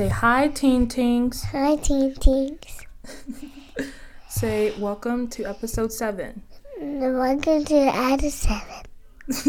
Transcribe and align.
Say 0.00 0.08
hi, 0.08 0.48
Teen 0.48 0.88
Tingz. 0.88 1.44
Hi, 1.52 1.76
Teen 1.76 2.14
Tingz. 2.14 2.86
Say 4.30 4.72
welcome 4.80 5.28
to 5.28 5.44
episode 5.44 5.92
seven. 5.92 6.40
Welcome 6.80 7.66
to 7.66 7.76
Add 7.76 8.22
7. 8.22 8.62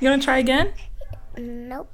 you 0.00 0.08
want 0.10 0.22
to 0.22 0.26
try 0.26 0.38
again? 0.38 0.72
Nope. 1.38 1.88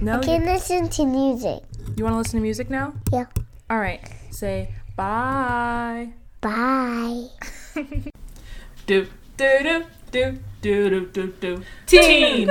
No. 0.00 0.18
I 0.18 0.24
can 0.24 0.44
listen 0.44 0.88
to 0.88 1.06
music. 1.06 1.62
You 1.96 2.02
want 2.02 2.14
to 2.14 2.18
listen 2.18 2.40
to 2.40 2.42
music 2.42 2.68
now? 2.68 2.94
Yeah. 3.12 3.26
All 3.70 3.78
right. 3.78 4.00
Say 4.32 4.74
bye. 4.96 6.08
Bye. 6.40 7.28
Do 8.86 9.06
do 9.36 9.58
do 9.62 9.84
do 10.10 10.38
do 10.60 10.90
do 10.90 11.06
do 11.06 11.26
do. 11.40 11.62
Teen. 11.86 12.50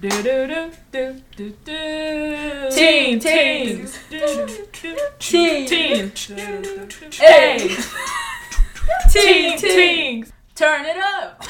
Do 0.00 0.10
do 0.10 0.22
do 0.48 0.72
do 0.90 1.20
do 1.36 1.50
do. 1.64 2.70
Teen 2.72 3.20
Tingz. 3.20 3.96
Teen 5.20 5.66
Tingz. 5.66 7.14
Hey. 7.14 7.76
Teen 9.08 9.56
Tingz. 9.56 10.32
Turn 10.56 10.84
it 10.84 10.96
up. 10.96 11.44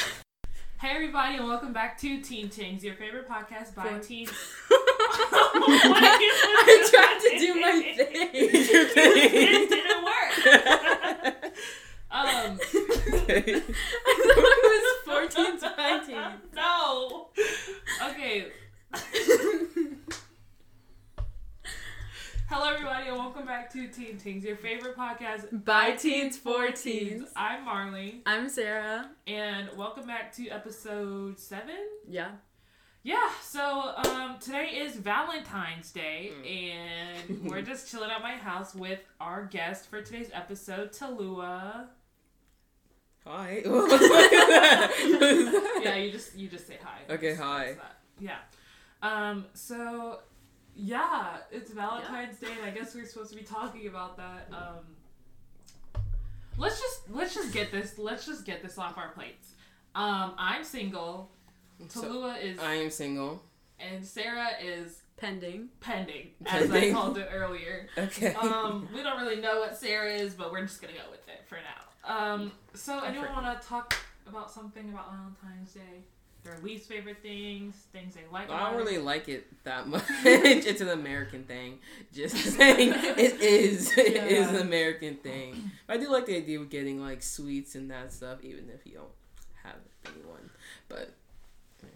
Hey 0.79 0.91
everybody, 0.91 1.37
and 1.39 1.49
welcome 1.49 1.73
back 1.73 1.97
to 2.01 2.21
Teen 2.21 2.51
Tingz, 2.51 2.83
your 2.83 2.97
favorite 2.97 3.27
podcast 3.27 3.75
by 3.75 3.99
teens. 3.99 4.31
I 4.71 6.87
tried 6.91 7.19
to 7.21 7.39
do 7.39 7.55
my 7.61 7.81
thing. 7.97 8.31
it 8.35 9.71
didn't 9.71 10.05
work. 11.33 11.35
Um. 12.15 12.23
I 12.31 12.57
thought 13.37 14.39
it 14.39 15.05
was 15.05 15.31
14 15.35 15.59
to 15.59 15.75
19. 15.77 16.17
No. 16.55 17.27
Okay. 18.09 18.47
Hello, 22.49 22.71
everybody, 22.73 23.09
and 23.09 23.17
welcome 23.17 23.45
back 23.47 23.73
to 23.73 23.89
Teen 23.89 24.17
Tingz, 24.17 24.45
your 24.45 24.55
favorite 24.57 24.97
podcast 24.97 25.65
By 25.65 25.93
teens 25.93 26.37
for 26.37 26.71
teens. 26.71 27.29
I'm 27.35 27.65
Marley, 27.65 28.23
I'm 28.27 28.49
Sarah. 28.49 29.11
and 29.27 29.69
welcome 29.77 30.07
back 30.07 30.33
to 30.37 30.49
episode 30.51 31.41
seven. 31.41 31.75
Yeah. 32.09 32.29
Yeah, 33.03 33.29
so 33.43 33.93
um, 34.09 34.37
today 34.41 34.67
is 34.77 34.95
Valentine's 34.95 35.91
Day, 35.91 36.31
and 37.29 37.51
we're 37.51 37.63
just 37.63 37.91
chilling 37.91 38.11
at 38.11 38.23
my 38.23 38.37
house 38.37 38.73
with 38.73 39.01
our 39.21 39.47
guest 39.47 39.91
for 39.91 40.01
today's 40.01 40.31
episode, 40.33 40.93
Toluwa. 40.93 41.89
Hi. 43.27 43.63
Yeah, 45.85 45.97
you 45.97 46.11
just 46.11 46.35
you 46.37 46.49
just 46.49 46.67
say 46.67 46.79
hi. 46.83 47.01
Okay, 47.15 47.33
That's- 47.33 47.39
hi. 47.39 47.73
that. 47.75 47.97
Yeah. 48.19 48.39
Um. 49.03 49.47
So, 49.55 50.21
yeah, 50.75 51.37
it's 51.51 51.71
Valentine's 51.71 52.39
Day, 52.39 52.49
and 52.57 52.65
I 52.65 52.71
guess 52.71 52.95
we're 52.95 53.05
supposed 53.07 53.31
to 53.31 53.37
be 53.37 53.43
talking 53.45 53.87
about 53.87 54.17
that. 54.17 54.49
Um. 54.53 56.01
Let's 56.57 56.81
just 56.81 57.11
let's 57.11 57.35
just 57.35 57.53
get 57.53 57.71
this 57.73 57.99
let's 57.99 58.25
just 58.27 58.45
get 58.47 58.63
this 58.63 58.79
off 58.79 58.97
our 58.97 59.09
plates. 59.11 59.53
Um, 59.95 60.35
I'm 60.39 60.65
single. 60.65 61.31
So, 61.89 62.03
Toluwa 62.03 62.41
is 62.43 62.59
I 62.61 62.75
am 62.75 62.91
single. 62.91 63.43
and 63.81 64.05
Sarah 64.05 64.49
is 64.63 65.01
Pending. 65.17 65.69
pending, 65.81 66.29
as 66.47 66.71
I 66.71 66.93
called 66.93 67.19
it 67.19 67.29
earlier. 67.33 67.89
Okay. 67.99 68.35
Um, 68.35 68.89
we 68.95 69.03
don't 69.03 69.21
really 69.21 69.41
know 69.41 69.59
what 69.61 69.77
Sarah 69.77 70.13
is, 70.13 70.35
but 70.35 70.53
we're 70.53 70.63
just 70.63 70.81
gonna 70.81 70.95
go 70.95 71.11
with 71.11 71.27
it 71.29 71.43
for 71.49 71.57
now. 71.57 71.83
Um, 72.07 72.53
so 72.75 73.01
anyone 73.01 73.33
want 73.33 73.61
to 73.61 73.67
talk 73.67 73.95
about 74.27 74.51
something 74.51 74.89
about 74.91 75.11
Valentine's 75.13 75.73
Day? 75.73 76.03
Their 76.45 76.59
least 76.63 76.87
favorite 76.91 77.23
things, 77.23 77.75
things 77.91 78.15
they 78.15 78.21
like. 78.31 78.51
I 78.51 78.55
about 78.57 78.73
don't 78.73 78.81
it? 78.81 78.85
really 78.85 78.99
like 78.99 79.31
it 79.31 79.47
that 79.65 79.89
much. 79.89 80.03
it's 80.25 80.83
an 80.83 80.91
American 80.91 81.45
thing. 81.45 81.79
Just 82.13 82.37
saying, 82.57 82.93
it 82.95 83.41
is. 83.41 83.93
It 83.97 84.31
is 84.31 84.49
an 84.51 84.57
American 84.57 85.17
thing. 85.17 85.71
But 85.87 85.97
I 85.97 86.01
do 86.01 86.11
like 86.13 86.27
the 86.27 86.37
idea 86.37 86.61
of 86.61 86.69
getting 86.69 87.01
like 87.01 87.23
sweets 87.23 87.75
and 87.77 87.91
that 87.91 88.13
stuff, 88.13 88.41
even 88.43 88.69
if 88.69 88.85
you 88.87 88.95
don't 88.99 89.09
have 89.63 89.77
anyone. 90.15 90.51
But 90.91 91.15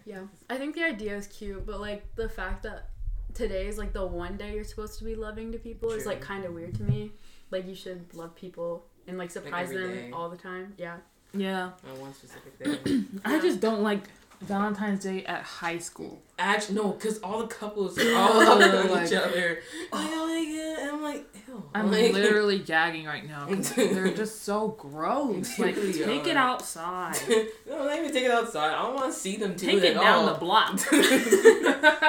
Yeah, 0.03 0.23
I 0.49 0.57
think 0.57 0.73
the 0.73 0.83
idea 0.83 1.15
is 1.15 1.27
cute, 1.27 1.67
but 1.67 1.79
like 1.79 2.15
the 2.15 2.27
fact 2.27 2.63
that 2.63 2.89
today 3.35 3.67
is 3.67 3.77
like 3.77 3.93
the 3.93 4.03
one 4.07 4.35
day 4.35 4.55
you're 4.55 4.63
supposed 4.63 4.97
to 4.97 5.05
be 5.05 5.13
loving 5.13 5.51
to 5.51 5.59
people 5.59 5.91
is 5.91 6.07
like 6.07 6.21
kind 6.21 6.43
of 6.45 6.53
weird 6.55 6.73
to 6.75 6.83
me. 6.83 7.11
Like 7.51 7.67
you 7.67 7.75
should 7.75 8.11
love 8.15 8.33
people 8.35 8.85
and 9.09 9.17
like 9.17 9.31
surprise 9.31 9.69
every 9.71 9.81
them 9.83 9.93
day. 9.93 10.11
all 10.13 10.29
the 10.29 10.37
time. 10.37 10.73
Yeah. 10.77 10.97
Yeah, 11.33 11.71
on 11.87 11.99
one 12.01 12.13
specific 12.13 12.57
day. 12.85 13.03
I 13.25 13.39
just 13.39 13.59
don't 13.59 13.83
like 13.83 14.01
Valentine's 14.41 15.03
Day 15.03 15.23
at 15.25 15.43
high 15.43 15.77
school. 15.77 16.21
Actually, 16.39 16.75
no, 16.75 16.89
because 16.93 17.19
all 17.19 17.41
the 17.41 17.47
couples 17.47 17.99
are 18.03 18.15
all 18.15 18.39
up 18.39 18.59
on 18.61 18.89
Like- 18.89 19.07
each 19.07 19.13
other. 19.13 19.59
Like, 19.91 20.09
oh 20.11 20.27
my 20.27 20.45
god, 20.45 20.79
and 20.81 20.89
I'm 20.91 21.01
like, 21.03 21.25
ew. 21.47 21.63
I'm 21.75 21.91
like, 21.91 22.13
literally 22.13 22.57
gagging 22.57 23.05
right 23.05 23.27
now. 23.27 23.45
'cause 23.45 23.71
they're 23.75 24.11
just 24.11 24.43
so 24.43 24.69
gross. 24.69 25.59
Like, 25.59 25.75
really 25.75 25.93
take 25.93 26.25
it 26.25 26.35
are. 26.35 26.39
outside. 26.53 27.17
no, 27.69 27.85
not 27.85 27.95
even 27.99 28.11
take 28.11 28.23
it 28.23 28.31
outside. 28.31 28.73
I 28.73 28.81
don't 28.83 28.95
want 28.95 29.13
to 29.13 29.19
see 29.19 29.35
them 29.37 29.53
do 29.55 29.65
Take 29.67 29.75
it 29.77 29.81
Take 29.81 29.91
it 29.91 29.97
at 29.97 30.01
down 30.01 30.27
all. 30.27 30.33
the 30.33 30.39
block. 30.39 30.79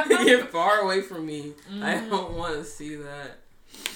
Get 0.08 0.48
far 0.50 0.78
away 0.80 1.02
from 1.02 1.26
me. 1.26 1.52
I 1.82 1.94
Mhm. 1.96 2.10
don't 2.10 2.32
want 2.32 2.54
to 2.54 2.64
see 2.64 2.94
that. 2.96 3.38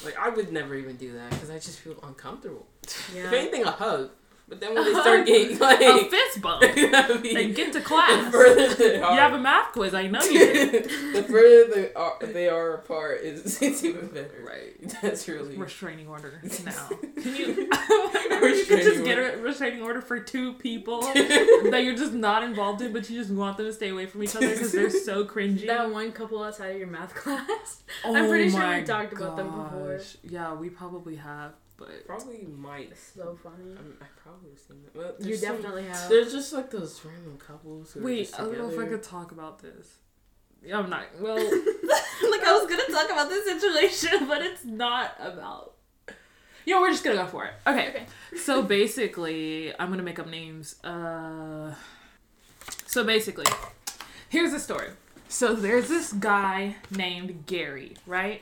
Like 0.05 0.19
I 0.19 0.29
would 0.29 0.53
never 0.53 0.75
even 0.75 0.97
do 0.97 1.13
that 1.15 1.31
because 1.31 1.51
I 1.51 1.55
just 1.55 1.79
feel 1.81 1.97
uncomfortable. 2.03 2.67
If 2.84 3.12
Yeah. 3.15 3.31
anything, 3.39 3.65
a 3.65 3.71
hug. 3.71 4.11
But 4.47 4.61
then 4.61 4.75
when 4.75 4.84
they 4.84 4.93
start 5.00 5.27
getting 5.27 5.59
like, 5.59 5.81
A 5.81 6.05
fist 6.11 6.43
bump. 6.43 6.61
that'd 6.61 7.22
be- 7.22 7.34
And 7.34 7.55
get 7.55 7.72
to 7.72 7.78
the 7.78 7.84
class. 7.84 8.31
further 8.31 8.75
they 8.75 9.00
are, 9.00 9.15
You 9.15 9.19
have 9.19 9.33
a 9.33 9.39
math 9.39 9.72
quiz. 9.72 9.95
I 9.95 10.06
know 10.06 10.22
you 10.22 10.39
do. 10.39 10.71
the 11.15 11.23
further 11.23 11.75
they 11.75 11.94
are, 11.94 12.19
they 12.21 12.49
are 12.50 12.75
apart, 12.75 13.23
is 13.23 13.62
it's 13.62 13.83
even 13.83 14.09
better. 14.09 14.44
Right. 14.47 14.94
That's 15.00 15.27
really. 15.28 15.56
restraining 15.56 16.09
order 16.09 16.43
now. 16.65 16.89
Can 17.23 17.34
you? 17.34 17.47
you 17.75 18.65
could 18.67 18.83
just 18.83 19.03
get 19.03 19.17
a 19.19 19.39
restraining 19.39 19.81
order 19.83 20.03
for 20.03 20.21
two 20.21 20.53
people 20.55 21.00
that 21.00 21.81
you're 21.83 21.97
just 21.97 22.12
not 22.12 22.43
involved 22.43 22.83
in, 22.83 22.93
but 22.93 23.09
you 23.09 23.19
just 23.19 23.31
want 23.33 23.56
them 23.56 23.65
to 23.67 23.73
stay 23.73 23.89
away 23.89 24.05
from 24.05 24.23
each 24.23 24.37
other 24.37 24.50
because 24.50 24.73
they're 24.73 24.91
so 24.91 25.25
cringy. 25.25 25.67
That 25.67 25.91
one 25.91 26.12
couple 26.12 26.43
outside 26.44 26.73
of 26.73 26.77
your 26.78 26.89
math 26.89 27.15
class. 27.15 27.83
Oh 28.05 28.15
I'm 28.15 28.28
pretty 28.28 28.50
sure 28.50 28.77
we 28.77 28.83
talked 28.84 29.15
about 29.15 29.37
them 29.39 29.47
before. 29.50 29.99
Yeah, 30.23 30.53
we 30.55 30.69
probably 30.69 31.17
have, 31.17 31.53
but 31.77 32.07
Probably 32.07 32.47
might. 32.57 32.97
So 32.97 33.37
funny. 33.43 33.73
I'm, 33.77 33.97
I 34.01 34.07
probably 34.23 34.51
have 34.51 34.59
seen 34.59 34.83
that. 34.85 34.95
Well, 34.97 35.15
You 35.19 35.25
there's 35.27 35.41
some- 35.41 35.57
definitely 35.57 35.85
have. 35.85 36.09
There's 36.09 36.33
just 36.33 36.53
like 36.53 36.71
those 36.71 37.01
random 37.05 37.37
couples. 37.39 37.93
Who 37.93 38.01
are 38.01 38.05
wait, 38.05 38.19
just 38.27 38.39
I 38.39 38.45
don't 38.45 38.59
know 38.59 38.71
if 38.71 38.79
I 38.79 38.87
could 38.87 39.03
talk 39.03 39.33
about 39.33 39.61
this. 39.61 39.97
Yeah, 40.65 40.79
I'm 40.79 40.89
not. 40.89 41.05
Well, 41.21 41.37
like 41.37 42.43
I 42.45 42.59
was 42.59 42.67
gonna 42.69 42.85
talk 42.87 43.11
about 43.11 43.29
this 43.29 43.45
situation, 43.45 44.27
but 44.29 44.41
it's 44.43 44.65
not 44.65 45.15
about. 45.21 45.75
Yeah, 46.65 46.81
we're 46.81 46.91
just 46.91 47.05
gonna 47.05 47.17
go 47.17 47.27
for 47.27 47.45
it. 47.45 47.53
Okay. 47.67 47.89
Okay. 47.91 48.06
So 48.39 48.62
basically, 48.79 49.79
I'm 49.79 49.91
gonna 49.91 50.03
make 50.03 50.19
up 50.19 50.29
names. 50.29 50.83
Uh. 50.83 51.75
So 52.87 53.05
basically, 53.05 53.45
here's 54.31 54.53
the 54.53 54.61
story. 54.61 54.89
So 55.29 55.55
there's 55.55 55.89
this 55.89 56.12
guy 56.12 56.77
named 56.91 57.45
Gary, 57.47 57.97
right? 58.06 58.41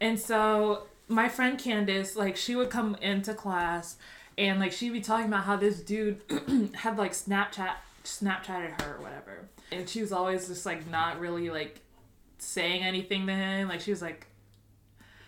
And 0.00 0.20
so 0.20 0.84
my 1.08 1.28
friend 1.28 1.58
Candace, 1.58 2.16
like, 2.16 2.36
she 2.36 2.54
would 2.54 2.70
come 2.70 2.96
into 2.96 3.34
class, 3.34 3.96
and 4.38 4.60
like 4.60 4.72
she'd 4.72 4.92
be 4.92 5.00
talking 5.00 5.26
about 5.26 5.44
how 5.44 5.56
this 5.56 5.80
dude 5.80 6.20
had 6.74 6.96
like 6.96 7.12
Snapchat, 7.12 7.72
Snapchatted 8.04 8.80
her 8.80 8.96
or 8.96 9.02
whatever, 9.02 9.48
and 9.72 9.88
she 9.88 10.00
was 10.00 10.12
always 10.12 10.46
just 10.46 10.64
like 10.64 10.88
not 10.88 11.18
really 11.18 11.50
like 11.50 11.80
saying 12.38 12.84
anything 12.84 13.26
to 13.26 13.34
him. 13.34 13.68
Like 13.68 13.80
she 13.80 13.90
was 13.90 14.00
like, 14.00 14.28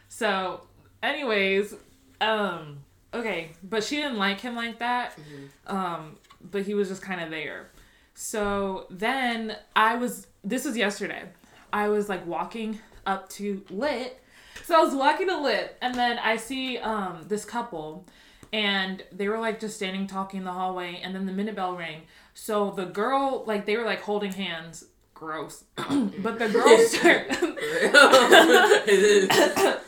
so, 0.08 0.62
anyways, 1.02 1.74
um, 2.20 2.78
okay, 3.12 3.50
but 3.64 3.82
she 3.82 3.96
didn't 3.96 4.16
like 4.16 4.40
him 4.40 4.54
like 4.54 4.78
that. 4.78 5.18
Um, 5.66 6.16
but 6.40 6.62
he 6.62 6.74
was 6.74 6.88
just 6.88 7.02
kind 7.02 7.20
of 7.20 7.30
there. 7.30 7.70
So 8.14 8.86
then 8.90 9.56
I 9.74 9.96
was. 9.96 10.28
This 10.44 10.64
was 10.64 10.76
yesterday. 10.76 11.24
I 11.72 11.88
was 11.88 12.08
like 12.08 12.24
walking 12.26 12.78
up 13.06 13.28
to 13.30 13.62
Lit. 13.70 14.19
So 14.64 14.80
I 14.80 14.84
was 14.84 14.94
walking 14.94 15.26
to 15.28 15.38
Lit, 15.40 15.76
and 15.82 15.94
then 15.94 16.18
I 16.18 16.36
see 16.36 16.78
um 16.78 17.24
this 17.28 17.44
couple, 17.44 18.06
and 18.52 19.02
they 19.12 19.28
were 19.28 19.38
like 19.38 19.60
just 19.60 19.76
standing 19.76 20.06
talking 20.06 20.38
in 20.38 20.44
the 20.44 20.52
hallway, 20.52 21.00
and 21.02 21.14
then 21.14 21.26
the 21.26 21.32
minute 21.32 21.56
bell 21.56 21.76
rang. 21.76 22.02
So 22.34 22.70
the 22.70 22.86
girl, 22.86 23.44
like 23.46 23.66
they 23.66 23.76
were 23.76 23.84
like 23.84 24.00
holding 24.02 24.32
hands. 24.32 24.84
Gross. 25.14 25.64
but 25.76 26.38
the 26.38 26.48
girl 26.48 26.78
start, 26.86 27.28
the 27.40 27.50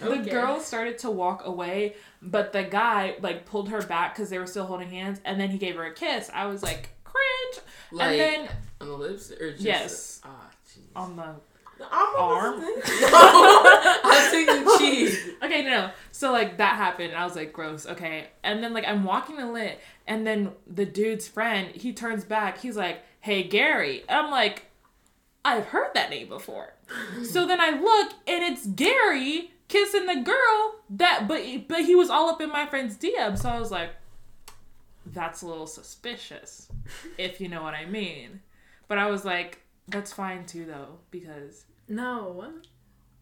Okay. 0.02 0.30
girl 0.30 0.60
started 0.60 0.98
to 0.98 1.10
walk 1.10 1.46
away, 1.46 1.94
but 2.20 2.52
the 2.52 2.64
guy 2.64 3.14
like 3.22 3.46
pulled 3.46 3.68
her 3.70 3.80
back 3.82 4.14
because 4.14 4.28
they 4.30 4.38
were 4.38 4.46
still 4.46 4.66
holding 4.66 4.90
hands, 4.90 5.20
and 5.24 5.40
then 5.40 5.48
he 5.50 5.58
gave 5.58 5.76
her 5.76 5.84
a 5.84 5.94
kiss. 5.94 6.30
I 6.34 6.46
was 6.46 6.62
like, 6.62 6.90
cringe. 7.04 7.64
Like 7.92 8.10
and 8.10 8.20
then 8.20 8.48
on 8.80 8.88
the 8.88 8.94
lips 8.96 9.30
or 9.30 9.52
just 9.52 9.64
Yes. 9.64 10.20
Ah, 10.24 10.50
jeez. 10.68 10.80
on 10.96 11.16
the 11.16 11.34
I'm 11.90 12.16
arm. 12.16 12.60
no, 12.60 12.72
I'm 14.04 14.30
thinking 14.30 14.78
cheese. 14.78 15.18
okay, 15.42 15.62
no, 15.62 15.70
no. 15.70 15.90
So 16.10 16.32
like 16.32 16.58
that 16.58 16.76
happened, 16.76 17.10
and 17.10 17.18
I 17.18 17.24
was 17.24 17.36
like, 17.36 17.52
gross. 17.52 17.86
Okay, 17.86 18.28
and 18.42 18.62
then 18.62 18.72
like 18.72 18.86
I'm 18.86 19.04
walking 19.04 19.36
to 19.36 19.50
lit, 19.50 19.80
and 20.06 20.26
then 20.26 20.52
the 20.66 20.84
dude's 20.84 21.28
friend 21.28 21.68
he 21.74 21.92
turns 21.92 22.24
back. 22.24 22.58
He's 22.58 22.76
like, 22.76 23.02
hey 23.20 23.42
Gary. 23.44 24.04
I'm 24.08 24.30
like, 24.30 24.66
I've 25.44 25.66
heard 25.66 25.90
that 25.94 26.10
name 26.10 26.28
before. 26.28 26.74
so 27.24 27.46
then 27.46 27.60
I 27.60 27.70
look, 27.70 28.12
and 28.26 28.44
it's 28.44 28.66
Gary 28.66 29.50
kissing 29.68 30.04
the 30.04 30.20
girl 30.20 30.74
that 30.90 31.26
but 31.26 31.40
but 31.66 31.84
he 31.84 31.94
was 31.94 32.10
all 32.10 32.28
up 32.28 32.40
in 32.40 32.50
my 32.50 32.66
friend's 32.66 32.96
DM. 32.96 33.38
So 33.38 33.48
I 33.48 33.58
was 33.58 33.70
like, 33.70 33.90
that's 35.06 35.42
a 35.42 35.46
little 35.46 35.66
suspicious, 35.66 36.68
if 37.18 37.40
you 37.40 37.48
know 37.48 37.62
what 37.62 37.74
I 37.74 37.86
mean. 37.86 38.40
But 38.88 38.98
I 38.98 39.10
was 39.10 39.24
like, 39.24 39.62
that's 39.88 40.12
fine 40.12 40.44
too 40.44 40.66
though 40.66 40.98
because 41.10 41.64
No. 41.88 42.52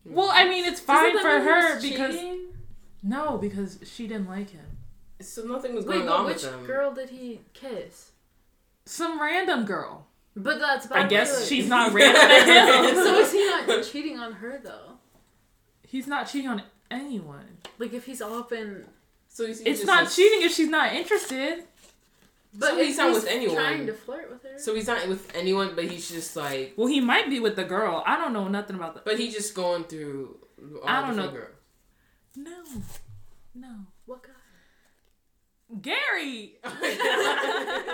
well, 0.05 0.31
I 0.33 0.49
mean 0.49 0.65
it's 0.65 0.81
fine 0.81 1.19
for 1.19 1.29
her 1.29 1.81
because 1.81 2.15
cheating? 2.15 2.49
no 3.03 3.39
because 3.39 3.79
she 3.85 4.07
didn't 4.07 4.29
like 4.29 4.51
him. 4.51 4.65
So 5.21 5.43
nothing 5.43 5.75
was 5.75 5.85
going 5.85 6.07
but 6.07 6.13
on 6.13 6.27
which 6.27 6.43
with 6.43 6.51
them. 6.53 6.67
girl 6.67 6.93
did 6.95 7.11
he 7.11 7.41
kiss? 7.53 8.13
Some 8.87 9.21
random 9.21 9.65
girl. 9.65 10.07
But 10.37 10.59
that's 10.61 10.91
I 10.91 11.07
guess 11.07 11.31
feelings. 11.31 11.49
she's 11.49 11.69
not 11.77 11.93
random 11.93 12.23
to 12.23 12.89
him. 12.89 12.95
so 12.95 13.19
is 13.19 13.33
he 13.33 13.45
not 13.45 13.85
cheating 13.93 14.19
on 14.19 14.33
her 14.35 14.61
though? 14.63 14.99
He's 15.87 16.07
not 16.07 16.29
cheating 16.29 16.49
on 16.49 16.63
anyone. 16.91 17.59
Like 17.79 17.93
if 17.93 18.07
he's 18.07 18.23
all 18.23 18.39
up 18.39 18.53
So 19.29 19.47
he's, 19.47 19.59
he's 19.59 19.67
It's 19.67 19.79
just 19.81 19.87
not 19.87 20.05
like- 20.05 20.13
cheating 20.13 20.43
if 20.43 20.53
she's 20.55 20.69
not 20.69 20.93
interested. 20.93 21.65
But 22.55 22.69
So 22.71 22.79
if 22.79 22.87
he's 22.87 22.97
not 22.99 23.13
with 23.15 23.27
anyone. 23.27 23.57
Trying 23.57 23.87
to 23.87 23.93
flirt 23.93 24.31
with 24.31 24.43
her. 24.43 24.59
So 24.59 24.75
he's 24.75 24.87
not 24.87 25.07
with 25.09 25.31
anyone, 25.37 25.75
but 25.75 25.85
he's 25.87 26.09
just 26.11 26.35
like, 26.37 26.75
Well, 26.77 26.87
he 26.89 27.01
might 27.01 27.29
be 27.31 27.41
with 27.41 27.57
the 27.57 27.65
girl. 27.65 28.03
I 28.07 28.17
don't 28.17 28.33
know 28.33 28.49
nothing 28.49 28.77
about 28.77 28.95
that. 28.95 29.05
but 29.05 29.19
he's 29.19 29.35
just 29.35 29.55
going 29.55 29.85
through. 29.85 30.37
All 30.83 30.89
I 30.89 31.01
don't 31.01 31.17
different 31.17 31.35
know. 31.35 31.41
girls. 31.41 31.57
No, 32.37 33.69
no. 33.69 33.75
what 34.07 34.23
guy? 34.23 34.29
Gary. 35.83 36.55
I 36.65 37.87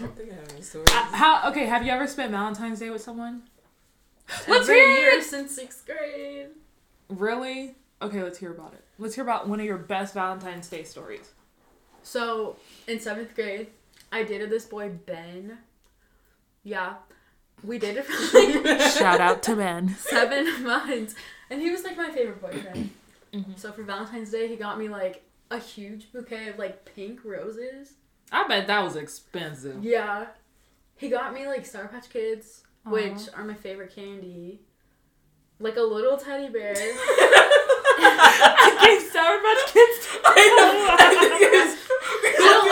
don't 0.00 0.16
think 0.16 0.30
I 0.32 0.34
have 0.36 0.52
any 0.52 0.62
stories. 0.62 0.88
Uh, 0.90 0.92
How? 1.12 1.50
Okay. 1.50 1.66
Have 1.66 1.84
you 1.84 1.90
ever 1.92 2.06
spent 2.06 2.30
Valentine's 2.30 2.78
Day 2.80 2.90
with 2.90 3.02
someone? 3.02 3.42
Let's 4.48 4.68
Every 4.68 4.76
hear 4.76 4.88
year 4.98 5.18
it. 5.18 5.24
since 5.24 5.54
sixth 5.54 5.84
grade. 5.86 6.48
Really? 7.08 7.74
Okay. 8.00 8.22
Let's 8.22 8.38
hear 8.38 8.52
about 8.52 8.72
it. 8.74 8.84
Let's 8.98 9.14
hear 9.14 9.24
about 9.24 9.48
one 9.48 9.60
of 9.60 9.66
your 9.66 9.78
best 9.78 10.14
Valentine's 10.14 10.68
Day 10.68 10.84
stories. 10.84 11.32
So 12.04 12.56
in 12.86 13.00
seventh 13.00 13.34
grade, 13.34 13.66
I 14.12 14.22
dated 14.22 14.50
this 14.50 14.66
boy 14.66 14.90
Ben. 15.06 15.58
Yeah, 16.62 16.94
we 17.64 17.78
dated 17.78 18.04
for 18.04 18.38
like 18.38 18.80
Shout 18.92 19.20
out 19.20 19.42
to 19.44 19.56
Ben. 19.56 19.88
seven 19.98 20.62
months, 20.62 21.14
and 21.50 21.60
he 21.60 21.70
was 21.70 21.82
like 21.82 21.96
my 21.96 22.10
favorite 22.10 22.40
boyfriend. 22.40 22.90
Mhm. 23.32 23.58
So 23.58 23.72
for 23.72 23.82
Valentine's 23.82 24.30
Day, 24.30 24.46
he 24.48 24.54
got 24.56 24.78
me 24.78 24.88
like 24.88 25.22
a 25.50 25.58
huge 25.58 26.12
bouquet 26.12 26.48
of 26.50 26.58
like 26.58 26.84
pink 26.94 27.24
roses. 27.24 27.94
I 28.30 28.46
bet 28.46 28.66
that 28.68 28.82
was 28.84 28.96
expensive. 28.96 29.82
Yeah, 29.84 30.26
he 30.96 31.08
got 31.08 31.32
me 31.34 31.46
like 31.46 31.66
Sour 31.66 31.88
Patch 31.88 32.08
Kids, 32.10 32.62
Aw. 32.86 32.90
which 32.90 33.28
are 33.34 33.44
my 33.44 33.54
favorite 33.54 33.94
candy. 33.94 34.60
Like 35.60 35.76
a 35.76 35.82
little 35.82 36.16
teddy 36.16 36.48
bear. 36.52 36.74
I 37.96 38.78
gave 38.84 39.02
Sour 39.10 39.38
Patch 39.40 39.72
Kids. 39.72 40.08
I 40.24 40.34
know. 40.56 40.70
We 41.20 41.58
looked 41.58 41.83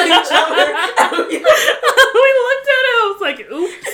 at 0.03 0.09
each 0.09 0.33
other. 0.33 0.67
and 0.99 1.11
we- 1.29 1.45
we 2.23 2.31
looked 2.47 2.69
at 2.69 2.85
it. 2.91 2.97
I 2.99 3.01
was 3.13 3.21
like, 3.21 3.41
oops. 3.51 3.83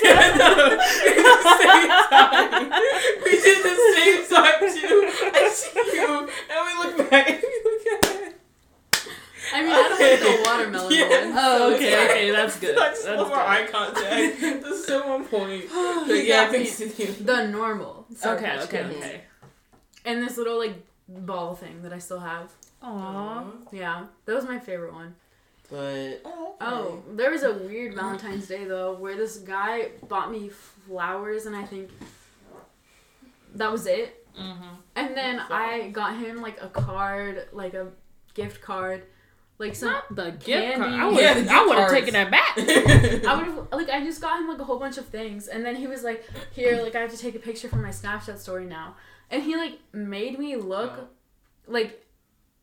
we 3.24 3.32
did 3.42 3.58
the 3.64 3.74
same 3.94 4.20
time 4.28 4.60
too. 4.60 4.98
I 5.34 5.36
see 5.52 5.82
you, 5.96 6.12
and 6.50 6.60
we 6.66 6.72
look 6.84 6.94
back 7.10 7.26
and 7.30 7.38
we 7.42 7.44
look 7.64 7.84
at 7.86 8.04
it. 8.22 8.32
I 9.54 9.56
mean, 9.62 9.72
I 9.72 9.74
don't 9.88 10.00
like 10.00 10.20
the 10.20 10.32
watermelon 10.50 10.92
Yeah. 10.92 11.08
one. 11.08 11.32
Oh, 11.38 11.40
So 11.70 11.74
okay, 11.74 11.92
it's 11.92 12.10
okay, 12.12 12.26
that's 12.32 12.56
good. 12.60 12.76
Like 12.76 12.90
That's 12.90 13.02
slow 13.02 13.24
good. 13.24 13.32
eye 13.38 13.66
contact. 13.70 14.40
That's 14.62 14.84
so 14.86 14.96
on 15.12 15.24
point. 15.24 15.64
But 15.72 16.06
He 16.16 16.28
yeah, 16.28 16.50
me 16.50 16.66
continue. 16.70 17.12
the 17.24 17.46
normal. 17.46 18.06
Sour 18.14 18.36
Okay, 18.36 18.58
okay, 18.64 18.82
okay. 18.84 19.20
And 20.04 20.22
this 20.22 20.36
little 20.36 20.58
like 20.58 20.74
ball 21.08 21.54
thing 21.54 21.80
that 21.82 21.92
I 21.94 21.98
still 21.98 22.20
have. 22.20 22.52
Aww. 22.82 23.44
Yeah, 23.72 24.04
that 24.26 24.34
was 24.34 24.44
my 24.44 24.58
favorite 24.58 24.92
one. 24.92 25.14
But 25.70 26.22
Oh, 26.60 27.02
there 27.12 27.30
was 27.30 27.42
a 27.42 27.52
weird 27.54 27.94
Valentine's 27.94 28.46
Day 28.48 28.64
though, 28.64 28.94
where 28.94 29.16
this 29.16 29.36
guy 29.38 29.90
bought 30.08 30.30
me 30.32 30.48
flowers, 30.48 31.46
and 31.46 31.54
I 31.54 31.64
think 31.64 31.90
that 33.54 33.70
was 33.70 33.86
it. 33.86 34.26
Mm-hmm. 34.38 34.74
And 34.96 35.16
then 35.16 35.40
I 35.40 35.90
got 35.92 36.16
him 36.16 36.40
like 36.40 36.60
a 36.62 36.68
card, 36.68 37.48
like 37.52 37.74
a 37.74 37.88
gift 38.34 38.60
card, 38.60 39.02
like 39.58 39.74
some. 39.74 39.90
Not 39.90 40.14
the 40.14 40.30
gift 40.30 40.44
Candy. 40.46 40.76
card. 40.76 40.92
I 40.94 41.06
would 41.06 41.16
Yeah, 41.20 41.32
have 41.34 41.44
the 41.46 41.52
I 41.52 41.64
would 41.66 41.78
have 41.78 41.90
taken 41.90 42.12
that 42.14 42.30
back. 42.30 42.58
I 42.58 43.34
would 43.36 43.46
have 43.46 43.68
like 43.72 43.90
I 43.90 44.02
just 44.04 44.20
got 44.20 44.38
him 44.40 44.48
like 44.48 44.58
a 44.60 44.64
whole 44.64 44.78
bunch 44.78 44.96
of 44.98 45.06
things, 45.06 45.48
and 45.48 45.64
then 45.64 45.76
he 45.76 45.86
was 45.86 46.02
like, 46.02 46.24
"Here, 46.52 46.80
like 46.82 46.94
I 46.94 47.00
have 47.00 47.10
to 47.10 47.18
take 47.18 47.34
a 47.34 47.38
picture 47.40 47.68
for 47.68 47.76
my 47.76 47.90
Snapchat 47.90 48.38
story 48.38 48.64
now," 48.64 48.96
and 49.30 49.42
he 49.42 49.56
like 49.56 49.78
made 49.92 50.38
me 50.38 50.56
look 50.56 50.92
Oh. 50.96 51.08
like 51.66 52.04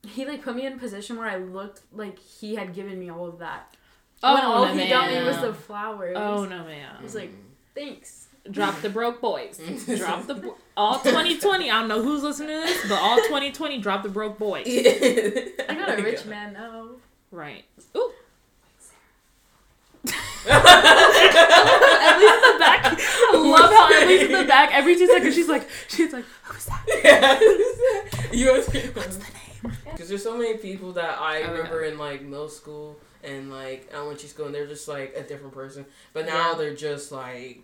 he 0.07 0.25
like 0.25 0.43
put 0.43 0.55
me 0.55 0.65
in 0.65 0.73
a 0.73 0.77
position 0.77 1.17
where 1.17 1.27
I 1.27 1.37
looked 1.37 1.81
like 1.93 2.19
he 2.19 2.55
had 2.55 2.73
given 2.73 2.99
me 2.99 3.09
all 3.09 3.27
of 3.27 3.39
that. 3.39 3.75
Oh, 4.23 4.33
when 4.33 4.43
all 4.43 4.65
no, 4.65 4.73
he 4.73 4.89
got 4.89 5.11
me 5.11 5.23
was 5.23 5.39
the 5.39 5.53
flowers. 5.53 6.15
Oh 6.17 6.45
no, 6.45 6.61
I 6.61 6.65
man! 6.65 7.03
was 7.03 7.15
like, 7.15 7.31
thanks. 7.73 8.27
Drop 8.49 8.79
the 8.81 8.89
broke 8.89 9.21
boys. 9.21 9.59
Drop 9.97 10.27
the 10.27 10.35
bro- 10.35 10.55
all 10.77 10.99
2020. 10.99 11.71
I 11.71 11.79
don't 11.79 11.87
know 11.89 12.03
who's 12.03 12.21
listening 12.21 12.49
to 12.49 12.67
this, 12.67 12.87
but 12.87 12.99
all 13.01 13.17
2020, 13.17 13.79
drop 13.79 14.03
the 14.03 14.09
broke 14.09 14.37
boys. 14.37 14.67
I 14.67 15.73
got 15.73 15.97
a 15.97 16.03
rich 16.03 16.25
man 16.25 16.53
now. 16.53 16.89
Right. 17.31 17.65
Ooh. 17.97 18.11
at 20.47 22.19
least 22.19 22.35
in 22.35 22.53
the 22.53 22.59
back. 22.59 22.85
I 22.85 23.31
love 23.33 23.71
how 23.71 24.01
at 24.01 24.07
least 24.07 24.25
in 24.25 24.31
the 24.31 24.43
back, 24.45 24.69
every 24.73 24.95
two 24.95 25.07
seconds, 25.07 25.33
she's 25.33 25.47
like, 25.47 25.67
she's 25.87 26.13
like, 26.13 26.25
who's 26.43 26.65
that? 26.65 28.29
you 28.31 28.51
What's 28.53 28.67
the 28.67 29.23
name? 29.23 29.44
Because 29.91 30.09
there's 30.09 30.23
so 30.23 30.37
many 30.37 30.57
people 30.57 30.93
that 30.93 31.19
I 31.19 31.43
Oh, 31.43 31.51
remember 31.51 31.83
in 31.83 31.97
like 31.97 32.21
middle 32.21 32.49
school 32.49 32.97
and 33.23 33.49
like 33.51 33.89
elementary 33.93 34.29
school, 34.29 34.45
and 34.47 34.53
they're 34.55 34.67
just 34.67 34.87
like 34.87 35.13
a 35.15 35.23
different 35.23 35.53
person. 35.53 35.85
But 36.13 36.25
now 36.25 36.51
Yeah. 36.51 36.57
they're 36.57 36.75
just 36.75 37.11
like 37.11 37.61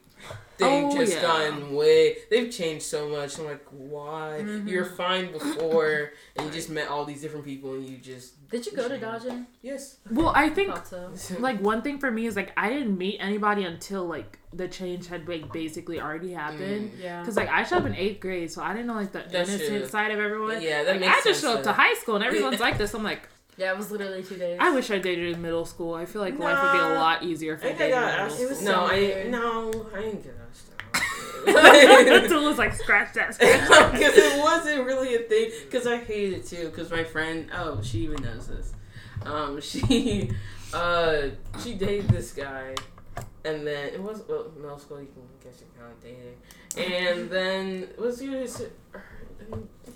they've 0.57 0.67
Oh, 0.85 0.95
just 0.95 1.13
yeah. 1.13 1.21
gotten 1.21 1.73
way. 1.73 2.17
They've 2.29 2.51
changed 2.51 2.83
so 2.83 3.09
much. 3.09 3.37
I'm 3.39 3.45
like, 3.45 3.65
why? 3.71 4.41
Mhm. 4.43 4.67
You're 4.69 4.85
fine 4.85 5.31
before, 5.31 6.11
and 6.35 6.45
you 6.47 6.51
just 6.51 6.69
met 6.69 6.87
all 6.87 7.05
these 7.05 7.21
different 7.21 7.45
people, 7.45 7.73
and 7.73 7.87
you 7.87 7.97
just 7.97 8.47
Did 8.49 8.65
you 8.65 8.73
go 8.73 8.87
to 8.87 8.97
Dodgen? 8.97 9.45
yes. 9.61 9.97
Well, 10.09 10.31
I 10.35 10.49
think 10.49 10.69
Thought 10.73 10.87
so. 11.17 11.35
like 11.39 11.59
one 11.61 11.81
thing 11.81 11.97
for 11.99 12.11
me 12.11 12.25
is 12.25 12.35
like 12.35 12.51
I 12.57 12.69
didn't 12.69 12.97
meet 12.97 13.17
anybody 13.19 13.63
until 13.63 14.05
like 14.05 14.37
the 14.53 14.67
change 14.67 15.07
had 15.07 15.27
like 15.29 15.51
basically 15.53 15.99
already 16.01 16.33
happened. 16.33 16.91
Yeah. 17.01 17.23
Cause 17.23 17.37
like 17.37 17.49
I 17.49 17.63
showed 17.63 17.77
up 17.79 17.85
in 17.85 17.95
eighth 17.95 18.19
grade, 18.19 18.51
so 18.51 18.61
I 18.61 18.73
didn't 18.73 18.87
know 18.87 18.95
like 18.95 19.11
the 19.13 19.23
That's 19.29 19.49
innocent 19.49 19.79
true. 19.81 19.87
side 19.87 20.11
of 20.11 20.19
everyone. 20.19 20.61
Yeah, 20.61 20.83
that 20.83 20.91
Like, 20.91 20.99
makes 21.01 21.11
I 21.11 21.15
just 21.15 21.25
sense, 21.25 21.41
show 21.41 21.53
up 21.57 21.63
to 21.63 21.71
high 21.73 21.93
school 21.95 22.15
and 22.15 22.23
everyone's 22.25 22.59
like 22.67 22.77
this. 22.77 22.93
I'm 22.93 23.03
like, 23.03 23.27
Yeah, 23.61 23.73
it 23.73 23.77
was 23.77 23.91
literally 23.91 24.23
two 24.23 24.37
days. 24.37 24.57
I 24.59 24.73
wish 24.73 24.89
I 24.89 24.97
dated 24.97 25.35
in 25.35 25.39
middle 25.39 25.65
school. 25.65 25.93
I 25.93 26.05
feel 26.05 26.19
like 26.19 26.39
life 26.39 26.63
would 26.63 26.71
be 26.71 26.79
a 26.79 26.97
lot 26.97 27.21
easier 27.21 27.53
if 27.53 27.63
I, 27.63 27.67
I 27.67 27.73
think 27.73 27.81
I 27.81 27.83
dated 27.83 27.93
in 27.93 28.01
got 28.01 28.11
middle 28.11 28.25
asked. 28.25 28.35
school. 28.35 28.45
It 28.45 28.49
was 28.49 28.61
no, 28.63 28.71
so 28.71 28.79
I 28.87 29.27
no, 29.29 29.87
I 29.93 30.01
didn't 30.01 30.23
get 30.23 30.37
asked. 30.49 30.67
Until 32.23 32.43
was 32.43 32.57
like 32.57 32.73
scratch 32.81 33.13
that, 33.13 33.35
scratch 33.35 33.69
that. 33.69 33.91
Because 33.91 34.17
it 34.17 34.39
wasn't 34.39 34.83
really 34.83 35.13
a 35.13 35.19
thing. 35.19 35.51
Because 35.65 35.85
I 35.85 35.97
hated 35.97 36.39
it 36.39 36.47
too. 36.47 36.69
Because 36.69 36.89
my 36.89 37.03
friend, 37.03 37.51
oh, 37.53 37.83
she 37.83 37.99
even 37.99 38.23
knows 38.23 38.47
this. 38.47 38.73
Um, 39.27 39.61
she, 39.61 40.31
uh, 40.73 41.27
she 41.63 41.75
dated 41.75 42.09
this 42.09 42.31
guy, 42.31 42.73
and 43.45 43.67
then 43.67 43.93
it 43.93 44.01
was 44.01 44.23
well, 44.27 44.51
middle 44.55 44.79
school. 44.79 44.99
You 44.99 45.07
can 45.13 45.21
guess 45.43 45.61
you 45.61 45.67
kind 45.79 45.91
of 45.91 46.01
dating, 46.01 47.11
and 47.11 47.29
then 47.29 47.89
was 47.99 48.19
he 48.19 48.29
was, 48.29 48.63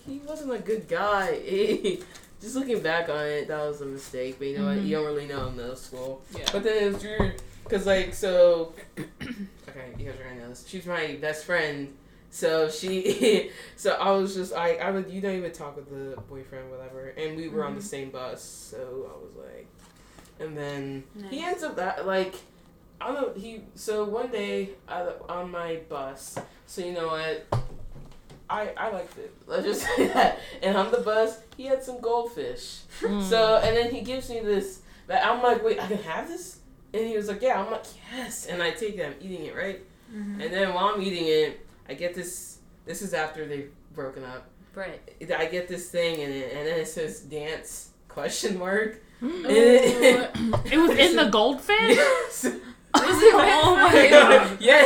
he 0.05 0.19
wasn't 0.19 0.53
a 0.53 0.60
good 0.60 0.88
guy. 0.88 1.98
Just 2.45 2.55
looking 2.57 2.79
back 2.79 3.09
on 3.09 3.25
it, 3.25 3.47
that 3.47 3.57
was 3.67 3.81
a 3.81 3.85
mistake. 3.85 4.35
But 4.37 4.47
you 4.49 4.59
know 4.59 4.65
what? 4.65 4.77
Mhm. 4.77 4.85
You 4.85 4.95
don't 4.97 5.05
really 5.07 5.25
know 5.25 5.47
in 5.47 5.57
middle 5.57 5.75
school. 5.75 6.21
Yeah. 6.37 6.45
But 6.51 6.61
then 6.63 6.83
it 6.83 6.93
was 6.93 7.03
weird 7.03 7.41
because 7.63 7.87
like 7.87 8.13
so. 8.13 8.73
okay, 8.99 9.87
you 9.97 10.05
guys 10.05 10.19
are 10.19 10.23
gonna 10.25 10.41
know 10.41 10.49
this. 10.49 10.63
She's 10.67 10.85
my 10.85 11.17
best 11.19 11.45
friend. 11.45 11.91
So 12.29 12.69
she, 12.69 13.49
so 13.75 13.93
I 13.93 14.11
was 14.11 14.35
just 14.35 14.53
I 14.53 14.75
I 14.75 14.91
would 14.91 15.09
you 15.09 15.21
don't 15.21 15.35
even 15.37 15.51
talk 15.53 15.75
with 15.75 15.89
the 15.89 16.21
boyfriend 16.21 16.69
whatever, 16.69 17.07
and 17.17 17.35
we 17.35 17.47
were 17.49 17.63
on 17.65 17.73
the 17.73 17.79
Mm-hmm. 17.79 17.87
same 17.87 18.09
bus. 18.11 18.43
So 18.43 18.77
I 19.11 19.17
was 19.23 19.33
like, 19.43 19.67
and 20.39 20.55
then 20.55 21.03
he 21.31 21.43
ends 21.43 21.63
up 21.63 21.77
that 21.77 22.05
like. 22.05 22.35
I 23.01 23.11
don't 23.11 23.35
know. 23.35 23.41
He 23.41 23.61
so 23.73 24.05
one 24.05 24.29
day 24.31 24.69
I, 24.87 25.01
on 25.27 25.49
my 25.49 25.79
bus. 25.89 26.37
So 26.67 26.81
you 26.85 26.93
know 26.93 27.07
what? 27.07 27.45
I 28.49 28.69
I 28.77 28.89
liked 28.91 29.17
it. 29.17 29.33
Let's 29.47 29.65
just 29.65 29.81
say 29.95 30.07
that. 30.07 30.39
And 30.61 30.75
on 30.77 30.91
the 30.91 30.99
bus, 30.99 31.39
he 31.57 31.65
had 31.65 31.83
some 31.83 31.99
goldfish. 31.99 32.81
Mm. 33.01 33.21
So 33.23 33.57
and 33.63 33.75
then 33.75 33.91
he 33.93 34.01
gives 34.01 34.29
me 34.29 34.39
this. 34.41 34.81
That 35.07 35.25
I'm 35.25 35.41
like, 35.43 35.63
wait, 35.63 35.79
I 35.79 35.87
can 35.87 35.97
have 36.03 36.27
this? 36.27 36.59
And 36.93 37.05
he 37.07 37.15
was 37.15 37.27
like, 37.27 37.41
yeah. 37.41 37.61
I'm 37.61 37.71
like, 37.71 37.83
yes. 38.15 38.45
And 38.47 38.61
I 38.63 38.71
take 38.71 38.97
it. 38.97 39.05
I'm 39.05 39.15
eating 39.21 39.45
it, 39.45 39.55
right? 39.55 39.81
Mhm. 40.13 40.41
And 40.43 40.53
then 40.53 40.73
while 40.73 40.85
I'm 40.93 41.01
eating 41.01 41.25
it, 41.27 41.65
I 41.89 41.93
get 41.93 42.13
this. 42.15 42.59
This 42.85 43.01
is 43.01 43.13
after 43.13 43.45
they've 43.47 43.71
broken 43.93 44.23
up. 44.23 44.47
Right. 44.73 44.99
I 45.37 45.45
get 45.45 45.67
this 45.67 45.89
thing 45.89 46.19
in 46.19 46.29
it, 46.31 46.53
and 46.53 46.67
then 46.67 46.79
it 46.79 46.87
says 46.87 47.21
dance 47.21 47.89
question 48.07 48.57
mark. 48.59 48.99
Mm. 49.21 49.45
And 49.45 49.51
it- 49.51 50.31
It 50.73 50.77
was 50.77 50.91
in 50.97 51.15
the 51.15 51.29
goldfish. 51.29 51.95
yes. 51.95 52.43
Was 52.45 52.53
it 52.53 53.33
Oh 53.35 53.75
my 53.75 53.93
red? 53.93 54.09
God. 54.09 54.57
yeah. 54.61 54.81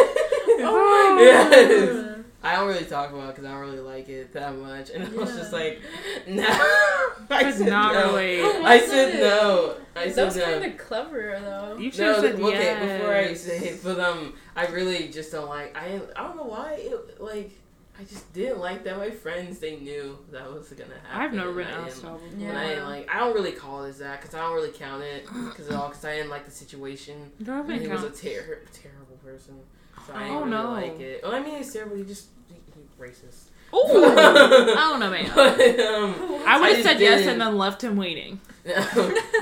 Oh. 0.62 1.18
Yes. 1.22 2.09
I 2.42 2.56
don't 2.56 2.68
really 2.70 2.86
talk 2.86 3.12
about 3.12 3.26
it 3.26 3.36
because 3.36 3.46
I 3.46 3.52
don't 3.52 3.60
really 3.62 3.80
like 3.80 4.08
it 4.08 4.32
that 4.34 4.56
much. 4.56 4.92
And 4.92 5.04
I 5.04 5.10
was 5.10 5.36
just 5.36 5.52
like, 5.52 5.82
no. 6.28 6.44
I 7.32 7.44
It's 7.50 7.58
said 7.58 7.70
not 7.70 7.94
no. 7.94 8.16
really. 8.16 8.42
I 8.42 8.80
said 8.80 9.20
no. 9.20 9.76
I 9.96 10.06
That 10.06 10.16
said 10.16 10.26
was 10.26 10.36
no. 10.38 10.44
kind 10.46 10.66
of 10.66 10.78
clever 10.78 11.38
though. 11.42 11.78
You 11.78 11.92
should 11.92 12.02
No, 12.02 12.14
have 12.14 12.22
said 12.22 12.36
okay. 12.36 12.50
yes. 12.58 13.00
Before 13.02 13.16
I 13.16 13.34
say 13.34 13.58
it, 13.70 13.84
but 13.84 14.00
um, 14.00 14.34
I 14.56 14.68
really 14.68 15.10
just 15.10 15.32
don't 15.32 15.50
like. 15.50 15.76
I 15.78 16.00
I 16.16 16.24
don't 16.24 16.38
know 16.38 16.44
why. 16.44 16.76
It, 16.80 17.20
like 17.22 17.52
I 18.00 18.04
just 18.06 18.32
didn't 18.32 18.60
like 18.60 18.86
that. 18.86 18.98
My 18.98 19.10
friends 19.12 19.60
they 19.60 19.76
knew 19.76 20.18
that 20.32 20.50
was 20.52 20.70
gonna 20.70 20.94
happen. 21.10 21.22
I've 21.22 21.34
never 21.34 21.60
and 21.60 21.70
been 21.70 21.78
I 21.78 21.88
asked 21.88 22.02
before. 22.02 22.20
Yeah. 22.38 22.48
And 22.50 22.58
I 22.58 22.68
didn't 22.70 22.86
like. 22.86 23.14
I 23.14 23.20
don't 23.20 23.34
really 23.36 23.52
call 23.52 23.84
it 23.84 23.90
as 23.90 23.98
that 24.00 24.22
because 24.22 24.34
I 24.34 24.40
don't 24.40 24.56
really 24.56 24.72
count 24.72 25.04
it 25.04 25.26
because 25.26 25.68
at 25.68 25.76
all 25.76 25.90
because 25.90 26.06
I 26.06 26.16
didn't 26.16 26.30
like 26.30 26.46
the 26.46 26.52
situation. 26.52 27.32
You 27.38 27.46
don't 27.48 27.66
And 27.70 27.72
even 27.82 27.82
he 27.88 27.94
was 27.94 28.04
a 28.06 28.10
ter- 28.12 28.62
terrible 28.72 29.18
person. 29.22 29.60
So 30.08 30.14
I 30.14 30.30
Oh, 30.30 30.40
didn't 30.40 30.52
really 30.52 30.64
no. 30.64 30.72
like 30.72 31.00
it. 31.00 31.22
Well, 31.24 31.34
I 31.36 31.40
mean, 31.40 31.56
it's 31.56 31.74
terrible. 31.74 31.96
He 31.98 32.04
just 32.04 32.28
he, 32.48 32.56
he 32.74 32.82
racist. 33.02 33.46
Ooh, 33.72 33.78
I 34.06 34.74
don't 34.76 35.00
know, 35.00 35.12
man. 35.12 35.32
But, 35.36 35.80
um, 35.80 36.16
I 36.48 36.60
would 36.60 36.72
have 36.76 36.84
said 36.84 37.00
yes 37.00 37.20
didn't- 37.20 37.34
and 37.34 37.42
then 37.42 37.58
left 37.58 37.84
him 37.84 37.96
waiting. 37.98 38.40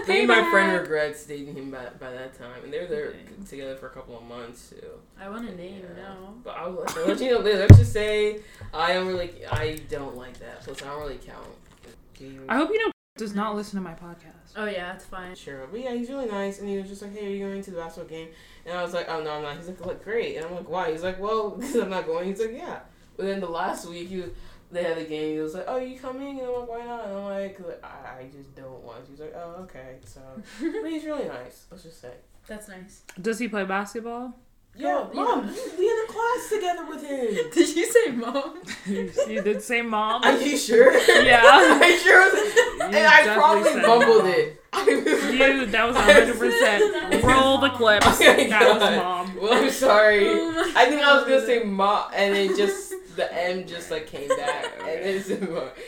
Maybe 0.07 0.25
my 0.25 0.49
friend 0.51 0.79
regrets 0.79 1.25
dating 1.25 1.55
him 1.55 1.71
by, 1.71 1.85
by 1.99 2.11
that 2.11 2.37
time, 2.37 2.63
and 2.63 2.71
they 2.71 2.79
were 2.79 2.85
there 2.87 3.11
Dang. 3.13 3.45
together 3.49 3.75
for 3.75 3.87
a 3.87 3.89
couple 3.89 4.15
of 4.17 4.23
months 4.23 4.69
too. 4.69 4.85
I 5.19 5.27
want 5.29 5.49
a 5.49 5.55
name 5.55 5.81
Yeah. 5.95 6.03
now. 6.03 6.33
But 6.43 6.55
I'll 6.57 6.71
let, 6.71 6.95
I'll 6.97 7.07
let 7.07 7.19
you 7.19 7.31
know. 7.31 7.39
Let's 7.39 7.77
just 7.77 7.91
say 7.93 8.39
I 8.73 8.93
don't 8.93 9.07
really, 9.07 9.31
I 9.51 9.79
don't 9.89 10.15
like 10.15 10.37
that. 10.39 10.61
Plus, 10.63 10.81
I 10.81 10.85
don't 10.87 10.99
really 11.01 11.17
count. 11.17 11.47
I 12.49 12.57
hope 12.57 12.69
you 12.71 12.79
know 12.85 12.91
does 13.17 13.35
not 13.35 13.55
listen 13.55 13.77
to 13.77 13.83
my 13.83 13.93
podcast. 13.93 14.53
Oh 14.55 14.65
yeah, 14.65 14.93
it's 14.93 15.05
fine. 15.05 15.35
Sure, 15.35 15.67
but 15.69 15.79
yeah, 15.79 15.93
he's 15.93 16.09
really 16.09 16.27
nice, 16.27 16.59
and 16.59 16.67
he 16.69 16.77
was 16.77 16.87
just 16.87 17.01
like, 17.01 17.15
"Hey, 17.15 17.27
are 17.27 17.29
you 17.29 17.45
going 17.45 17.61
to 17.61 17.71
the 17.71 17.77
basketball 17.77 18.09
game?" 18.09 18.29
And 18.65 18.77
I 18.77 18.83
was 18.83 18.93
like, 18.93 19.07
"Oh 19.09 19.21
no, 19.23 19.31
I'm 19.31 19.43
not." 19.43 19.57
He's 19.57 19.67
like, 19.67 19.85
"Look, 19.85 20.03
great," 20.03 20.37
and 20.37 20.45
I'm 20.45 20.55
like, 20.55 20.69
"Why?" 20.69 20.91
He's 20.91 21.03
like, 21.03 21.19
"Well, 21.19 21.49
because 21.57 21.75
I'm 21.75 21.89
not 21.89 22.05
going." 22.05 22.29
He's 22.29 22.39
like, 22.39 22.53
"Yeah." 22.53 22.79
But 23.15 23.25
then 23.25 23.39
the 23.39 23.49
last 23.49 23.87
week, 23.87 24.09
he 24.09 24.17
was, 24.17 24.29
they 24.71 24.83
had 24.83 24.97
the 24.97 25.05
game. 25.05 25.33
He 25.33 25.39
was 25.39 25.53
like, 25.55 25.65
"Oh, 25.67 25.77
you 25.77 25.99
coming?" 25.99 26.39
And 26.39 26.47
I'm 26.47 26.59
like, 26.61 26.69
"Why 26.69 26.85
not?" 26.85 27.05
And 27.05 27.13
I'm 27.17 27.23
like, 27.25 27.59
"I, 27.83 28.19
I 28.19 28.29
just 28.35 28.55
don't 28.55 28.83
want." 28.83 29.05
to. 29.05 29.11
He's 29.11 29.19
like, 29.19 29.35
"Oh, 29.35 29.61
okay." 29.63 29.97
So, 30.05 30.21
but 30.61 30.89
he's 30.89 31.05
really 31.05 31.27
nice. 31.27 31.65
Let's 31.71 31.83
just 31.83 32.01
say. 32.01 32.13
That's 32.47 32.69
nice. 32.69 33.03
Does 33.21 33.39
he 33.39 33.47
play 33.47 33.65
basketball? 33.65 34.33
Yeah, 34.79 35.07
Oh, 35.11 35.13
mom, 35.13 35.47
you- 35.47 35.71
we 35.77 35.89
in 35.89 35.97
a 36.03 36.07
class 36.07 36.49
together 36.49 36.85
with 36.87 37.01
him. 37.03 37.49
Did 37.53 37.75
you 37.75 37.85
say 37.91 38.11
mom? 38.11 38.61
you 38.85 39.41
did 39.41 39.61
say 39.63 39.81
mom. 39.81 40.23
Are 40.23 40.37
you 40.37 40.55
sure? 40.57 40.93
Yeah. 41.23 41.41
I 41.43 41.99
sure 42.03 42.21
was. 42.31 42.85
And 42.95 42.95
I 42.95 43.33
probably 43.35 43.63
said 43.63 43.81
mumbled 43.87 44.23
mom. 44.23 44.27
it. 44.33 44.63
I 44.73 44.83
was 44.83 45.33
You, 45.33 45.65
that 45.65 45.87
was 45.87 45.95
100. 45.95 46.37
percent 46.37 47.23
Roll 47.23 47.57
the 47.57 47.69
clips. 47.69 48.05
Oh 48.21 48.35
my 48.37 48.47
That 48.49 48.79
was 48.79 48.95
mom. 48.97 49.35
Well, 49.41 49.53
I'm 49.63 49.71
sorry. 49.71 50.27
Oh 50.29 50.71
I 50.75 50.85
think 50.85 51.01
I 51.01 51.15
was 51.15 51.23
gonna 51.23 51.45
say 51.45 51.63
mom, 51.63 52.11
and 52.13 52.35
it 52.35 52.55
just 52.55 52.93
the 53.15 53.33
M 53.33 53.65
just 53.65 53.89
like 53.89 54.05
came 54.05 54.27
back, 54.27 54.65
and 54.81 54.89
it. 54.89 55.25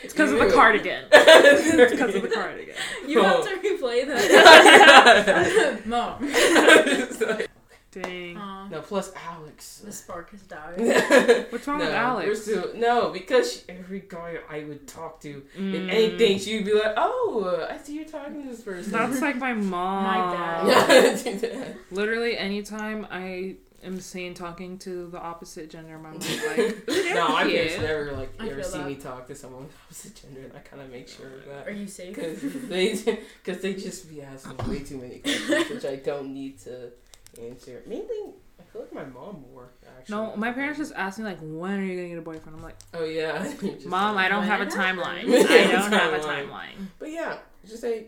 It's 0.02 0.12
because 0.14 0.32
of 0.32 0.38
the 0.38 0.44
You 0.46 0.46
knew 0.46 0.48
it. 0.48 0.54
cardigan. 0.54 1.04
It's 1.12 1.92
because 1.92 2.14
of 2.16 2.22
the 2.22 2.28
cardigan. 2.28 2.74
You 3.06 3.22
have 3.22 3.36
Oh. 3.38 3.44
to 3.44 3.56
replay 3.60 4.04
that. 4.08 5.86
Mom. 5.86 7.46
It's 7.92 7.96
like- 7.96 8.04
Dang. 8.06 8.36
Aw, 8.36 8.68
no, 8.68 8.80
plus 8.82 9.12
Alex. 9.28 9.78
the 9.84 9.90
spark 9.92 10.30
has 10.30 10.42
died. 10.42 10.78
What's 11.50 11.66
wrong 11.66 11.78
with 11.80 11.88
we're 11.88 11.94
Alex? 11.94 12.42
still- 12.42 12.70
no, 12.76 13.10
because 13.10 13.52
she, 13.52 13.60
every 13.68 14.04
guy 14.08 14.38
I 14.48 14.64
would 14.64 14.86
talk 14.86 15.20
to, 15.22 15.42
Mm. 15.58 15.74
if 15.74 15.90
anything, 15.90 16.38
she'd 16.38 16.64
be 16.64 16.72
like, 16.74 16.94
"Oh, 16.96 17.66
I 17.68 17.76
see 17.78 17.96
you're 17.96 18.04
talking 18.04 18.42
to 18.44 18.48
this 18.48 18.62
person." 18.62 18.92
That's 18.92 19.20
like 19.20 19.36
my 19.36 19.52
mom. 19.74 20.04
My 20.04 20.36
dad. 20.36 20.66
yeah, 20.68 21.22
do 21.32 21.38
that. 21.40 21.76
Literally, 21.90 22.38
anytime 22.38 23.06
I 23.10 23.56
am 23.82 23.98
seen 23.98 24.34
talking 24.34 24.78
to 24.78 25.08
the 25.08 25.18
opposite 25.18 25.70
gender, 25.70 25.98
my 25.98 26.10
mom's 26.10 26.28
like, 26.46 26.58
No, 26.86 27.28
my 27.28 27.42
"Thank 27.42 27.52
parents 27.52 27.74
you." 27.76 27.80
never 27.82 28.12
like 28.12 28.30
I 28.38 28.46
ever 28.46 28.54
feel 28.56 28.64
see 28.64 28.78
that. 28.78 28.86
me 28.86 28.94
talk 28.96 29.26
to 29.28 29.34
someone 29.34 29.62
with 29.64 29.74
opposite 29.86 30.14
gender, 30.14 30.42
and 30.42 30.52
I 30.54 30.60
kind 30.60 30.82
of 30.82 30.90
make 30.90 31.08
sure 31.08 31.26
of 31.26 31.44
that. 31.46 31.66
Are 31.66 31.70
you 31.72 31.86
safe? 31.88 32.14
Because 32.14 32.40
they, 32.68 33.18
cause 33.44 33.60
they 33.62 33.74
just 33.74 34.08
be 34.08 34.22
asking 34.22 34.56
way 34.68 34.80
too 34.80 34.98
many 34.98 35.18
questions, 35.18 35.70
which 35.70 35.84
I 35.84 35.96
don't 35.96 36.32
need 36.32 36.58
to 36.60 36.92
answer. 37.38 37.82
Mainly, 37.86 38.34
I 38.58 38.62
feel 38.72 38.82
like 38.82 38.92
my 38.92 39.04
mom 39.04 39.44
more, 39.52 39.70
actually. 39.98 40.14
No, 40.16 40.36
my 40.36 40.52
parents 40.52 40.78
just 40.78 40.92
asked 40.94 41.18
me 41.18 41.24
like, 41.24 41.38
when 41.40 41.78
are 41.78 41.82
you 41.84 41.96
gonna 41.96 42.08
get 42.08 42.18
a 42.18 42.22
boyfriend? 42.22 42.56
I'm 42.56 42.62
like, 42.62 42.76
Oh, 42.94 43.04
yeah. 43.04 43.52
Mom, 43.86 44.16
I 44.16 44.28
don't 44.28 44.44
have 44.44 44.60
a 44.60 44.66
timeline. 44.66 45.24
I 45.24 45.72
don't 45.72 45.92
have 45.92 46.12
a 46.14 46.18
Timeline. 46.18 46.86
But 46.98 47.10
yeah, 47.10 47.38
just 47.68 47.84
a 47.84 48.06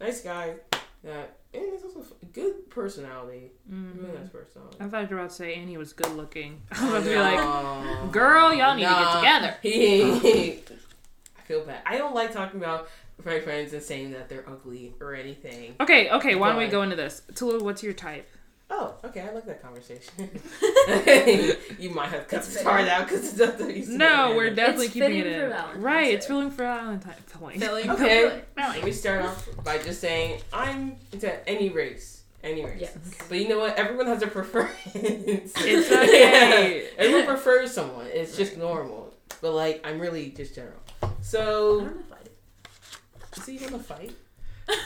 nice 0.00 0.20
guy 0.22 0.54
that, 1.04 1.36
and 1.52 1.62
he's 1.72 1.82
also 1.82 2.04
a 2.22 2.26
good 2.26 2.70
personality. 2.70 3.52
Mhm. 3.70 4.02
Really 4.02 4.18
nice 4.18 4.28
personality. 4.28 4.76
I 4.80 4.88
thought 4.88 5.10
you 5.10 5.16
were 5.16 5.22
about 5.22 5.30
to 5.30 5.36
say, 5.36 5.54
and 5.56 5.68
he 5.68 5.76
was 5.78 5.92
good 5.92 6.14
looking. 6.16 6.60
I 6.72 6.80
was 6.84 6.90
about 6.90 7.04
to 7.04 7.10
be 7.10 7.16
like, 7.16 8.12
girl, 8.12 8.54
y'all 8.54 8.74
need 8.76 8.84
to 8.84 8.88
get 8.88 9.16
together. 9.16 9.56
I 11.38 11.42
feel 11.46 11.64
bad. 11.64 11.82
I 11.86 11.98
don't 11.98 12.14
like 12.14 12.32
talking 12.32 12.60
about 12.60 12.88
my 13.24 13.40
friends 13.40 13.72
and 13.72 13.82
saying 13.82 14.12
that 14.12 14.28
they're 14.28 14.48
ugly 14.48 14.94
or 15.00 15.14
anything. 15.14 15.74
okay, 15.80 16.10
okay, 16.10 16.34
why 16.36 16.48
don't 16.50 16.58
we 16.58 16.68
go 16.68 16.82
into 16.82 16.96
this? 16.96 17.22
Tula, 17.34 17.62
what's 17.62 17.82
your 17.82 17.92
type? 17.92 18.28
Oh, 18.72 18.94
okay, 19.04 19.20
I 19.22 19.32
like 19.32 19.46
that 19.46 19.60
conversation. 19.62 20.12
you 21.78 21.90
might 21.90 22.08
have 22.08 22.28
cut 22.28 22.38
It's 22.38 22.54
this 22.54 22.62
part 22.62 22.80
fitting. 22.80 22.92
out 22.94 23.08
because 23.08 23.28
it's 23.28 23.38
not 23.38 23.58
the. 23.58 23.96
No, 23.96 24.34
we're 24.36 24.54
definitely 24.54 24.86
It's 24.86 24.94
keeping 24.94 25.16
it 25.18 25.26
in. 25.26 25.48
Valentine's 25.50 25.78
Right, 25.82 26.14
it's 26.14 26.26
Day. 26.26 26.30
feeling 26.32 26.50
for 26.50 26.62
Valentine. 26.62 27.14
Filling. 27.26 27.58
Filling 27.60 27.90
Okay. 27.90 28.20
Filling. 28.22 28.42
Let 28.56 28.84
me 28.84 28.92
start 28.92 29.22
off 29.24 29.48
by 29.64 29.78
just 29.78 30.00
saying 30.00 30.40
I'm 30.52 30.96
into 31.12 31.48
any 31.48 31.68
race. 31.70 32.22
Any 32.44 32.64
race. 32.64 32.78
Yes. 32.80 32.96
But 33.28 33.38
you 33.38 33.48
know 33.48 33.58
what? 33.58 33.76
Everyone 33.76 34.06
has 34.06 34.22
a 34.22 34.26
preference. 34.28 34.72
It's 34.94 35.56
okay. 35.92 36.88
Everyone 36.96 37.26
prefers 37.26 37.72
someone. 37.72 38.06
It's 38.06 38.36
just 38.36 38.56
normal. 38.56 39.12
But 39.42 39.52
like, 39.52 39.84
I'm 39.86 39.98
really 39.98 40.30
just 40.30 40.54
general. 40.54 40.78
I 41.02 41.08
So, 41.22 41.80
don't 41.80 41.96
know 41.96 42.02
if 42.08 42.12
I 42.12 42.22
do. 43.34 43.42
see 43.42 43.54
you 43.56 43.60
want 43.68 43.72
to 43.72 43.82
fight? 43.82 44.12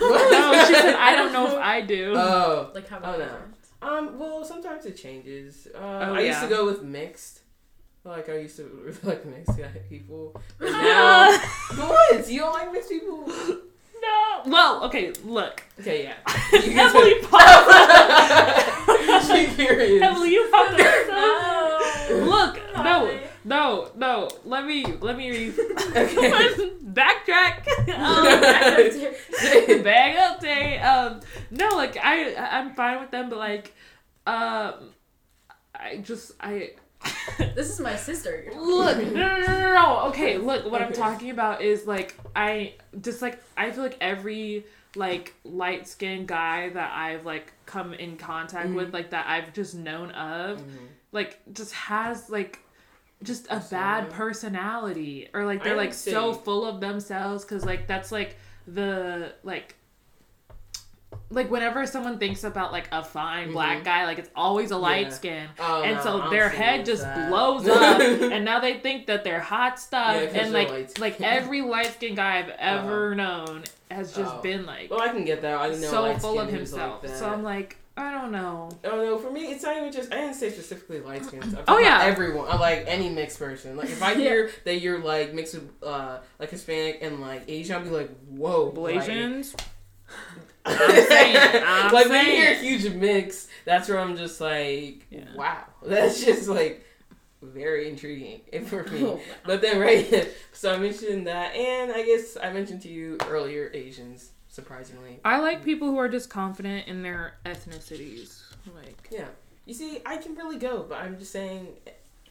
No, 0.01 0.65
she 0.67 0.73
said, 0.75 0.95
I 0.95 1.15
don't 1.15 1.33
know 1.33 1.47
if 1.49 1.55
I 1.63 1.81
do. 1.83 2.15
Oh. 2.17 2.71
Like 2.75 2.89
how 2.89 2.97
Oh, 2.97 3.01
about 3.01 3.19
no. 3.19 3.25
that? 3.27 3.41
Um. 3.85 4.19
Well, 4.19 4.45
sometimes 4.45 4.85
it 4.87 4.97
changes. 4.97 5.69
Uh, 5.75 5.79
Oh, 5.79 6.15
I 6.15 6.21
used 6.21 6.41
to 6.41 6.49
go 6.49 6.65
with 6.67 6.83
mixed. 6.83 7.41
Like 8.05 8.29
I 8.29 8.39
used 8.39 8.57
to 8.57 8.65
really 8.65 8.99
like 9.03 9.25
mixed 9.25 9.59
people. 9.89 10.35
But 10.59 10.71
now, 10.73 11.39
what? 11.77 12.29
You 12.31 12.41
don't 12.41 12.53
like 12.53 12.73
mixed 12.73 12.91
people? 12.91 13.27
no. 13.27 14.43
Well, 14.47 14.85
okay, 14.85 15.13
look. 15.25 15.63
Okay, 15.81 16.05
yeah. 16.05 16.15
You 16.53 16.61
can 16.61 16.79
Emily 16.79 17.21
say- 17.23 17.27
paused. 17.29 19.27
She 19.27 19.47
curious. 19.55 20.03
Emily, 20.03 20.31
you 20.33 20.51
fucked 20.51 20.79
yourself. 20.79 21.09
No. 21.09 22.17
Look, 22.29 22.57
no, 22.77 23.05
Why? 23.05 23.21
No, 23.45 23.91
no. 23.97 24.29
Let 24.45 24.67
me, 24.67 24.85
let 25.01 25.17
me 25.17 25.31
re- 25.31 25.55
Okay. 25.97 26.71
backtrack. 26.85 27.67
Um, 27.95 29.83
bag 29.83 30.17
up 30.17 30.41
day. 30.41 30.79
Um, 30.79 31.21
no, 31.51 31.69
like 31.77 31.97
I, 32.03 32.35
I'm 32.35 32.75
fine 32.75 33.01
with 33.01 33.11
them, 33.11 33.29
but 33.31 33.39
like, 33.39 33.75
um, 34.27 34.91
I 35.75 35.97
just, 36.03 36.33
I. 36.41 36.71
This 37.55 37.69
is 37.71 37.81
my 37.81 37.97
sister. 37.97 38.51
Look, 38.57 38.97
no, 38.97 39.05
no, 39.13 39.41
no, 39.41 39.47
no, 39.47 39.75
no. 39.75 40.01
Okay, 40.09 40.39
look, 40.39 40.71
what 40.71 40.81
I'm 40.81 40.93
talking 40.95 41.29
about 41.31 41.61
is 41.61 41.87
like 41.87 42.17
I 42.35 42.75
just 43.03 43.21
like 43.21 43.43
I 43.59 43.71
feel 43.73 43.83
like 43.83 43.99
every 44.01 44.65
like 44.97 45.35
light 45.45 45.87
skinned 45.87 46.29
guy 46.29 46.71
that 46.71 46.93
I've 46.95 47.27
like 47.27 47.53
come 47.67 47.93
in 47.93 48.17
contact 48.17 48.71
Mhm. 48.71 48.75
with, 48.77 48.95
like 48.95 49.11
that 49.11 49.27
I've 49.29 49.53
just 49.53 49.75
known 49.75 50.13
of, 50.13 50.61
Mhm. 50.63 50.87
like 51.13 51.41
just 51.53 51.75
has 51.75 52.31
like 52.31 52.61
just 53.25 53.47
a 53.51 53.61
bad 53.71 54.11
personality 54.11 55.29
or 55.35 55.45
like 55.45 55.65
they're 55.65 55.77
like 55.77 55.93
so 55.95 56.33
full 56.33 56.65
of 56.65 56.81
themselves 56.81 57.45
because 57.45 57.65
like 57.65 57.89
that's 57.89 58.13
like 58.13 58.37
the 58.69 59.33
like 59.43 59.75
like 61.31 61.51
whenever 61.51 61.87
someone 61.87 62.19
thinks 62.19 62.45
about 62.45 62.73
like 62.73 62.89
a 62.93 63.03
fine 63.03 63.53
black 63.53 63.79
Mhm. 63.81 63.85
guy 63.85 64.05
like 64.05 64.19
it's 64.19 64.31
always 64.35 64.71
a 64.73 64.77
light 64.77 65.07
Yeah. 65.07 65.13
skin 65.13 65.49
Oh, 65.59 65.83
and 65.83 65.97
no, 65.97 66.03
so 66.03 66.21
I'm 66.23 66.31
their 66.31 66.49
head 66.49 66.85
just 66.85 67.03
that. 67.03 67.29
blows 67.29 67.67
up 67.69 68.01
and 68.01 68.45
now 68.45 68.61
they 68.61 68.79
think 68.79 69.07
that 69.07 69.25
they're 69.25 69.41
hot 69.41 69.79
stuff 69.79 70.15
Yeah, 70.17 70.41
and 70.43 70.53
like 70.53 70.99
like 70.99 71.21
every 71.21 71.63
light 71.63 71.93
skinned 71.95 72.17
guy 72.17 72.39
I've 72.39 72.51
ever 72.59 73.15
known 73.15 73.65
has 73.91 74.15
just 74.15 74.35
Oh. 74.35 74.41
been 74.43 74.67
like 74.67 74.91
Well, 74.91 75.01
I 75.03 75.09
can 75.09 75.25
get 75.25 75.43
that. 75.43 75.57
I 75.61 75.69
know 75.69 75.75
so 75.75 76.19
full 76.19 76.41
of 76.41 76.49
himself. 76.49 77.03
Like 77.05 77.15
so 77.15 77.29
I'm 77.29 77.43
like, 77.45 77.77
I 77.97 78.11
don't 78.11 78.33
know. 78.33 78.71
Oh 78.85 78.97
no, 78.97 79.19
for 79.19 79.31
me, 79.31 79.53
it's 79.53 79.63
not 79.63 79.77
even 79.77 79.93
just. 79.93 80.13
I 80.13 80.17
didn't 80.17 80.35
say 80.35 80.51
specifically 80.51 81.01
light 81.01 81.25
skins. 81.25 81.55
I'm 81.55 81.63
Oh, 81.69 81.79
yeah. 81.79 82.01
everyone. 82.03 82.49
I 82.51 82.57
like 82.57 82.85
any 82.89 83.09
mixed 83.09 83.39
person. 83.39 83.77
Like 83.77 83.89
if 83.91 84.03
I 84.03 84.15
hear 84.25 84.51
that 84.65 84.81
you're 84.81 84.99
like 84.99 85.33
mixed 85.33 85.55
with 85.55 85.71
uh 85.83 86.19
like 86.41 86.51
Hispanic 86.51 86.99
and 87.03 87.21
like 87.21 87.45
Asian, 87.47 87.77
I'll 87.77 87.83
be 87.85 87.91
like, 87.91 88.11
whoa, 88.29 88.73
like- 88.77 88.97
Blasians? 89.05 89.55
I'm 90.67 91.93
like 91.93 92.09
when 92.09 92.25
you 92.27 92.33
hear 92.33 92.53
a 92.53 92.57
huge 92.57 92.93
mix, 92.95 93.49
that's 93.65 93.89
where 93.89 93.99
I'm 93.99 94.17
just 94.17 94.41
like, 94.41 95.07
Yeah. 95.11 95.25
wow, 95.35 95.65
that's 95.85 96.25
just 96.25 96.49
like 96.49 96.85
very 97.43 97.89
intriguing 97.89 98.41
for 98.67 98.83
me. 98.85 99.05
Oh, 99.05 99.21
But 99.45 99.61
then 99.61 99.79
right, 99.81 100.29
so 100.53 100.73
I 100.75 100.79
mentioned 100.79 101.27
that, 101.27 101.55
and 101.55 101.93
I 101.93 102.03
guess 102.03 102.37
I 102.43 102.53
mentioned 102.53 102.83
to 102.83 102.89
you 102.89 103.19
earlier 103.29 103.71
Asians. 103.75 104.31
Surprisingly, 104.55 105.19
I 105.25 105.41
like 105.41 105.65
people 105.65 105.89
who 105.91 105.99
are 105.99 106.09
just 106.09 106.31
confident 106.31 106.87
in 106.87 107.03
their 107.03 107.35
ethnicities. 107.45 108.41
Like, 108.73 109.09
yeah. 109.11 109.27
You 109.67 109.75
see, 109.75 110.01
I 110.07 110.17
can 110.19 110.37
really 110.37 110.59
go, 110.59 110.87
but 110.89 110.99
I'm 110.99 111.19
just 111.19 111.33
saying, 111.33 111.67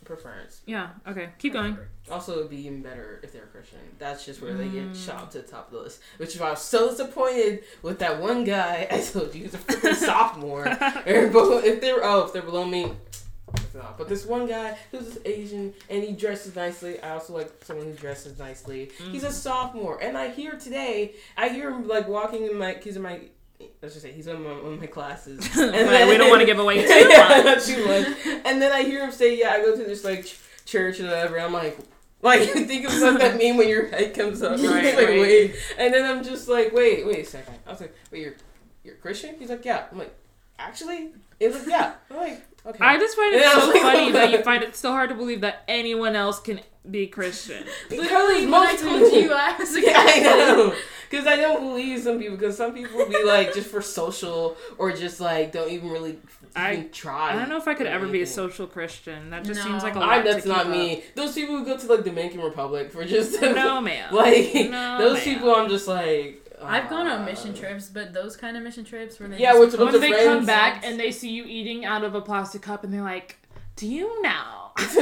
preference. 0.06 0.62
Yeah. 0.65 0.89
Okay. 1.06 1.30
Keep 1.39 1.51
going. 1.53 1.77
Also, 2.10 2.38
it'd 2.39 2.50
be 2.50 2.65
even 2.65 2.82
better 2.82 3.20
if 3.24 3.34
they're 3.34 3.46
Christian. 3.48 3.80
That's 4.00 4.25
just 4.25 4.42
where 4.42 4.53
they 4.53 4.70
get 4.70 4.92
Mm. 4.92 5.06
shot 5.06 5.32
to 5.32 5.42
the 5.42 5.48
top 5.48 5.68
of 5.68 5.74
the 5.74 5.80
list. 5.80 6.00
Which 6.18 6.34
is 6.36 6.39
why 6.39 6.48
I 6.48 6.51
was 6.51 6.62
so 6.62 6.89
disappointed 6.89 7.63
with 7.82 8.00
that 8.00 8.22
one 8.22 8.46
guy. 8.46 8.88
I 8.92 9.01
told 9.01 9.36
you 9.36 9.44
he's 9.44 9.53
a 9.53 9.58
freaking 9.58 9.96
sophomore. 10.06 10.65
Or 11.06 11.62
if 11.65 11.82
they're 11.82 12.03
oh, 12.03 12.24
if 12.25 12.32
they're 12.34 12.42
below 12.42 12.63
me, 12.65 12.92
it's 13.55 13.75
not. 13.75 13.98
But 13.98 14.10
this 14.10 14.25
one 14.25 14.48
guy 14.48 14.77
who's 14.91 15.05
this 15.05 15.19
Asian 15.25 15.74
and 15.89 16.03
he 16.03 16.13
dresses 16.13 16.55
nicely. 16.55 17.00
I 17.01 17.12
also 17.12 17.33
like 17.33 17.51
someone 17.63 17.88
who 17.88 17.93
dresses 17.93 18.38
nicely. 18.39 18.91
He's 19.12 19.24
a 19.24 19.27
mm-hmm. 19.27 19.36
sophomore, 19.36 20.01
and 20.01 20.17
I 20.17 20.29
hear 20.29 20.53
today, 20.53 21.13
I 21.38 21.50
hear 21.50 21.72
him 21.72 21.88
like 21.88 22.07
walking 22.07 22.45
in 22.45 22.57
my. 22.57 22.77
He's 22.81 22.95
in 22.95 23.01
my. 23.01 23.22
Let's 23.81 23.93
just 23.93 24.05
say 24.05 24.12
he's 24.12 24.27
in 24.27 24.43
my, 24.43 24.51
one 24.51 24.74
of 24.74 24.79
my 24.79 24.88
classes. 24.88 25.48
And 25.57 25.72
Right, 25.72 26.07
we 26.07 26.17
don't 26.17 26.29
want 26.29 26.41
to 26.41 26.45
give 26.45 26.60
away 26.60 26.86
too 26.88 27.10
much. 27.10 27.65
too 27.65 27.86
much. 27.86 28.07
And 28.45 28.62
then 28.62 28.72
I 28.72 28.83
hear 28.83 29.03
him 29.03 29.12
say, 29.12 29.38
"Yeah, 29.38 29.51
I 29.51 29.62
go 29.62 29.75
to 29.75 29.83
this 29.83 30.03
like 30.03 30.25
ch- 30.25 30.39
church 30.65 31.00
or 31.00 31.05
whatever." 31.05 31.39
I'm 31.39 31.53
like, 31.53 31.77
like 32.24 32.55
you 32.55 32.65
think 32.65 32.86
of 32.86 32.93
something 32.93 33.19
that 33.19 33.38
meme 33.38 33.57
when 33.57 33.67
your 33.67 33.88
head 33.88 34.15
comes 34.15 34.41
up, 34.41 34.51
Right, 34.51 34.95
like, 34.95 35.07
right. 35.07 35.19
wait. 35.19 35.55
And 35.77 35.93
then 35.93 36.10
I'm 36.10 36.24
just 36.24 36.48
like, 36.48 36.74
wait, 36.74 37.05
wait 37.05 37.19
a 37.19 37.25
second. 37.25 37.55
I 37.67 37.72
was 37.72 37.81
like, 37.81 37.93
wait, 38.12 38.22
you're 38.22 38.36
you're 38.83 38.95
Christian? 38.95 39.36
He's 39.38 39.50
like, 39.50 39.65
yeah. 39.65 39.86
I'm 39.91 39.98
like, 39.98 40.15
actually, 40.57 41.12
it 41.39 41.51
was 41.51 41.67
yeah. 41.67 41.95
I'm 42.10 42.17
like, 42.17 42.41
okay. 42.65 42.77
I 42.84 42.98
just 43.00 43.15
find 43.15 43.34
it 43.36 43.41
Yeah, 43.41 43.60
so 43.60 43.67
like, 43.70 43.82
funny 43.82 44.12
that 44.12 44.32
you 44.32 44.41
find 44.43 44.63
it 44.63 44.75
so 44.75 44.91
hard 44.91 45.10
to 45.10 45.15
believe 45.15 45.41
that 45.41 45.63
anyone 45.67 46.15
else 46.15 46.39
can 46.39 46.62
be 46.89 47.08
Christian. 47.08 47.65
Literally, 47.89 48.41
when 48.41 48.50
most 48.51 48.74
I 48.84 48.88
told 48.89 49.01
people- 49.12 49.20
you 49.22 49.34
I 49.34 49.55
was 49.58 49.75
a 49.75 49.82
Yeah, 49.82 49.93
I 49.98 50.20
know. 50.20 50.75
Because 51.10 51.27
I 51.27 51.36
don't 51.36 51.60
believe 51.62 52.00
some 52.01 52.17
people. 52.20 52.36
Because 52.38 52.58
some 52.58 52.74
people 52.74 53.05
be 53.05 53.24
like 53.24 53.53
just 53.53 53.70
for 53.70 53.82
social 53.82 54.58
or 54.79 54.91
just 54.91 55.20
like 55.22 55.51
don't 55.51 55.70
even 55.72 55.89
really 55.91 56.17
I- 56.55 56.74
even 56.74 56.89
try. 56.89 57.34
I 57.34 57.36
don't 57.38 57.50
know 57.50 57.58
if 57.58 57.67
I 57.67 57.75
could 57.75 57.86
or 57.86 57.89
ever 57.91 58.08
be 58.08 58.22
a 58.24 58.27
social 58.27 58.65
Christian. 58.67 59.29
That 59.29 59.43
just 59.46 59.60
No. 59.60 59.67
seems 59.72 59.84
like 59.84 59.96
a 59.96 60.00
lot. 60.00 60.10
I, 60.10 60.17
to 60.22 60.24
that's 60.24 60.43
keep 60.46 60.51
not 60.51 60.65
up. 60.65 60.72
me. 60.72 61.03
Those 61.15 61.34
people 61.36 61.55
who 61.58 61.65
go 61.65 61.77
to 61.77 61.86
like 61.88 62.03
the 62.03 62.10
Dominican 62.10 62.41
Republic 62.41 62.91
for 62.91 63.05
just 63.05 63.39
No, 63.41 63.79
ma'am. 63.79 64.13
like 64.13 64.53
No, 64.72 64.98
those 64.98 65.13
ma'am. 65.13 65.24
people. 65.24 65.55
I'm 65.55 65.70
just 65.70 65.88
like. 65.88 66.39
I've 66.65 66.89
gone 66.89 67.08
on 67.08 67.22
uh, 67.22 67.25
mission 67.25 67.53
trips, 67.53 67.89
but 67.89 68.13
those 68.13 68.36
kind 68.38 68.55
of 68.58 68.63
mission 68.63 68.84
trips 68.86 69.20
where 69.20 69.29
they 69.29 69.38
Yeah, 69.39 69.51
just 69.53 69.60
with 69.60 69.74
a 69.75 69.77
bunch 69.77 69.91
when 69.93 70.01
they 70.01 70.12
friends. 70.12 70.27
come 70.27 70.46
back 70.46 70.86
and 70.86 71.00
they 71.00 71.12
see 71.12 71.29
you 71.32 71.46
eating 71.46 71.86
out 71.86 72.03
of 72.03 72.15
a 72.15 72.22
plastic 72.22 72.62
cup 72.62 72.84
and 72.84 72.93
they're 72.93 73.01
like, 73.01 73.38
"Do 73.75 73.88
you 73.88 74.22
know?" 74.22 74.60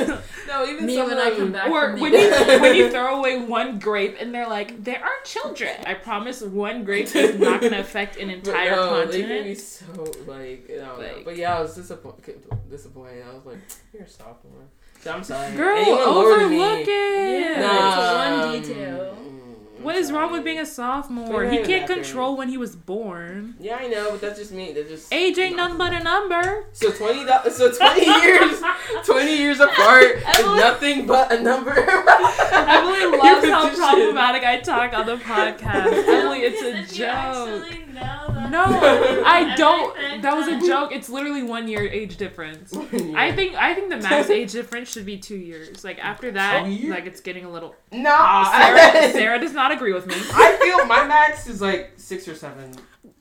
no, 0.47 0.65
even 0.65 0.85
Me 0.85 0.97
when 1.01 1.17
I 1.17 1.31
come 1.33 1.53
back 1.53 1.69
or 1.69 1.91
from 1.91 2.01
when 2.01 2.11
you 2.11 2.29
when 2.59 2.75
you 2.75 2.89
throw 2.91 3.19
away 3.19 3.39
one 3.39 3.79
grape 3.79 4.17
and 4.19 4.33
they're 4.35 4.47
like, 4.49 4.83
"There 4.83 5.01
are 5.01 5.09
children." 5.23 5.73
I 5.85 5.93
promise, 5.93 6.41
one 6.41 6.83
grape 6.83 7.15
is 7.15 7.39
not 7.39 7.61
going 7.61 7.71
to 7.77 7.79
affect 7.79 8.17
an 8.17 8.27
But 8.27 8.35
entire 8.49 8.71
no, 8.71 9.05
they 9.05 9.21
can 9.21 9.43
be 9.45 9.55
so 9.55 9.85
like, 10.27 10.69
I 10.69 10.75
don't 10.75 10.99
know. 10.99 11.13
Like- 11.15 11.23
But 11.25 11.37
yeah, 11.37 11.57
I 11.57 11.61
was 11.61 11.73
disappointed. 11.75 12.43
Disappointed. 12.69 13.23
I 13.29 13.33
was 13.33 13.45
like, 13.45 13.59
"You're 13.93 14.03
a 14.03 14.09
sophomore." 14.09 14.67
So 14.99 15.11
I'm 15.13 15.23
sorry. 15.23 15.55
Girl, 15.55 15.77
Anyone 15.77 15.99
lower 16.01 16.37
than 16.39 16.45
overlook 16.53 16.79
it. 16.81 17.57
Yeah. 17.57 17.87
it's 17.87 18.43
one 18.43 18.61
detail. 18.61 19.17
mm, 19.19 19.40
What 19.81 19.95
wrong 20.11 20.31
with 20.31 20.43
being 20.43 20.59
a 20.59 20.65
sophomore? 20.65 21.45
He 21.45 21.57
can't 21.57 21.87
that 21.87 21.95
control 21.95 22.37
when 22.37 22.49
he 22.49 22.57
was 22.57 22.75
born. 22.75 23.55
Yeah, 23.59 23.77
I 23.79 23.87
know, 23.87 24.11
but 24.11 24.21
that's 24.21 24.39
just 24.39 24.51
me. 24.51 24.73
That's 24.73 24.89
just 24.89 25.13
Age 25.13 25.37
ain't 25.37 25.55
nothing 25.55 25.77
but 25.77 25.93
a 25.93 26.03
number. 26.03 26.65
So 26.73 26.91
twenty. 26.91 27.25
So 27.51 27.71
twenty 27.71 28.05
years. 28.21 28.61
Twenty 29.05 29.37
years 29.37 29.59
apart 29.59 30.03
is 30.39 30.45
nothing 30.45 31.05
but 31.05 31.31
a 31.31 31.41
number. 31.41 31.71
Emily 31.71 33.17
loves 33.17 33.47
how 33.47 33.69
problematic 33.75 34.43
I 34.43 34.59
talk 34.59 34.93
on 34.93 35.05
the 35.05 35.17
podcast. 35.17 36.07
Emily, 36.07 36.39
it's 36.41 36.61
a 36.61 36.71
Did 36.81 36.91
you 36.91 37.05
joke. 37.05 38.30
Actually 38.53 38.73
know 38.73 38.79
that? 38.81 39.15
No, 39.17 39.23
I 39.25 39.55
don't. 39.55 40.21
That 40.21 40.35
was 40.35 40.47
a 40.47 40.65
joke. 40.67 40.91
It's 40.91 41.09
literally 41.09 41.43
one 41.43 41.67
year 41.67 41.87
age 41.87 42.17
difference. 42.17 42.73
I 42.75 43.31
think 43.31 43.55
I 43.55 43.73
think 43.73 43.89
the 43.89 43.97
max 43.97 44.29
age 44.31 44.51
difference 44.51 44.91
should 44.91 45.05
be 45.05 45.17
two 45.17 45.37
years. 45.37 45.83
Like 45.83 45.99
after 46.03 46.31
that, 46.31 46.63
like 46.63 47.05
it's 47.05 47.21
getting 47.21 47.45
a 47.45 47.49
little. 47.49 47.75
No, 47.91 48.45
Sarah, 48.51 49.11
Sarah 49.11 49.39
does 49.39 49.53
not 49.53 49.71
agree 49.71 49.93
with 49.93 50.07
me. 50.07 50.15
I 50.15 50.57
feel 50.61 50.85
my 50.85 51.05
max 51.05 51.47
is 51.47 51.61
like 51.61 51.93
six 51.97 52.27
or 52.27 52.35
seven. 52.35 52.71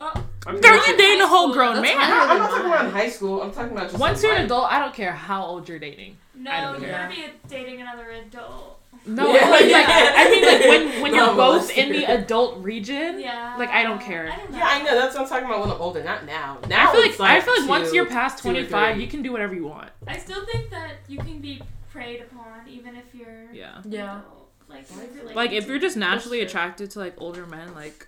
Oh. 0.00 0.12
I'm 0.46 0.58
Girl, 0.60 0.76
not- 0.76 0.86
you 0.88 0.96
dating 0.96 1.20
a 1.20 1.26
whole 1.26 1.52
grown 1.52 1.76
high. 1.76 1.82
man. 1.82 1.96
I'm 1.98 2.38
not 2.38 2.50
talking 2.50 2.66
about 2.66 2.86
in 2.86 2.90
high 2.92 3.10
school. 3.10 3.42
I'm 3.42 3.52
talking 3.52 3.72
about 3.72 3.88
just 3.90 3.98
Once 4.00 4.22
in 4.22 4.30
you're 4.30 4.38
an 4.38 4.44
adult, 4.46 4.72
I 4.72 4.78
don't 4.78 4.94
care 4.94 5.12
how 5.12 5.44
old 5.44 5.68
you're 5.68 5.78
dating. 5.78 6.16
No, 6.34 6.72
you're 6.72 6.80
care. 6.80 7.08
gonna 7.08 7.10
be 7.10 7.24
dating 7.48 7.82
another 7.82 8.08
adult. 8.10 8.79
No, 9.06 9.32
Yeah, 9.34 9.48
like, 9.48 9.64
yeah. 9.66 9.76
like, 9.78 9.86
I 10.16 10.30
mean 10.30 10.44
like 10.44 10.60
when 10.92 11.02
when 11.02 11.14
you're 11.14 11.34
both 11.34 11.70
molester. 11.70 11.76
in 11.78 11.92
the 11.92 12.04
adult 12.04 12.62
region. 12.62 13.18
Yeah. 13.20 13.56
Like, 13.58 13.70
I 13.70 13.82
don't 13.82 14.00
care. 14.00 14.30
I 14.30 14.36
don't 14.36 14.50
know. 14.52 14.58
Yeah, 14.58 14.66
I 14.68 14.82
know. 14.82 14.94
That's 14.94 15.14
what 15.14 15.22
I'm 15.24 15.28
talking 15.28 15.46
about 15.46 15.60
when 15.60 15.70
I'm 15.70 15.80
older. 15.80 16.04
Not 16.04 16.26
now. 16.26 16.58
Now 16.68 16.88
I 16.88 16.92
feel 16.92 17.00
like, 17.00 17.10
it's 17.12 17.20
I 17.20 17.40
feel 17.40 17.54
like 17.54 17.62
two- 17.62 17.68
once 17.68 17.92
you're 17.94 18.06
past 18.06 18.42
25, 18.42 19.00
you 19.00 19.06
can 19.08 19.22
do 19.22 19.32
whatever 19.32 19.54
you 19.54 19.66
want. 19.66 19.90
I 20.06 20.18
still 20.18 20.44
think 20.46 20.70
that 20.70 20.92
you 21.08 21.18
can 21.18 21.40
be 21.40 21.62
preyed 21.90 22.20
upon 22.22 22.68
even 22.68 22.94
if 22.96 23.04
you're 23.14 23.50
Yeah. 23.52 23.78
an 23.82 23.90
Yeah. 23.90 24.18
adult. 24.20 24.50
Like, 24.68 24.82
if 24.82 25.14
you're, 25.16 25.24
like, 25.24 25.34
Like 25.34 25.52
if 25.52 25.66
you're 25.66 25.78
just 25.80 25.96
naturally 25.96 26.42
attracted 26.42 26.90
to 26.92 26.98
like 27.00 27.14
older 27.18 27.46
men, 27.46 27.74
like 27.74 28.06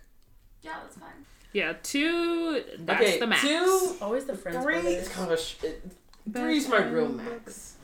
yeah, 0.62 0.72
that's 0.82 0.96
fine. 0.96 1.08
yeah, 1.52 1.72
two. 1.82 2.62
That's 2.78 3.00
okay, 3.02 3.18
the 3.18 3.26
max. 3.26 3.40
two, 3.42 3.96
Always 4.00 4.26
the 4.26 4.36
friends 4.36 4.62
three. 4.62 4.74
brothers. 4.74 4.92
It's 4.94 5.08
kind 5.08 5.32
of 5.32 5.38
a 5.38 5.42
sh- 5.42 5.56
it- 5.64 5.82
three's 6.32 6.68
my 6.68 6.84
real 6.84 7.08
max. 7.08 7.76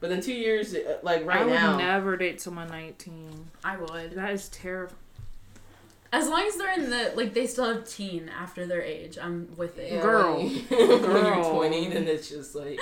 But 0.00 0.10
then 0.10 0.20
two 0.20 0.32
years, 0.32 0.74
uh, 0.74 0.98
like 1.02 1.24
right 1.26 1.46
now 1.46 1.70
I 1.70 1.70
would 1.72 1.78
now. 1.82 1.96
never 1.96 2.16
date 2.16 2.40
someone 2.40 2.68
19. 2.68 3.50
I 3.64 3.76
would. 3.76 4.12
That 4.12 4.30
is 4.32 4.48
terrible. 4.48 4.94
As 6.12 6.28
long 6.28 6.46
as 6.46 6.56
they're 6.56 6.72
in 6.72 6.88
the 6.88 7.12
like 7.16 7.34
they 7.34 7.46
still 7.46 7.66
have 7.72 7.86
teen 7.88 8.28
after 8.30 8.64
their 8.66 8.80
age, 8.82 9.18
I'm 9.20 9.54
with 9.56 9.76
it. 9.78 9.92
Yeah, 9.92 10.00
Girl. 10.02 10.36
when 10.38 10.50
you- 10.50 10.62
when 10.70 11.00
Girl. 11.02 11.42
you're 11.42 11.52
20, 11.54 11.88
then 11.90 12.08
it's 12.08 12.28
just 12.28 12.54
like. 12.54 12.78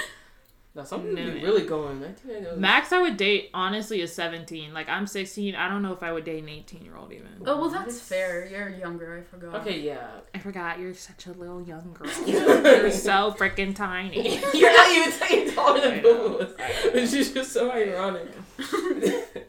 Now, 0.76 0.84
some 0.84 1.14
No, 1.14 1.24
be 1.24 1.42
really 1.42 1.64
going. 1.64 2.04
I 2.04 2.12
think 2.12 2.36
I 2.36 2.40
know. 2.40 2.56
Max 2.56 2.92
I 2.92 3.00
would 3.00 3.16
date 3.16 3.48
honestly 3.54 4.02
is 4.02 4.12
17. 4.14 4.74
Like 4.74 4.88
I'm 4.90 5.06
16. 5.06 5.54
I 5.56 5.68
don't 5.68 5.80
know 5.82 5.92
if 5.94 6.02
I 6.02 6.12
would 6.12 6.24
date 6.24 6.42
an 6.42 6.50
18 6.50 6.84
year 6.84 6.94
old 6.96 7.12
even. 7.12 7.28
Oh 7.46 7.58
well, 7.58 7.70
that's 7.70 7.98
fair. 7.98 8.46
You're 8.46 8.68
younger. 8.68 9.18
I 9.18 9.22
forgot. 9.22 9.54
Okay, 9.62 9.80
yeah. 9.80 10.06
I 10.34 10.38
forgot 10.38 10.78
you're 10.78 10.92
such 10.92 11.26
a 11.26 11.32
little 11.32 11.62
young 11.62 11.94
girl. 11.94 12.10
you're 12.26 12.90
so 12.90 13.34
freaking 13.38 13.74
tiny. 13.74 14.38
You're 14.54 14.72
not 14.76 14.90
even 14.96 15.12
saying 15.12 15.54
taller 15.54 15.80
than 15.80 16.02
know. 16.02 16.38
both. 16.38 16.60
Which 16.94 17.12
is 17.14 17.32
just 17.32 17.52
so 17.52 17.70
ironic. 17.72 18.28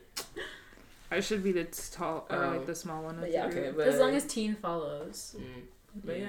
I 1.10 1.20
should 1.22 1.44
be 1.44 1.52
the 1.54 1.63
tall 1.66 2.26
or 2.30 2.44
Oh. 2.44 2.50
like 2.52 2.66
the 2.66 2.76
small 2.76 3.04
one. 3.04 3.18
But 3.20 3.32
yeah, 3.32 3.46
Okay, 3.48 3.72
but 3.76 3.88
as 3.88 4.00
long 4.00 4.13
as 4.16 4.26
teen 4.26 4.56
follows. 4.56 5.36
Mm. 5.40 5.62
But 6.04 6.20
yeah, 6.20 6.26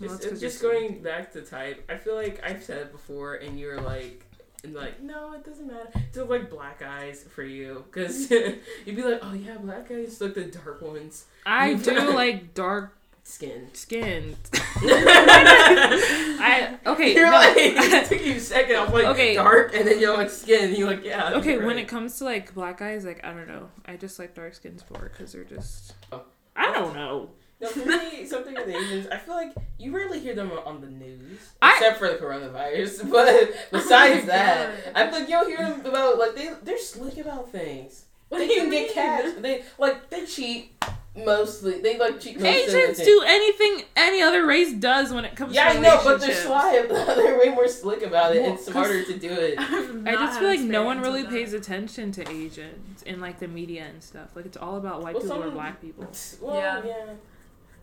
Well, 0.00 0.08
just, 0.10 0.20
that's 0.22 0.26
'cause 0.32 0.40
just 0.40 0.60
going 0.62 1.00
back 1.02 1.32
to 1.32 1.42
type. 1.42 1.84
I 1.88 1.96
feel 1.96 2.16
like 2.16 2.40
I've 2.44 2.62
said 2.62 2.78
it 2.78 2.92
before, 2.92 3.36
and 3.36 3.58
you're 3.58 3.80
like, 3.80 4.25
and 4.64 4.74
like, 4.74 5.02
no, 5.02 5.34
it 5.34 5.44
doesn't 5.44 5.66
matter. 5.66 5.90
It's 5.94 6.16
like 6.16 6.50
black 6.50 6.82
eyes 6.82 7.24
for 7.28 7.42
you, 7.42 7.84
because 7.86 8.30
you'd 8.30 8.96
be 8.96 9.02
like, 9.02 9.20
oh 9.22 9.34
yeah, 9.34 9.56
black 9.58 9.90
eyes, 9.90 10.20
like 10.20 10.34
the 10.34 10.44
dark 10.44 10.80
ones, 10.82 11.26
I 11.44 11.74
do 11.74 12.10
like 12.14 12.54
dark 12.54 12.96
skin. 13.22 13.68
skin. 13.74 14.36
I 14.78 16.78
okay. 16.86 17.14
You're 17.14 17.26
no. 17.26 17.32
like, 17.32 17.54
it 17.56 18.08
took 18.08 18.24
you 18.24 18.34
a 18.34 18.40
second. 18.40 18.76
I 18.76 18.84
was 18.84 18.92
like, 18.92 19.06
Okay. 19.06 19.34
dark, 19.34 19.74
and 19.74 19.86
then 19.86 20.00
you're 20.00 20.16
like 20.16 20.30
skin. 20.30 20.68
And 20.68 20.78
you're 20.78 20.90
like, 20.90 21.04
yeah. 21.04 21.34
Okay, 21.34 21.54
you're 21.54 21.66
when 21.66 21.78
it 21.78 21.88
comes 21.88 22.18
to 22.18 22.24
like 22.24 22.54
black 22.54 22.80
eyes, 22.82 23.04
like 23.04 23.24
I 23.24 23.32
don't 23.32 23.48
know, 23.48 23.68
I 23.84 23.96
just 23.96 24.18
like 24.18 24.34
dark 24.34 24.54
skins 24.54 24.84
more 24.90 25.10
because 25.12 25.32
they're 25.32 25.44
just. 25.44 25.94
Oh. 26.12 26.22
I 26.58 26.72
don't 26.72 26.94
know. 26.94 27.30
No, 27.60 27.68
for 27.68 27.86
me, 27.86 28.26
something 28.26 28.54
with 28.54 28.68
Asians, 28.68 29.06
I 29.06 29.16
feel 29.16 29.34
like 29.34 29.54
you 29.78 29.90
rarely 29.96 30.20
hear 30.20 30.34
them 30.34 30.50
on 30.52 30.80
the 30.82 30.88
news, 30.88 31.38
I- 31.62 31.72
except 31.74 31.98
for 31.98 32.08
the 32.08 32.16
coronavirus. 32.16 33.10
But 33.10 33.54
besides 33.72 34.24
oh 34.24 34.26
my 34.26 34.26
that, 34.26 34.84
God. 34.84 34.92
I 34.94 35.10
feel 35.10 35.20
like 35.20 35.28
you'll 35.30 35.46
hear 35.46 35.56
them 35.58 35.86
about 35.86 36.18
like 36.18 36.34
they 36.34 36.52
they're 36.64 36.78
slick 36.78 37.16
about 37.18 37.50
things. 37.50 38.04
What 38.28 38.38
they 38.38 38.48
do 38.48 38.54
can 38.56 38.68
mean? 38.70 38.84
get 38.86 38.94
catch. 38.94 39.36
They 39.40 39.62
like 39.78 40.10
they 40.10 40.26
cheat 40.26 40.72
mostly. 41.16 41.80
They 41.80 41.96
like 41.98 42.20
cheat. 42.20 42.38
most 42.38 42.46
Asians 42.46 42.98
do 42.98 43.22
anything 43.26 43.84
any 43.96 44.20
other 44.20 44.44
race 44.44 44.72
does 44.74 45.12
when 45.12 45.24
it 45.24 45.34
comes 45.36 45.54
Yeah, 45.54 45.72
to 45.72 45.78
I 45.78 45.80
know, 45.80 46.00
but 46.04 46.20
they're 46.20 46.28
relationships. 46.28 46.42
sly. 46.46 46.86
They're 47.16 47.38
way 47.38 47.48
more 47.54 47.68
slick 47.68 48.02
about 48.02 48.36
it 48.36 48.42
Well, 48.42 48.50
and 48.50 48.60
smarter 48.60 49.02
to 49.04 49.18
do 49.18 49.30
it. 49.30 49.54
I 49.58 50.12
just 50.16 50.38
feel 50.40 50.48
like 50.48 50.60
no 50.60 50.82
one 50.84 51.00
really 51.00 51.24
pays 51.24 51.52
attention 51.54 52.12
to 52.12 52.28
Asians 52.30 53.02
in 53.04 53.20
like 53.20 53.38
the 53.38 53.48
media 53.48 53.84
and 53.88 54.02
stuff. 54.02 54.28
Like 54.34 54.44
it's 54.44 54.56
all 54.58 54.76
about 54.76 55.02
white 55.02 55.14
Well, 55.14 55.22
people 55.22 55.42
or 55.44 55.50
black 55.50 55.80
people. 55.80 56.06
Well, 56.42 56.56
Yeah. 56.56 56.82
yeah. 56.84 57.04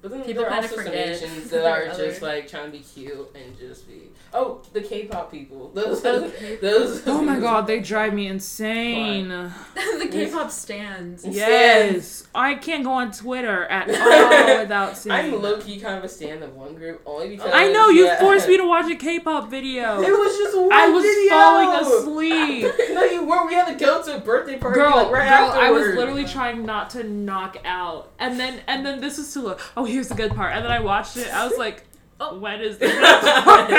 But 0.03 0.11
then 0.11 0.23
People 0.25 0.43
there 0.43 0.51
are 0.51 0.61
kinda 0.61 0.67
also 0.67 0.75
some 0.75 0.85
forget 0.85 1.07
Asians 1.07 1.49
that 1.49 1.49
that 1.63 1.65
are 1.65 1.83
there 1.85 1.91
are 1.91 2.09
just 2.09 2.21
like 2.21 2.49
trying 2.49 2.65
to 2.65 2.77
be 2.77 2.83
cute 2.83 3.33
and 3.35 3.57
just 3.57 3.87
be. 3.87 4.09
Oh, 4.33 4.61
the 4.73 4.81
K-pop 4.81 5.31
people. 5.31 5.69
Those. 5.73 6.03
Okay. 6.03 6.57
Those. 6.57 7.07
Oh 7.07 7.21
my 7.21 7.39
god, 7.39 7.67
they 7.67 7.79
drive 7.79 8.13
me 8.13 8.27
insane. 8.27 9.29
the 9.75 10.09
K-pop 10.11 10.51
stands. 10.51 11.25
Yes, 11.25 12.27
I 12.35 12.55
can't 12.55 12.83
go 12.83 12.91
on 12.91 13.13
Twitter 13.13 13.63
at 13.63 13.89
all 13.89 14.59
without 14.59 14.97
seeing. 14.97 15.15
I'm 15.15 15.31
that. 15.31 15.37
low 15.37 15.61
key 15.61 15.79
kind 15.79 15.97
of 15.97 16.03
a 16.03 16.09
stan 16.09 16.43
of 16.43 16.53
one 16.53 16.75
group 16.75 17.01
only 17.05 17.29
because 17.29 17.51
I 17.53 17.71
know 17.71 17.87
you 17.87 18.03
yeah. 18.03 18.19
forced 18.19 18.49
me 18.49 18.57
to 18.57 18.67
watch 18.67 18.91
a 18.91 18.97
K-pop 18.97 19.49
video. 19.49 20.01
It 20.01 20.11
was 20.11 20.37
just 20.37 20.57
one 20.57 20.73
I 20.73 20.89
was 20.89 21.05
video. 21.05 21.29
falling 21.29 21.81
asleep. 21.81 22.73
no, 22.93 23.03
you 23.05 23.23
were. 23.23 23.47
We 23.47 23.53
had 23.53 23.77
to 23.77 23.85
go 23.85 24.03
to 24.03 24.17
a 24.17 24.19
birthday 24.19 24.57
party 24.57 24.81
Girl, 24.81 24.97
like 24.97 25.11
right 25.11 25.29
girl, 25.29 25.51
I 25.51 25.71
was 25.71 25.95
literally 25.95 26.25
trying 26.25 26.65
not 26.65 26.89
to 26.89 27.03
knock 27.05 27.55
out, 27.63 28.11
and 28.19 28.37
then 28.37 28.59
and 28.67 28.85
then 28.85 28.99
this 28.99 29.17
was 29.17 29.31
to 29.33 29.39
look. 29.39 29.61
Oh, 29.77 29.92
here's 29.93 30.09
the 30.09 30.15
good 30.15 30.35
part, 30.35 30.53
and 30.53 30.65
then 30.65 30.71
I 30.71 30.79
watched 30.79 31.15
it. 31.17 31.33
I 31.33 31.47
was 31.47 31.57
like, 31.57 31.83
oh, 32.19 32.39
when 32.39 32.59
is 32.61 32.77
this 32.77 32.91
part? 33.43 33.69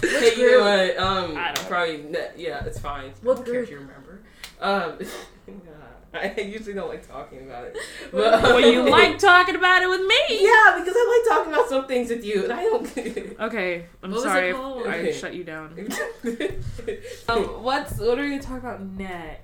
Hey, 0.00 0.34
you 0.36 0.52
know 0.52 0.60
what? 0.64 0.96
Um, 0.98 1.36
I 1.36 1.52
don't- 1.52 1.68
probably 1.68 1.98
ne- 1.98 2.30
yeah, 2.36 2.64
it's 2.64 2.78
fine. 2.78 3.12
What 3.22 3.32
I 3.32 3.42
don't 3.42 3.52
care 3.52 3.62
if 3.62 3.70
you 3.70 3.78
remember. 3.78 4.20
Um, 4.60 4.98
I 6.12 6.40
usually 6.40 6.74
don't 6.74 6.88
like 6.88 7.06
talking 7.06 7.42
about 7.42 7.66
it, 7.66 7.76
but 8.10 8.42
well, 8.42 8.58
you 8.60 8.82
like 8.90 9.16
talking 9.18 9.54
about 9.54 9.82
it 9.82 9.88
with 9.88 10.00
me. 10.00 10.16
yeah, 10.30 10.76
because 10.78 10.94
I 10.96 11.22
like 11.28 11.36
talking 11.38 11.52
about 11.52 11.68
some 11.68 11.86
things 11.86 12.10
with 12.10 12.24
you, 12.24 12.44
and 12.44 12.52
I 12.52 12.62
don't. 12.64 12.96
Okay, 13.40 13.86
I'm 14.02 14.10
What 14.10 14.16
was 14.16 14.24
it 14.24 14.28
sorry? 14.28 14.52
I 14.52 14.56
Okay. 14.56 15.12
shut 15.12 15.34
you 15.34 15.44
down. 15.44 15.88
Um, 17.28 17.62
what's 17.62 17.98
what 17.98 18.18
are 18.18 18.22
we 18.22 18.30
gonna 18.30 18.42
talk 18.42 18.58
about 18.58 18.80
next? 18.82 19.42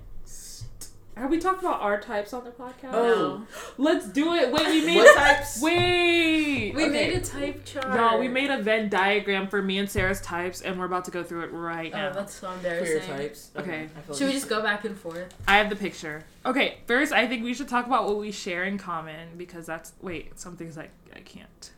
Have 1.16 1.30
we 1.30 1.38
talked 1.38 1.60
about 1.60 1.80
our 1.80 1.98
types 1.98 2.34
on 2.34 2.44
the 2.44 2.50
podcast? 2.50 2.92
Oh. 2.92 3.46
let's 3.78 4.06
do 4.06 4.34
it. 4.34 4.52
Wait, 4.52 4.66
we 4.66 4.84
made 4.86 4.96
what 4.96 5.16
types? 5.16 5.62
wait. 5.62 6.74
We 6.74 6.84
okay. 6.84 6.92
made 6.92 7.14
a 7.14 7.20
type 7.20 7.64
chart. 7.64 7.86
Y'all, 7.86 8.18
we 8.18 8.28
made 8.28 8.50
a 8.50 8.60
Venn 8.62 8.90
diagram 8.90 9.48
for 9.48 9.62
me 9.62 9.78
and 9.78 9.90
Sarah's 9.90 10.20
types, 10.20 10.60
and 10.60 10.78
we're 10.78 10.84
about 10.84 11.06
to 11.06 11.10
go 11.10 11.22
through 11.22 11.44
it 11.44 11.52
right 11.52 11.90
Oh, 11.94 11.96
now. 11.96 12.12
that's 12.12 12.34
so 12.34 12.48
Queer 12.48 12.74
embarrassing. 12.74 13.16
types. 13.16 13.50
Okay. 13.56 13.84
I 13.96 14.00
feel 14.02 14.14
Should 14.14 14.26
we 14.26 14.32
just 14.34 14.50
go 14.50 14.62
back 14.62 14.84
and 14.84 14.94
forth? 14.94 15.34
I 15.48 15.56
have 15.56 15.70
the 15.70 15.76
picture. 15.76 16.22
Okay, 16.44 16.78
first 16.86 17.12
I 17.14 17.26
think 17.26 17.42
we 17.44 17.54
should 17.54 17.68
talk 17.68 17.86
about 17.86 18.04
what 18.04 18.18
we 18.18 18.30
share 18.30 18.64
in 18.64 18.76
common 18.76 19.38
because 19.38 19.64
that's 19.64 19.94
wait, 20.02 20.38
some 20.38 20.54
things 20.56 20.76
I 20.76 20.88
I 21.14 21.20
can't. 21.20 21.70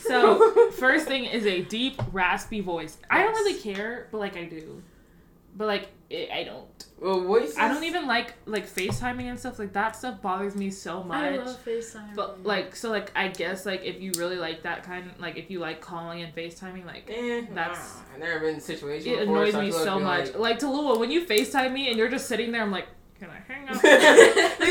So 0.00 0.70
first 0.72 1.06
thing 1.06 1.24
is 1.24 1.46
a 1.46 1.62
deep 1.62 2.00
raspy 2.12 2.60
voice. 2.60 2.98
I 3.08 3.22
don't 3.22 3.32
really 3.32 3.58
care, 3.58 4.08
but 4.12 4.18
like 4.18 4.36
I 4.36 4.44
do. 4.44 4.82
But 5.56 5.66
like 5.66 5.88
it, 6.08 6.30
I 6.30 6.44
don't. 6.44 6.66
Well, 7.00 7.20
voices. 7.20 7.58
I 7.58 7.68
don't 7.68 7.84
even 7.84 8.06
like 8.06 8.34
like 8.46 8.66
FaceTiming 8.66 9.24
and 9.24 9.38
stuff 9.38 9.58
like 9.58 9.72
that 9.74 9.96
stuff 9.96 10.22
bothers 10.22 10.54
me 10.56 10.70
so 10.70 11.02
much. 11.02 11.18
I 11.22 11.36
love 11.36 11.62
FaceTime. 11.64 12.14
but 12.14 12.42
like 12.44 12.74
so 12.76 12.90
like 12.90 13.12
I 13.14 13.28
guess 13.28 13.66
like 13.66 13.84
if 13.84 14.00
you 14.00 14.12
really 14.16 14.36
like 14.36 14.62
that 14.62 14.82
kind 14.82 15.10
like 15.18 15.36
if 15.36 15.50
you 15.50 15.58
like 15.58 15.80
calling 15.80 16.22
and 16.22 16.34
FaceTiming 16.34 16.86
like 16.86 17.10
Eh, 17.10 17.42
That's- 17.54 17.94
nah, 18.08 18.14
I've 18.14 18.20
never 18.20 18.40
been 18.40 18.50
in 18.50 18.56
a 18.56 18.60
situation. 18.60 19.12
it 19.12 19.22
annoys 19.28 19.52
so 19.52 19.60
me 19.60 19.70
so 19.72 20.00
much. 20.00 20.26
Like, 20.28 20.38
Like 20.38 20.58
Tallulah, 20.60 20.98
when 20.98 21.10
you 21.10 21.26
FaceTime 21.26 21.72
me 21.72 21.88
and 21.88 21.98
you're 21.98 22.08
just 22.08 22.26
sitting 22.28 22.50
there, 22.52 22.62
I'm 22.62 22.70
like, 22.70 22.86
can 23.20 23.28
I 23.30 23.40
hang 23.52 23.68
up? 23.68 23.74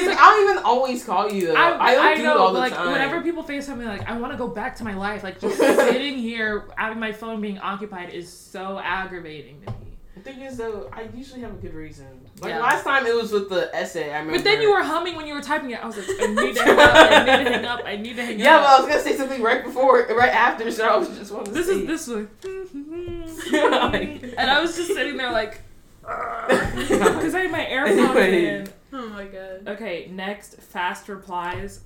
Like, 0.05 0.17
I 0.17 0.31
don't 0.31 0.49
even 0.51 0.63
always 0.63 1.03
call 1.03 1.31
you 1.31 1.47
though. 1.47 1.55
I, 1.55 1.77
I, 1.89 1.95
don't 1.95 2.05
I 2.05 2.15
do 2.15 2.23
know, 2.23 2.31
it 2.31 2.37
all 2.37 2.53
the 2.53 2.59
like 2.59 2.73
time. 2.73 2.91
whenever 2.91 3.21
people 3.21 3.43
FaceTime 3.43 3.77
me, 3.77 3.85
like 3.85 4.07
I 4.09 4.17
want 4.17 4.31
to 4.33 4.37
go 4.37 4.47
back 4.47 4.75
to 4.77 4.83
my 4.83 4.95
life. 4.95 5.23
Like 5.23 5.39
just 5.41 5.57
sitting 5.57 6.17
here 6.17 6.69
having 6.77 6.99
my 6.99 7.11
phone 7.11 7.39
being 7.41 7.59
occupied 7.59 8.09
is 8.13 8.31
so 8.31 8.79
aggravating 8.79 9.61
to 9.61 9.71
me. 9.71 9.94
The 10.25 10.31
thing 10.31 10.41
is 10.41 10.57
though, 10.57 10.89
I 10.91 11.07
usually 11.15 11.41
have 11.41 11.51
a 11.51 11.57
good 11.57 11.73
reason. 11.75 12.07
Like 12.41 12.49
Yeah. 12.49 12.59
last 12.59 12.83
time 12.83 13.05
it 13.05 13.13
was 13.15 13.31
with 13.31 13.47
the 13.49 13.73
essay. 13.75 14.11
I 14.11 14.17
remember. 14.19 14.33
But 14.39 14.43
then 14.43 14.61
you 14.61 14.71
were 14.71 14.81
humming 14.83 15.15
when 15.15 15.27
you 15.27 15.35
were 15.35 15.41
typing 15.41 15.69
it. 15.71 15.83
I 15.83 15.85
was 15.85 15.97
like, 15.97 16.07
I 16.19 16.25
need 16.33 16.55
to 16.55 16.63
hang 16.63 16.79
up. 16.79 16.95
I 16.95 17.25
need 17.25 17.43
to 17.45 17.51
hang 17.53 17.65
up. 17.65 17.81
I 17.85 17.95
need 17.95 18.15
to 18.15 18.25
hang 18.25 18.39
Yeah, 18.47 18.57
but 18.59 18.67
I 18.67 18.79
was 18.79 18.87
gonna 18.89 19.01
say 19.03 19.15
something 19.15 19.41
right 19.43 19.63
before, 19.63 20.05
right 20.09 20.33
after, 20.33 20.71
so 20.71 20.87
I 20.87 20.97
was 20.97 21.09
just 21.09 21.31
wanting 21.31 21.53
to 21.53 21.61
this 21.61 21.67
see. 21.67 21.81
is 21.83 21.87
this 21.87 22.07
was, 22.07 22.27
and 23.53 24.49
I 24.49 24.59
was 24.61 24.75
just 24.75 24.93
sitting 24.93 25.15
there 25.17 25.31
like, 25.31 25.61
because 26.01 27.35
I 27.35 27.41
had 27.41 27.51
my 27.51 27.63
AirPods 27.65 28.15
Anyway. 28.15 28.45
in. 28.45 28.67
oh 28.93 29.07
my 29.09 29.25
god. 29.25 29.67
Okay, 29.67 30.07
next 30.11 30.55
fast 30.55 31.07
replies. 31.07 31.81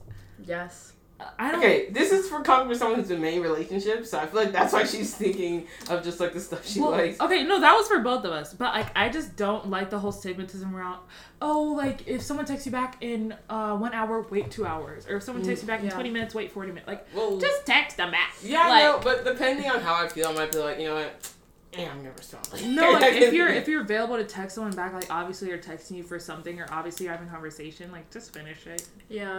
Yes. 0.46 0.94
I 1.38 1.52
don't. 1.52 1.60
Okay, 1.60 1.90
this 1.90 2.12
is 2.14 2.30
for 2.30 2.42
coming 2.42 2.68
from 2.70 2.78
someone 2.78 3.00
who's 3.00 3.12
in 3.12 3.20
many 3.20 3.40
relationships, 3.40 4.12
so 4.12 4.20
I 4.20 4.26
feel 4.26 4.42
like 4.42 4.52
that's 4.54 4.72
why 4.72 4.86
she's 4.86 5.14
thinking 5.14 5.68
of 5.90 6.04
just 6.04 6.20
like 6.22 6.34
the 6.34 6.40
stuff 6.40 6.66
she 6.66 6.80
Well, 6.80 6.92
likes. 6.92 7.20
okay, 7.20 7.44
no, 7.44 7.60
that 7.60 7.74
was 7.76 7.88
for 7.90 8.00
both 8.00 8.24
of 8.24 8.32
us. 8.32 8.54
But 8.54 8.74
like, 8.74 8.88
I 8.96 9.10
just 9.10 9.36
don't 9.36 9.70
like 9.70 9.90
the 9.90 10.00
whole 10.00 10.14
stigmatism 10.14 10.74
around. 10.74 11.00
Oh, 11.42 11.64
like 11.76 12.08
if 12.08 12.22
someone 12.22 12.46
texts 12.46 12.66
you 12.66 12.72
back 12.72 12.98
in 13.02 13.36
uh, 13.50 13.76
one 13.78 13.94
hour, 13.94 14.26
wait 14.30 14.50
two 14.52 14.66
hours, 14.66 15.08
or 15.08 15.18
if 15.18 15.24
someone 15.24 15.44
texts 15.44 15.64
you 15.64 15.68
back 15.68 15.84
in 15.84 15.90
twenty 15.90 16.10
minutes, 16.10 16.34
wait 16.34 16.52
forty 16.54 16.70
minutes. 16.70 16.88
Like, 16.88 17.06
Well, 17.14 17.38
just 17.38 17.66
text 17.66 17.98
them 17.98 18.12
back. 18.12 18.34
yeah, 18.42 18.68
like, 18.70 18.84
no, 18.84 19.00
but 19.04 19.26
depending 19.26 19.70
on 19.70 19.82
how 19.82 19.96
I 19.96 20.08
feel, 20.08 20.28
I 20.28 20.34
might 20.34 20.52
be 20.54 20.60
like, 20.60 20.80
you 20.80 20.86
know 20.88 20.96
what, 20.96 21.32
yeah, 21.78 21.92
I'm 21.92 22.02
never 22.02 22.22
sorry. 22.22 22.66
No, 22.66 22.92
like 22.94 23.14
if 23.16 23.34
you're 23.34 23.48
if 23.54 23.68
you're 23.68 23.82
available 23.82 24.16
to 24.16 24.24
text 24.24 24.56
someone 24.56 24.74
back, 24.74 24.94
like 24.94 25.12
obviously 25.12 25.50
they're 25.50 25.58
texting 25.58 25.98
you 25.98 26.04
for 26.04 26.18
something, 26.18 26.60
or 26.62 26.68
obviously 26.72 27.06
you're 27.06 27.14
having 27.14 27.28
a 27.28 27.32
conversation. 27.32 27.92
Like, 27.92 28.10
just 28.10 28.34
finish 28.34 28.66
it. 28.68 28.88
Yeah. 29.10 29.38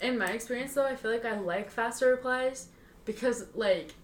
In 0.00 0.18
my 0.18 0.30
experience, 0.30 0.74
though, 0.74 0.84
I 0.84 0.96
feel 0.96 1.10
like 1.10 1.24
I 1.24 1.38
like 1.38 1.70
faster 1.70 2.08
replies 2.08 2.68
because, 3.04 3.46
like, 3.54 3.94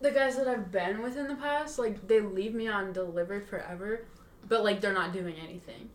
the 0.00 0.10
guys 0.10 0.36
that 0.36 0.48
I've 0.48 0.70
been 0.70 1.02
with 1.02 1.16
in 1.16 1.28
the 1.28 1.34
past, 1.34 1.78
like, 1.78 2.06
they 2.06 2.20
leave 2.20 2.54
me 2.54 2.68
on 2.68 2.92
delivered 2.92 3.46
forever, 3.46 4.04
but, 4.48 4.64
like, 4.64 4.80
they're 4.80 4.92
not 4.94 5.12
doing 5.12 5.36
anything. 5.42 5.90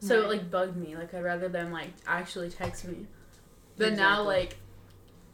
So 0.00 0.22
it, 0.22 0.28
like, 0.28 0.50
bugged 0.50 0.76
me. 0.76 0.96
Like, 0.96 1.14
I'd 1.14 1.24
rather 1.24 1.48
them, 1.48 1.72
like, 1.72 1.90
actually 2.06 2.50
text 2.50 2.84
me. 2.84 3.06
But 3.76 3.94
now, 3.94 4.22
like, 4.22 4.56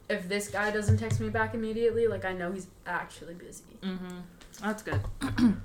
if 0.09 0.27
this 0.27 0.49
guy 0.49 0.71
doesn't 0.71 0.97
text 0.97 1.19
me 1.19 1.29
back 1.29 1.53
immediately, 1.53 2.07
like, 2.07 2.25
I 2.25 2.33
know 2.33 2.51
he's 2.51 2.67
actually 2.85 3.33
busy. 3.33 3.63
Mm-hmm. 3.81 4.19
That's 4.61 4.83
good. 4.83 4.99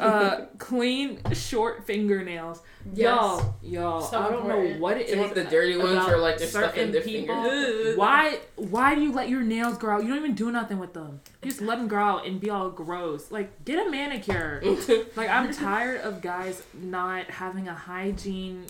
Uh, 0.00 0.46
clean, 0.58 1.20
short 1.32 1.86
fingernails. 1.86 2.62
Y'all, 2.94 3.56
y'all. 3.62 4.00
So 4.00 4.18
I 4.18 4.28
don't 4.28 4.42
important. 4.42 4.74
know 4.74 4.80
what 4.80 4.96
it 4.96 5.08
is. 5.08 5.32
The 5.32 5.44
dirty 5.44 5.76
ones 5.76 5.98
are 6.06 6.18
like 6.18 6.38
they're 6.38 6.46
stuck 6.46 6.76
in 6.76 6.92
their 6.92 7.02
people. 7.02 7.34
fingers? 7.42 7.96
Why? 7.96 8.38
Why 8.56 8.94
do 8.94 9.00
you 9.02 9.12
let 9.12 9.28
your 9.28 9.42
nails 9.42 9.76
grow 9.78 9.96
out? 9.96 10.02
You 10.02 10.08
don't 10.10 10.18
even 10.18 10.34
do 10.34 10.50
nothing 10.52 10.78
with 10.78 10.94
them. 10.94 11.20
You 11.42 11.50
just 11.50 11.60
let 11.60 11.78
them 11.78 11.88
grow 11.88 12.04
out 12.04 12.26
and 12.26 12.40
be 12.40 12.50
all 12.50 12.70
gross. 12.70 13.30
Like, 13.30 13.64
get 13.64 13.84
a 13.86 13.90
manicure. 13.90 14.62
Like, 15.16 15.28
I'm 15.28 15.52
tired 15.52 16.00
of 16.02 16.22
guys 16.22 16.62
not 16.74 17.26
having 17.26 17.66
a 17.68 17.74
hygiene 17.74 18.66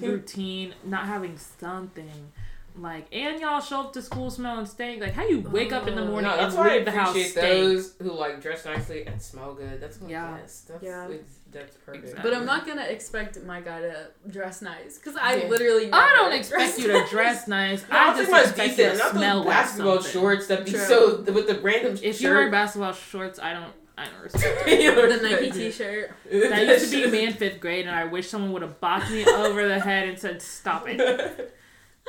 routine, 0.00 0.74
not 0.84 1.06
having 1.06 1.36
something. 1.36 2.32
Like, 2.74 3.06
and 3.12 3.38
y'all 3.40 3.60
show 3.60 3.80
up 3.80 3.92
to 3.92 4.02
school 4.02 4.30
smelling 4.30 4.64
stink. 4.66 5.02
Like, 5.02 5.12
how 5.12 5.26
you 5.26 5.40
wake 5.40 5.72
up 5.72 5.86
in 5.86 5.94
the 5.94 6.02
Oh. 6.02 6.06
morning 6.06 6.30
no, 6.30 6.36
that's 6.36 6.54
and 6.54 6.64
why 6.64 6.70
I 6.70 6.76
leave 6.76 6.84
the 6.86 6.90
house 6.90 7.10
appreciate 7.10 7.34
those 7.42 7.94
who 8.00 8.12
like 8.12 8.40
dress 8.40 8.64
nicely 8.64 9.06
and 9.06 9.20
smell 9.20 9.52
good. 9.54 9.80
That's 9.80 10.00
what 10.00 10.10
Yeah. 10.10 10.38
that's 10.40 10.70
Yeah. 10.80 11.08
it's, 11.08 11.34
that's 11.52 11.76
perfect. 11.76 12.04
Exactly. 12.04 12.30
But 12.30 12.38
I'm 12.38 12.46
not 12.46 12.66
gonna 12.66 12.84
expect 12.86 13.42
my 13.44 13.60
guy 13.60 13.80
to 13.82 14.06
dress 14.30 14.62
nice 14.62 14.96
because 14.98 15.16
I 15.16 15.34
Yeah. 15.34 15.48
literally. 15.48 15.90
I 15.92 16.14
don't 16.16 16.32
expect 16.38 16.78
you 16.78 16.86
to 16.88 17.04
dress 17.10 17.46
nice. 17.46 17.82
No, 17.90 17.96
I 17.96 18.08
I'll 18.08 18.12
just 18.16 18.22
take 18.24 18.30
my 18.30 18.40
expect 18.40 18.58
you 18.70 18.76
to 18.76 18.82
decent, 18.90 18.98
not 18.98 19.10
smell 19.16 19.36
those 19.38 19.46
like 19.46 19.54
basketball 19.56 19.94
something. 20.00 20.20
shorts 20.20 20.46
that 20.46 20.64
be 20.64 20.70
True. 20.70 20.80
so 20.80 21.20
with 21.30 21.46
the 21.48 21.60
random 21.60 21.92
If 22.02 22.16
shirt. 22.16 22.20
you 22.22 22.30
wear 22.30 22.50
basketball 22.50 22.92
shorts, 22.94 23.38
I 23.38 23.52
don't. 23.52 23.72
I 23.98 24.06
don't 24.06 24.20
respect. 24.22 24.64
the 24.64 25.18
Nike 25.22 25.50
T-shirt. 25.50 26.10
That 26.32 26.66
used 26.66 26.90
to 26.90 27.04
be 27.04 27.10
me 27.10 27.26
in 27.26 27.34
fifth 27.34 27.60
grade, 27.60 27.86
and 27.86 27.94
I 27.94 28.04
wish 28.06 28.26
someone 28.28 28.50
would 28.54 28.62
have 28.62 28.80
bopped 28.80 29.10
me 29.10 29.26
over 29.26 29.68
the 29.68 29.78
head 29.78 30.08
and 30.08 30.18
said, 30.18 30.40
"Stop 30.40 30.88
it." 30.88 31.54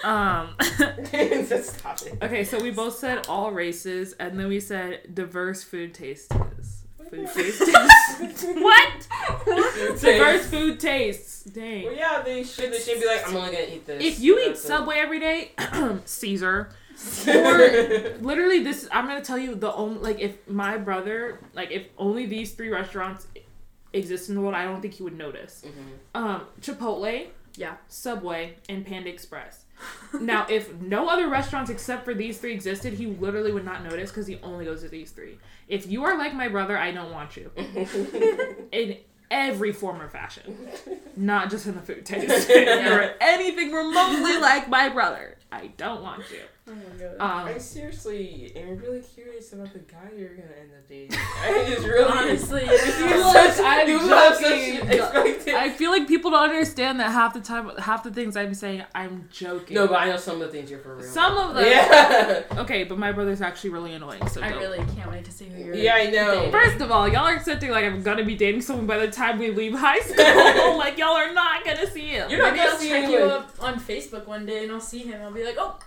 Um. 0.03 0.56
Stop 0.62 2.01
it. 2.01 2.17
okay, 2.21 2.43
so 2.43 2.62
we 2.62 2.71
both 2.71 2.95
said 2.97 3.27
all 3.27 3.51
races, 3.51 4.13
and 4.13 4.39
then 4.39 4.47
we 4.47 4.60
said 4.60 5.13
diverse 5.13 5.63
food 5.63 5.93
tastes. 5.93 6.27
Food 7.10 7.27
tastes. 7.34 7.62
what? 8.43 9.08
Diverse 10.01 10.47
food 10.47 10.79
tastes. 10.79 11.43
Dang. 11.43 11.86
Well, 11.86 11.93
yeah, 11.95 12.21
they 12.25 12.43
should. 12.43 12.71
They 12.73 12.79
should 12.79 12.99
be 12.99 13.06
like, 13.06 13.27
I'm 13.27 13.36
only 13.36 13.51
gonna 13.51 13.65
eat 13.69 13.86
this. 13.86 14.03
If 14.03 14.19
you 14.19 14.39
eat 14.39 14.47
That's. 14.49 14.62
Subway 14.63 14.95
every 14.97 15.19
day, 15.19 15.51
Caesar. 16.06 16.69
Or 17.27 17.58
literally, 18.21 18.63
this 18.63 18.88
I'm 18.91 19.08
gonna 19.08 19.21
tell 19.21 19.38
you 19.38 19.56
the 19.56 19.73
only 19.73 19.99
like 19.99 20.19
if 20.19 20.47
my 20.47 20.77
brother 20.77 21.39
like 21.53 21.71
if 21.71 21.88
only 21.97 22.27
these 22.27 22.53
three 22.53 22.69
restaurants 22.69 23.27
exist 23.93 24.29
in 24.29 24.36
the 24.36 24.41
world, 24.41 24.53
I 24.56 24.63
don't 24.65 24.79
think 24.82 24.93
he 24.93 25.03
would 25.03 25.17
notice. 25.17 25.65
Mhm. 25.65 26.19
Um, 26.19 26.41
Chipotle, 26.62 27.27
Yeah. 27.58 27.75
Subway, 27.88 28.58
and 28.69 28.86
Panda 28.86 29.10
Express. 29.10 29.62
Now, 30.19 30.46
if 30.50 30.74
no 30.76 31.10
other 31.10 31.28
restaurants 31.28 31.69
except 31.69 32.06
for 32.06 32.13
these 32.13 32.38
three 32.38 32.54
existed, 32.54 32.93
he 32.93 33.08
literally 33.08 33.52
would 33.52 33.65
not 33.65 33.84
notice 33.84 34.12
because 34.12 34.28
he 34.28 34.39
only 34.43 34.65
goes 34.65 34.82
to 34.84 34.89
these 34.89 35.12
three. 35.12 35.38
If 35.67 35.88
you 35.88 36.04
are 36.04 36.17
like 36.17 36.34
my 36.34 36.48
brother, 36.48 36.78
I 36.78 36.91
don't 36.91 37.12
want 37.12 37.36
you 37.38 37.52
in 38.72 38.98
every 39.32 39.74
form 39.74 40.02
or 40.02 40.10
fashion, 40.10 40.69
not 41.15 41.50
just 41.50 41.65
in 41.65 41.76
the 41.76 41.82
food 41.82 42.06
taste. 42.06 42.48
If 42.50 42.86
you're 42.86 43.13
anything 43.19 43.72
remotely 43.72 44.38
like 44.39 44.69
my 44.69 44.89
brother, 44.89 45.38
I 45.52 45.67
don't 45.78 46.04
want 46.04 46.24
you. 46.32 46.62
Oh 46.65 46.71
my 46.73 46.97
god. 46.97 47.15
Um, 47.19 47.56
I 47.56 47.58
seriously 47.58 48.54
am 48.56 48.78
really 48.78 49.02
curious 49.02 49.52
about 49.52 49.73
the 49.73 49.80
guy 49.80 49.97
you're 50.17 50.30
gonna 50.30 50.47
end 50.62 50.71
up 50.78 50.88
dating. 50.88 51.17
I 51.43 51.65
just 51.67 51.86
really 51.86 52.04
Honestly, 52.10 52.62
You 52.63 53.21
such- 53.21 53.60
I'm 53.60 53.89
you 53.89 53.99
have 53.99 54.36
such 54.38 54.43
joking. 54.43 55.56
I 55.56 55.69
feel 55.71 55.91
like 55.91 56.08
people 56.08 56.32
don't 56.32 56.43
understand 56.49 57.02
that 57.02 57.12
half 57.12 57.34
the 57.34 57.41
time, 57.41 57.69
half 57.80 58.04
the 58.04 58.12
things 58.12 58.38
I'm 58.38 58.54
saying, 58.54 58.84
I'm 58.95 59.28
joking. 59.30 59.76
No, 59.76 59.88
but 59.88 59.95
I 59.99 60.06
know 60.10 60.15
some 60.15 60.36
of 60.41 60.47
the 60.52 60.58
things 60.58 60.69
you're 60.71 60.80
for 60.80 60.95
real. 60.95 61.06
Some 61.06 61.38
of 61.38 61.54
them. 61.56 61.65
Yeah. 61.65 62.43
Okay, 62.62 62.86
but 62.86 62.97
my 62.97 63.12
brother's 63.12 63.41
actually 63.41 63.71
really 63.71 63.93
annoying. 63.93 64.26
So 64.30 64.41
I 64.41 64.49
don't. 64.52 64.60
really 64.60 64.80
can't 64.95 65.12
wait 65.12 65.26
to 65.26 65.32
see 65.34 65.45
who 65.49 65.62
you're. 65.65 65.76
Yeah, 65.76 65.95
I 65.95 66.06
know. 66.12 66.36
dating. 66.36 66.52
First 66.54 66.80
of 66.80 66.91
all, 66.91 67.10
y'all 67.10 67.26
are 67.28 67.36
accepting 67.36 67.71
like 67.71 67.84
I'm 67.84 68.02
gonna 68.04 68.23
be 68.23 68.36
dating 68.36 68.62
someone 68.62 68.88
by 68.88 68.99
the 68.99 69.12
time 69.12 69.38
we 69.38 69.52
leave 69.52 69.73
high 69.73 69.99
school. 69.99 70.78
like 70.78 70.97
y'all 70.97 71.10
are 71.17 71.34
not 71.34 71.65
gonna 71.65 71.88
see 71.91 72.08
him. 72.08 72.30
You're 72.30 72.39
not 72.39 72.54
Maybe 72.54 72.58
gonna 72.60 72.69
I'll 72.71 72.78
see 72.78 72.88
check 72.88 73.04
anyone. 73.04 73.21
you 73.21 73.28
up 73.28 73.52
on 73.60 73.80
Facebook 73.82 74.26
one 74.28 74.45
day 74.45 74.63
and 74.63 74.71
I'll 74.71 74.80
see 74.80 74.99
him. 74.99 75.21
I'll 75.21 75.34
be 75.34 75.43
like, 75.43 75.58
oh, 75.60 75.78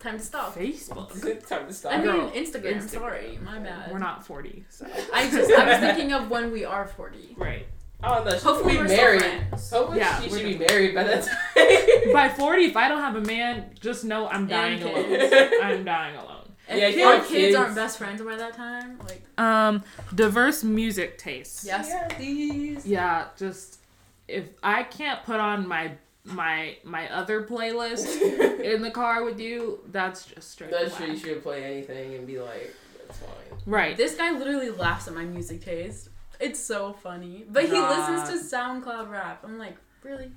time 0.00 0.18
to 0.18 0.24
stop. 0.24 0.54
Facebook. 0.56 1.20
Good 1.26 1.46
time 1.46 1.66
to 1.68 1.72
stop. 1.72 1.92
I 1.92 1.96
mean 1.98 2.06
Girl, 2.06 2.30
Instagram, 2.30 2.76
Instagram. 2.82 2.88
Sorry, 2.88 3.38
my 3.44 3.58
bad. 3.58 3.92
We're 3.92 3.98
not 3.98 4.26
40, 4.26 4.64
so 4.68 4.86
I 5.14 5.30
just 5.30 5.50
I 5.52 5.68
was 5.68 5.78
thinking 5.86 6.12
of 6.12 6.30
when 6.30 6.50
we 6.52 6.64
are 6.64 6.86
forty. 6.86 7.34
right. 7.36 7.66
oh, 8.02 8.24
no, 8.24 8.30
she 8.30 8.38
Hopefully 8.44 8.72
should 8.74 8.80
we're 8.80 8.88
be 8.88 8.94
still 8.94 9.04
married. 9.04 9.20
friends. 9.22 9.70
Hopefully 9.70 9.98
Yeah, 9.98 10.20
she 10.20 10.30
we're 10.30 10.38
should 10.38 10.58
be 10.58 10.66
married 10.66 10.94
by 10.94 11.04
that 11.04 11.22
time. 11.24 12.12
By 12.14 12.28
40, 12.30 12.64
if 12.64 12.76
I 12.76 12.88
don't 12.88 13.00
have 13.00 13.14
a 13.16 13.20
man, 13.20 13.74
just 13.78 14.04
know 14.04 14.26
I'm 14.26 14.46
dying 14.46 14.80
And 14.82 14.90
alone. 14.90 15.04
kids. 15.04 15.54
I'm 15.62 15.84
dying 15.84 16.16
alone. 16.16 16.36
And 16.68 16.80
Yeah, 16.80 16.86
if 16.88 17.06
our 17.06 17.16
kids, 17.18 17.28
kids. 17.28 17.56
aren't 17.56 17.74
best 17.74 17.98
friends 17.98 18.22
by 18.22 18.36
that 18.36 18.54
time, 18.54 18.98
like 19.06 19.22
Um, 19.38 19.84
diverse 20.14 20.64
music 20.64 21.18
tastes. 21.18 21.64
yes. 21.66 21.88
Yeah, 21.90 22.18
these. 22.18 22.86
Yeah, 22.86 23.26
just 23.36 23.80
if 24.28 24.44
I 24.62 24.82
can't 24.84 25.22
put 25.24 25.38
on 25.40 25.68
my 25.68 25.92
my 26.32 26.76
my 26.84 27.10
other 27.12 27.42
playlist 27.42 28.20
in 28.62 28.82
the 28.82 28.90
car 28.90 29.24
with 29.24 29.38
you, 29.40 29.80
that's 29.90 30.26
just 30.26 30.50
straight. 30.50 30.70
That's 30.70 30.96
true. 30.96 31.06
You 31.06 31.16
should 31.16 31.42
play 31.42 31.64
anything 31.64 32.14
and 32.14 32.26
be 32.26 32.40
like, 32.40 32.74
that's 33.06 33.18
fine. 33.18 33.58
Right. 33.66 33.96
This 33.96 34.14
guy 34.16 34.30
literally 34.36 34.70
laughs 34.70 35.08
at 35.08 35.14
my 35.14 35.24
music 35.24 35.64
taste. 35.64 36.08
It's 36.38 36.60
so 36.60 36.92
funny. 36.94 37.44
But 37.48 37.64
he 37.64 37.70
God. 37.70 38.10
listens 38.10 38.50
to 38.50 38.56
SoundCloud 38.56 39.10
rap. 39.10 39.44
I'm 39.44 39.58
like, 39.58 39.76
really? 40.02 40.30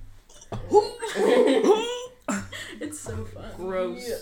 It's 2.80 2.98
so 2.98 3.24
fun. 3.24 3.50
Gross. 3.56 4.08
Yeah. 4.08 4.16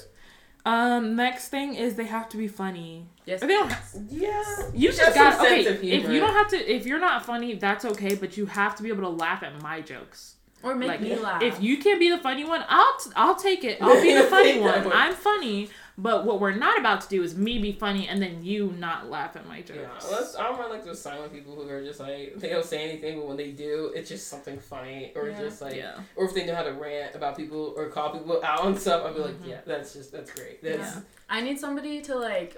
Um, 0.64 1.16
next 1.16 1.48
thing 1.48 1.74
is 1.74 1.94
they 1.94 2.04
have 2.04 2.28
to 2.30 2.36
be 2.36 2.46
funny. 2.46 3.06
Yes. 3.24 3.42
Or 3.42 3.46
they 3.46 3.54
don't. 3.54 3.72
Have, 3.72 3.94
Yeah. 4.08 4.42
you 4.74 4.88
Have 4.90 4.96
just 4.98 5.14
got 5.14 5.40
okay. 5.40 5.64
If 5.64 5.82
you 5.82 6.20
don't 6.20 6.34
have 6.34 6.48
to, 6.48 6.56
if 6.56 6.86
you're 6.86 7.00
not 7.00 7.24
funny, 7.24 7.54
that's 7.54 7.84
okay. 7.84 8.14
But 8.14 8.36
you 8.36 8.46
have 8.46 8.76
to 8.76 8.82
be 8.82 8.88
able 8.90 9.02
to 9.02 9.08
laugh 9.08 9.42
at 9.42 9.60
my 9.62 9.80
jokes. 9.80 10.36
Or 10.62 10.74
make 10.74 10.88
like 10.88 11.00
me 11.00 11.16
laugh. 11.16 11.42
if 11.42 11.60
you 11.62 11.78
can't 11.78 11.98
be 11.98 12.08
the 12.10 12.18
funny 12.18 12.44
one, 12.44 12.64
I'll 12.68 12.96
I'll 13.16 13.34
take 13.36 13.64
it. 13.64 13.78
I'll 13.82 14.00
be 14.00 14.14
the 14.14 14.22
funny 14.30 14.58
one. 14.60 14.90
I'm 14.92 15.14
funny. 15.14 15.68
But 15.98 16.24
what 16.24 16.40
we're 16.40 16.54
not 16.54 16.78
about 16.78 17.02
to 17.02 17.08
do 17.10 17.22
is 17.22 17.36
me 17.36 17.58
be 17.58 17.72
funny 17.72 18.08
and 18.08 18.20
then 18.22 18.42
you 18.42 18.74
not 18.78 19.10
laugh 19.10 19.36
at 19.36 19.46
my 19.46 19.60
jokes. 19.60 19.78
Yeah, 19.80 19.88
unless 20.08 20.34
I 20.36 20.44
don't 20.44 20.56
mind 20.58 20.70
like 20.70 20.84
those 20.86 20.98
silent 21.00 21.34
people 21.34 21.54
who 21.54 21.68
are 21.68 21.82
just 21.84 22.00
like 22.00 22.34
they 22.38 22.48
don't 22.48 22.64
say 22.64 22.82
anything, 22.88 23.18
but 23.18 23.28
when 23.28 23.36
they 23.36 23.50
do, 23.50 23.92
it's 23.94 24.08
just 24.08 24.28
something 24.28 24.58
funny 24.58 25.12
or 25.14 25.28
Yeah. 25.28 25.38
just 25.38 25.60
like, 25.60 25.76
yeah. 25.76 25.98
or 26.16 26.24
if 26.24 26.34
they 26.34 26.46
know 26.46 26.54
how 26.54 26.62
to 26.62 26.72
rant 26.72 27.14
about 27.14 27.36
people 27.36 27.74
or 27.76 27.88
call 27.90 28.10
people 28.10 28.40
out 28.42 28.64
and 28.64 28.78
stuff, 28.80 29.04
I'd 29.04 29.14
be 29.14 29.20
like, 29.20 29.42
Mhm. 29.42 29.48
yeah, 29.48 29.58
that's 29.66 29.92
just 29.92 30.12
that's 30.12 30.30
great. 30.32 30.62
That's 30.62 30.78
Yeah. 30.78 31.00
I 31.28 31.42
need 31.42 31.58
somebody 31.60 32.00
to 32.02 32.16
like 32.16 32.56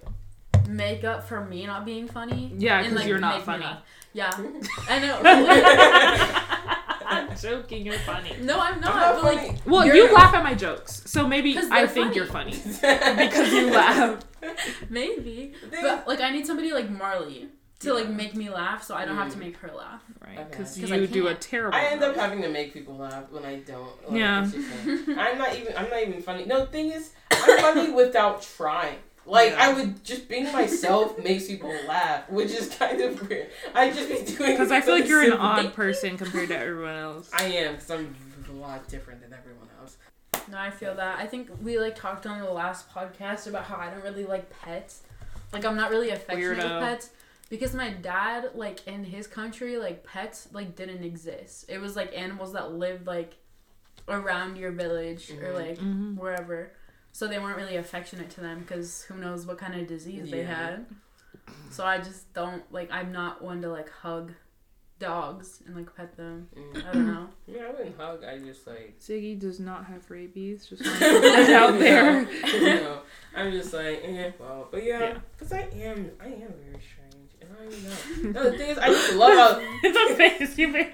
make 0.69 1.03
up 1.03 1.25
for 1.29 1.45
me 1.45 1.67
not 1.67 1.85
being 1.85 2.07
funny. 2.07 2.53
Yeah, 2.57 2.83
because 2.83 2.95
like, 2.99 3.09
you're 3.09 3.19
not 3.19 3.39
make 3.39 3.41
me 3.41 3.47
funny. 3.47 3.65
laugh. 3.65 3.83
Yeah, 4.13 4.31
I 4.89 4.99
know. 5.01 5.21
I'm 7.35 7.41
joking. 7.63 7.85
You're 7.87 7.99
funny. 7.99 8.33
no, 8.41 8.59
I'm 8.61 8.81
not. 8.81 8.95
I'm 8.95 9.01
not 9.01 9.23
but, 9.23 9.35
like. 9.35 9.61
Well, 9.67 9.85
You're- 9.87 9.99
you 9.99 10.13
laugh 10.15 10.35
at 10.35 10.43
my 10.43 10.55
jokes, 10.55 11.03
so 11.07 11.27
maybe 11.27 11.57
I 11.59 11.87
think 11.87 12.07
funny. 12.07 12.17
you're 12.17 12.27
funny 12.27 12.51
because 13.27 13.53
you 13.53 13.71
laugh. 13.71 14.23
maybe. 14.91 15.55
They- 15.71 15.83
But 15.83 16.07
like, 16.09 16.21
I 16.21 16.31
need 16.31 16.47
somebody 16.47 16.73
like 16.73 16.91
Marley 16.91 17.49
to 17.81 17.93
like 17.93 18.09
make 18.09 18.35
me 18.35 18.49
laugh, 18.51 18.83
so 18.83 18.95
I 18.95 19.05
don't 19.05 19.17
have 19.17 19.31
to 19.33 19.37
Mm. 19.37 19.41
make 19.41 19.57
her 19.59 19.71
laugh. 19.77 20.03
Right, 20.21 20.39
Okay. 20.39 20.93
I 20.93 20.97
you 20.97 21.07
do 21.07 21.27
a 21.29 21.35
terrible. 21.35 21.77
I 21.77 21.85
end 21.87 22.03
up 22.03 22.17
having 22.17 22.41
to 22.43 22.49
make 22.49 22.73
people 22.73 22.97
laugh 22.97 23.25
when 23.31 23.45
I 23.45 23.57
don't. 23.57 24.09
Like, 24.11 24.19
Yeah. 24.19 24.45
it's 24.45 24.53
just 24.53 24.69
like- 25.09 25.19
I'm 25.19 25.39
not 25.39 25.55
even. 25.57 25.77
I'm 25.77 25.91
not 25.91 26.01
even 26.03 26.23
funny. 26.23 26.45
No, 26.47 26.61
the 26.61 26.67
thing 26.67 26.91
is, 26.93 27.11
I'm 27.31 27.59
funny 27.59 27.91
without 27.91 28.43
trying. 28.43 28.99
Like 29.27 29.53
Yeah. 29.53 29.69
I 29.71 29.73
would 29.73 30.05
just 30.05 30.29
being 30.29 30.51
myself 30.53 31.19
makes 31.23 31.47
people 31.47 31.75
laugh, 31.89 32.29
which 32.31 32.51
is 32.51 32.69
kind 32.75 33.01
of 33.01 33.29
weird. 33.29 33.49
I 33.75 33.91
just 33.91 34.09
be 34.09 34.37
doing 34.37 34.53
Because 34.53 34.71
I 34.71 34.81
feel 34.81 34.95
like 34.95 35.09
you're 35.09 35.23
an 35.23 35.31
simple. 35.31 35.47
odd 35.47 35.75
person 35.75 36.17
compared 36.19 36.49
to 36.49 36.59
everyone 36.59 36.97
else. 36.97 37.31
I 37.33 37.45
am 37.45 37.75
because 37.75 37.91
I'm 37.91 38.15
a 38.51 38.53
lot 38.53 38.87
different 38.89 39.21
than 39.23 39.33
everyone 39.33 39.69
else. 39.81 39.97
No, 40.51 40.59
I 40.59 40.71
feel 40.71 40.95
that. 40.97 41.19
I 41.19 41.27
think 41.27 41.49
we 41.63 41.79
like 41.79 41.95
talked 41.97 42.27
on 42.27 42.41
the 42.41 42.51
last 42.53 42.91
podcast 42.93 43.47
about 43.47 43.65
how 43.65 43.77
I 43.77 43.89
don't 43.91 44.03
really 44.03 44.27
like 44.27 44.51
pets. 44.61 45.03
Like 45.53 45.65
I'm 45.65 45.77
not 45.77 45.91
really 45.91 46.11
affectionate 46.11 46.59
Weirdo. 46.59 46.81
with 46.81 46.89
pets 46.89 47.11
because 47.49 47.73
my 47.75 47.91
dad, 47.91 48.51
like 48.55 48.87
in 48.87 49.05
his 49.05 49.27
country, 49.27 49.77
like 49.79 50.05
pets 50.05 50.49
like 50.53 50.77
didn't 50.77 51.03
exist. 51.05 51.65
It 51.69 51.79
was 51.81 51.97
like 51.97 52.13
animals 52.17 52.53
that 52.53 52.73
lived 52.73 53.07
like 53.07 53.35
around 54.09 54.57
your 54.59 54.71
village 54.73 55.31
or 55.31 55.53
Mhm. 55.53 55.55
like 55.55 55.79
Mhm. 55.79 56.17
wherever. 56.17 56.73
So 57.17 57.29
they 57.29 57.39
weren't 57.39 57.57
really 57.57 57.77
affectionate 57.77 58.29
to 58.31 58.41
them 58.41 58.59
because 58.61 59.03
who 59.05 59.15
knows 59.15 59.47
what 59.47 59.57
kind 59.57 59.75
of 59.81 59.87
disease 59.87 60.31
they 60.33 60.41
Yeah. 60.43 60.57
had. 60.71 60.87
So 61.71 61.85
I 61.87 61.99
just 61.99 62.33
don't 62.35 62.65
like. 62.73 62.91
I'm 62.91 63.13
not 63.13 63.41
one 63.41 63.63
to 63.63 63.69
like 63.69 63.89
hug 63.89 64.33
dogs 64.99 65.61
and 65.67 65.77
like 65.77 65.95
pet 65.95 66.17
them. 66.17 66.49
Mm. 66.57 66.89
I 66.89 66.93
don't 66.93 67.07
know. 67.07 67.29
I 67.49 67.51
mean, 67.51 67.63
I 67.63 67.71
wouldn't 67.71 67.97
hug. 67.97 68.25
I 68.25 68.39
just 68.39 68.67
like. 68.67 68.99
Ziggy 69.01 69.39
does 69.39 69.61
not 69.61 69.85
have 69.87 70.11
rabies. 70.11 70.67
Just 70.67 70.85
want 70.87 70.99
to 70.99 71.05
put 71.11 71.23
that 71.23 71.51
out 71.51 71.79
there. 71.79 72.23
you 72.49 72.65
know, 72.81 72.99
I'm 73.37 73.53
just 73.53 73.73
like, 73.75 74.01
eh, 74.05 74.31
well, 74.39 74.69
but 74.71 74.83
yeah, 74.85 75.01
Yeah. 75.01 75.19
because 75.37 75.53
I 75.53 75.61
am, 75.75 76.11
I 76.21 76.27
am 76.27 76.53
very 76.65 76.81
strange, 76.81 77.04
No, 78.23 78.51
the 78.51 78.57
thing 78.59 78.71
is, 78.71 78.79
I 78.79 78.89
just 78.89 79.15
love 79.15 79.33
how. 79.33 79.59
the 79.83 80.15
face 80.17 80.57
you 80.59 80.69
made. 80.69 80.93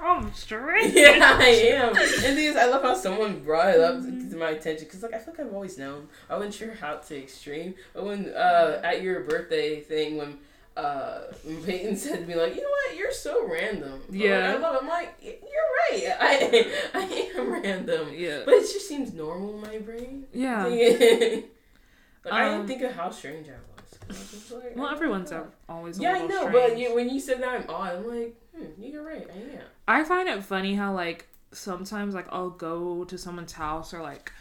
I'm 0.00 0.32
straight. 0.34 0.92
Yeah, 0.94 1.36
I 1.40 1.48
am. 1.48 1.88
And 1.88 1.96
the 1.96 2.06
thing 2.22 2.38
is, 2.38 2.56
I 2.56 2.66
love 2.66 2.82
how 2.82 2.94
someone 2.94 3.40
brought 3.40 3.74
it 3.74 3.80
up 3.80 4.00
to 4.02 4.36
my 4.36 4.50
attention 4.50 4.84
because, 4.86 5.02
like, 5.02 5.14
I 5.14 5.18
feel 5.18 5.34
like 5.36 5.46
I've 5.46 5.52
always 5.54 5.76
known. 5.78 6.08
I 6.30 6.36
wasn't 6.36 6.54
sure 6.54 6.74
how 6.74 6.96
to 6.96 7.18
extreme, 7.18 7.74
but 7.94 8.04
when 8.04 8.28
uh, 8.34 8.80
at 8.84 9.02
your 9.02 9.20
birthday 9.24 9.80
thing, 9.80 10.16
when 10.16 10.38
uh, 10.76 11.22
Peyton 11.66 11.96
said 12.02 12.20
to 12.20 12.26
me, 12.26 12.34
like, 12.36 12.54
you 12.54 12.62
know 12.62 12.68
what, 12.68 12.96
you're 12.96 13.12
so 13.12 13.46
random. 13.48 14.00
Like, 14.08 14.20
Yeah. 14.20 14.54
I 14.54 14.58
love. 14.58 14.76
It. 14.76 14.82
I'm 14.82 14.88
like, 14.88 15.14
you're 15.22 16.00
right. 16.06 16.16
I 16.20 16.72
I 16.94 17.32
am 17.38 17.52
random, 17.52 18.08
Yeah. 18.14 18.42
but 18.44 18.54
it 18.54 18.60
just 18.72 18.86
seems 18.88 19.12
normal 19.12 19.54
in 19.56 19.60
my 19.60 19.78
brain. 19.78 20.26
Yeah. 20.32 20.64
like, 20.66 22.32
I 22.32 22.44
didn't 22.44 22.60
Um, 22.60 22.66
think 22.68 22.82
of 22.82 22.92
how 22.92 23.10
strange 23.10 23.48
I 23.48 23.52
was. 23.52 23.60
'Cause 23.90 24.16
I 24.16 24.20
was 24.20 24.30
just 24.30 24.52
like, 24.52 24.76
Well, 24.76 24.88
everyone's 24.88 25.32
always. 25.68 25.98
Yeah, 25.98 26.12
I 26.12 26.26
know, 26.26 26.48
strange. 26.48 26.52
but 26.52 26.78
you, 26.78 26.94
when 26.94 27.08
you 27.08 27.20
said 27.20 27.42
that 27.42 27.48
I'm 27.48 27.64
odd, 27.70 27.96
I'm 27.96 28.06
like, 28.08 28.34
hmm, 28.56 28.82
you're 28.82 29.02
right, 29.04 29.26
I 29.32 29.38
am. 29.56 29.62
I 29.86 30.04
find 30.04 30.28
it 30.28 30.42
funny 30.42 30.74
how 30.74 30.92
like 30.94 31.28
sometimes 31.52 32.14
like 32.14 32.26
I'll 32.30 32.50
go 32.50 33.04
to 33.04 33.16
someone's 33.16 33.52
house 33.52 33.94
or 33.94 34.02
like 34.02 34.32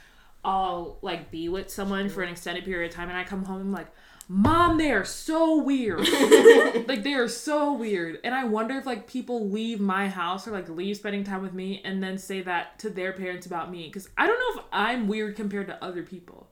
I'll 0.44 0.98
like 1.02 1.32
be 1.32 1.50
with 1.50 1.70
someone 1.70 2.10
for 2.10 2.22
an 2.24 2.30
extended 2.30 2.66
period 2.66 2.90
of 2.90 2.96
time 2.96 3.10
and 3.10 3.18
I 3.18 3.24
come 3.24 3.44
home 3.46 3.58
and 3.62 3.66
I'm 3.68 3.74
like, 3.74 3.88
Mom, 4.30 4.78
they 4.78 4.92
are 4.92 5.06
so 5.06 5.62
weird. 5.64 6.00
like 6.88 7.04
they 7.04 7.14
are 7.14 7.30
so 7.30 7.72
weird. 7.74 8.20
And 8.26 8.36
I 8.36 8.44
wonder 8.44 8.76
if 8.78 8.86
like 8.86 9.08
people 9.08 9.50
leave 9.50 9.80
my 9.80 10.10
house 10.10 10.46
or 10.48 10.52
like 10.52 10.68
leave 10.68 10.98
spending 10.98 11.24
time 11.24 11.42
with 11.42 11.54
me 11.54 11.82
and 11.86 12.04
then 12.04 12.18
say 12.18 12.42
that 12.42 12.78
to 12.80 12.90
their 12.90 13.14
parents 13.14 13.46
about 13.46 13.72
me. 13.72 13.90
Cause 13.90 14.10
I 14.18 14.28
don't 14.28 14.38
know 14.38 14.62
if 14.62 14.68
I'm 14.74 15.08
weird 15.08 15.38
compared 15.38 15.68
to 15.68 15.82
other 15.82 16.04
people. 16.04 16.47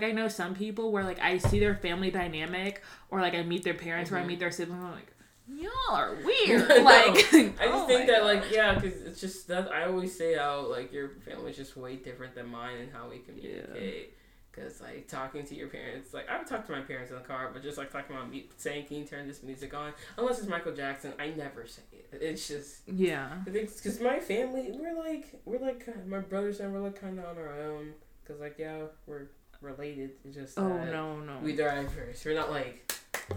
Like 0.00 0.10
I 0.10 0.12
know 0.12 0.28
some 0.28 0.54
people 0.54 0.92
where 0.92 1.04
like 1.04 1.20
I 1.20 1.38
see 1.38 1.58
their 1.58 1.74
family 1.74 2.10
dynamic 2.10 2.82
or 3.10 3.20
like 3.20 3.34
I 3.34 3.42
meet 3.42 3.62
their 3.62 3.74
parents 3.74 4.12
or 4.12 4.16
I 4.16 4.20
mm-hmm. 4.20 4.28
meet 4.28 4.40
their 4.40 4.50
siblings 4.50 4.78
and 4.78 4.88
I'm 4.88 4.94
like, 4.94 5.12
Y'all 5.48 5.70
are 5.90 6.14
weird. 6.24 6.68
Like 6.68 7.32
I 7.32 7.66
just 7.66 7.74
oh 7.74 7.86
think 7.86 8.08
that, 8.08 8.24
like, 8.24 8.44
yeah, 8.50 8.74
because 8.74 9.00
it's 9.02 9.20
just 9.20 9.48
that 9.48 9.72
I 9.72 9.84
always 9.84 10.16
say 10.16 10.36
how, 10.36 10.68
like, 10.70 10.92
your 10.92 11.10
family's 11.24 11.56
just 11.56 11.76
way 11.76 11.96
different 11.96 12.34
than 12.34 12.48
mine 12.48 12.78
and 12.78 12.92
how 12.92 13.08
we 13.08 13.18
communicate. 13.18 14.14
Because, 14.50 14.80
like, 14.80 15.06
talking 15.06 15.44
to 15.46 15.54
your 15.54 15.68
parents, 15.68 16.14
like, 16.14 16.28
I 16.28 16.38
would 16.38 16.46
talk 16.46 16.66
to 16.66 16.72
my 16.72 16.80
parents 16.80 17.10
in 17.10 17.18
the 17.18 17.22
car, 17.22 17.50
but 17.52 17.62
just, 17.62 17.76
like, 17.78 17.92
talking 17.92 18.16
about 18.16 18.30
me 18.30 18.48
saying, 18.56 18.86
can 18.86 18.96
you 18.96 19.04
turn 19.04 19.28
this 19.28 19.42
music 19.42 19.74
on? 19.74 19.92
Unless 20.16 20.38
it's 20.38 20.48
Michael 20.48 20.72
Jackson, 20.74 21.12
I 21.18 21.28
never 21.28 21.66
say 21.66 21.82
it. 21.92 22.18
It's 22.20 22.48
just, 22.48 22.88
Yeah. 22.88 23.28
I 23.46 23.50
because 23.50 24.00
my 24.00 24.18
family, 24.18 24.72
we're 24.72 24.96
like, 24.96 25.26
we're 25.44 25.60
like, 25.60 25.86
my 26.06 26.20
brothers 26.20 26.60
and 26.60 26.72
we're 26.72 26.80
like 26.80 26.98
kind 26.98 27.18
of 27.18 27.26
on 27.26 27.36
our 27.36 27.60
own. 27.60 27.92
Because, 28.24 28.40
like, 28.40 28.56
yeah, 28.58 28.84
we're 29.06 29.26
related. 29.66 30.12
It's 30.24 30.34
just, 30.36 30.58
Oh 30.58 30.68
that 30.68 30.92
no, 30.92 31.20
no. 31.20 31.38
We 31.42 31.54
drive 31.54 31.92
first. 31.92 32.24
We're 32.24 32.34
not 32.34 32.50
like, 32.50 32.82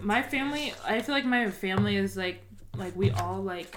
my 0.02 0.22
family 0.22 0.72
i 0.86 1.00
feel 1.02 1.14
like 1.16 1.24
my 1.24 1.50
family 1.50 1.96
is 1.96 2.16
like 2.16 2.40
like 2.76 2.94
we 2.94 3.10
all 3.10 3.42
like 3.42 3.76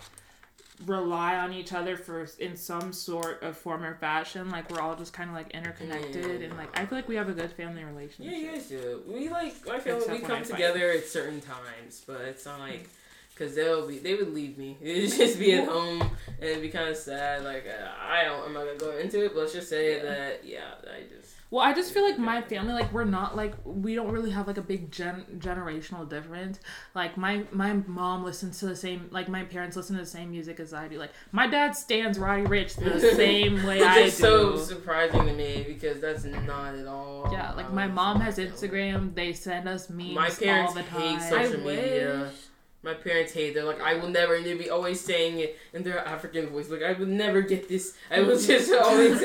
rely 0.86 1.38
on 1.38 1.52
each 1.54 1.74
other 1.74 1.96
for 1.98 2.28
in 2.40 2.56
some 2.56 2.92
sort 2.94 3.42
of 3.42 3.58
form 3.58 3.84
or 3.84 3.96
fashion 3.96 4.50
like 4.52 4.70
we're 4.70 4.80
all 4.82 4.96
just 4.96 5.12
kind 5.14 5.30
of 5.30 5.36
like 5.36 5.50
interconnected 5.52 6.42
and 6.44 6.56
like 6.58 6.78
i 6.78 6.86
feel 6.86 6.98
like 6.98 7.08
we 7.08 7.16
have 7.16 7.30
a 7.30 7.34
good 7.34 7.52
family 7.54 7.84
relationship 7.84 8.32
Yeah, 8.34 8.38
you 8.38 8.52
guys 8.52 8.68
do. 8.68 9.02
We 9.08 9.30
like 9.30 9.54
family. 9.54 9.78
Except 9.92 10.12
we 10.12 10.20
come 10.20 10.32
I 10.32 10.44
fight. 10.44 10.46
together 10.46 10.92
at 10.92 11.06
certain 11.08 11.42
times, 11.42 12.04
but 12.06 12.22
it's 12.22 12.46
not 12.46 12.60
like 12.60 12.90
because 13.34 13.56
they'll 13.56 13.88
be 13.88 14.00
they 14.00 14.16
would 14.16 14.34
leave 14.34 14.58
me. 14.58 14.78
It'd 14.82 15.12
just 15.12 15.40
be 15.40 15.54
at 15.54 15.68
home 15.68 16.02
and 16.02 16.12
it'd 16.50 16.62
be 16.62 16.70
kind 16.70 16.90
of 16.90 16.98
sad. 16.98 17.44
Like 17.44 17.66
uh, 17.68 17.88
I 18.02 18.24
don't, 18.24 18.46
I'm 18.46 18.54
not 18.54 18.66
gonna 18.66 18.78
go 18.78 18.98
into 18.98 19.24
it. 19.26 19.34
But 19.34 19.42
let's 19.42 19.54
just 19.54 19.70
say 19.70 19.98
Yeah. 19.98 20.04
that 20.04 20.46
yeah, 20.46 20.72
I 20.84 21.02
just 21.14 21.36
well 21.52 21.62
i 21.64 21.72
just 21.72 21.94
feel 21.94 22.02
like 22.04 22.18
my 22.18 22.42
family 22.42 22.74
like 22.74 22.92
we're 22.92 23.04
not 23.04 23.36
like 23.36 23.54
we 23.64 23.94
don't 23.94 24.12
really 24.12 24.32
have 24.32 24.48
like 24.48 24.58
a 24.58 24.62
big 24.62 24.92
gen- 24.92 25.24
generational 25.38 26.10
difference 26.10 26.60
like 26.96 27.16
my 27.16 27.44
my 27.52 27.74
mom 27.86 28.24
listens 28.24 28.58
to 28.58 28.66
the 28.66 28.76
same 28.76 29.08
like 29.12 29.30
my 29.30 29.44
parents 29.44 29.78
listen 29.78 29.96
to 29.96 30.02
the 30.02 30.08
same 30.08 30.32
music 30.32 30.60
as 30.60 30.74
i 30.74 30.88
do 30.88 30.98
like 30.98 31.12
my 31.32 31.46
dad 31.46 31.76
stands 31.76 32.18
Roddy 32.18 32.42
Ricch 32.46 32.74
the 32.76 33.00
same 33.16 33.64
way 33.68 33.78
it's 33.78 33.86
i 33.86 34.04
do 34.06 34.10
so 34.10 34.58
surprising 34.58 35.28
to 35.28 35.34
me 35.34 35.64
because 35.68 36.00
that's 36.02 36.24
not 36.24 36.74
at 36.74 36.88
all. 36.88 37.30
yeah 37.32 37.52
like 37.52 37.72
my 37.72 37.86
mom 37.88 38.20
has 38.20 38.40
instagram 38.40 39.14
they 39.14 39.32
send 39.32 39.70
us 39.70 39.92
memes 39.92 40.16
My 40.16 40.32
parents 40.32 40.70
all 40.72 40.74
the 40.74 40.82
hate 40.82 41.20
time 41.20 41.30
social 41.30 41.62
I 41.62 41.66
media. 41.76 42.32
Wish. 42.84 42.96
My 42.96 43.02
parents 43.02 43.32
hate. 43.34 43.54
They're 43.54 43.64
like, 43.64 43.82
I 43.82 43.96
will 43.96 44.10
never. 44.10 44.36
And 44.36 44.46
they'd 44.46 44.58
be 44.58 44.70
always 44.70 45.00
saying 45.00 45.40
it 45.40 45.58
in 45.74 45.84
their 45.84 46.00
African 46.00 46.50
voice. 46.50 46.70
Like, 46.70 46.84
I 46.84 46.94
will 46.94 47.06
never 47.08 47.42
get 47.42 47.68
this. 47.70 47.96
I 48.12 48.22
will 48.22 48.40
just 48.40 48.72
always 48.74 49.22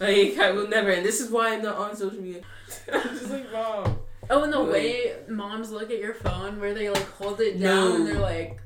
like, 0.00 0.38
I 0.38 0.50
will 0.52 0.68
never. 0.68 0.90
And 0.90 1.04
this 1.04 1.20
is 1.20 1.30
why 1.30 1.54
I'm 1.54 1.62
not 1.62 1.76
on 1.76 1.96
social 1.96 2.20
media. 2.20 2.42
I'm 2.92 3.02
just 3.18 3.30
like, 3.30 3.52
mom. 3.52 3.98
Oh, 4.28 4.42
and 4.42 4.52
the 4.52 4.58
Like- 4.58 4.72
way 4.72 5.12
moms 5.28 5.70
look 5.70 5.90
at 5.90 5.98
your 6.00 6.14
phone, 6.14 6.58
where 6.60 6.74
they 6.74 6.90
like 6.90 7.08
hold 7.12 7.40
it 7.40 7.56
No. 7.58 7.90
down, 7.90 7.96
and 8.00 8.06
they're 8.08 8.18
like, 8.18 8.60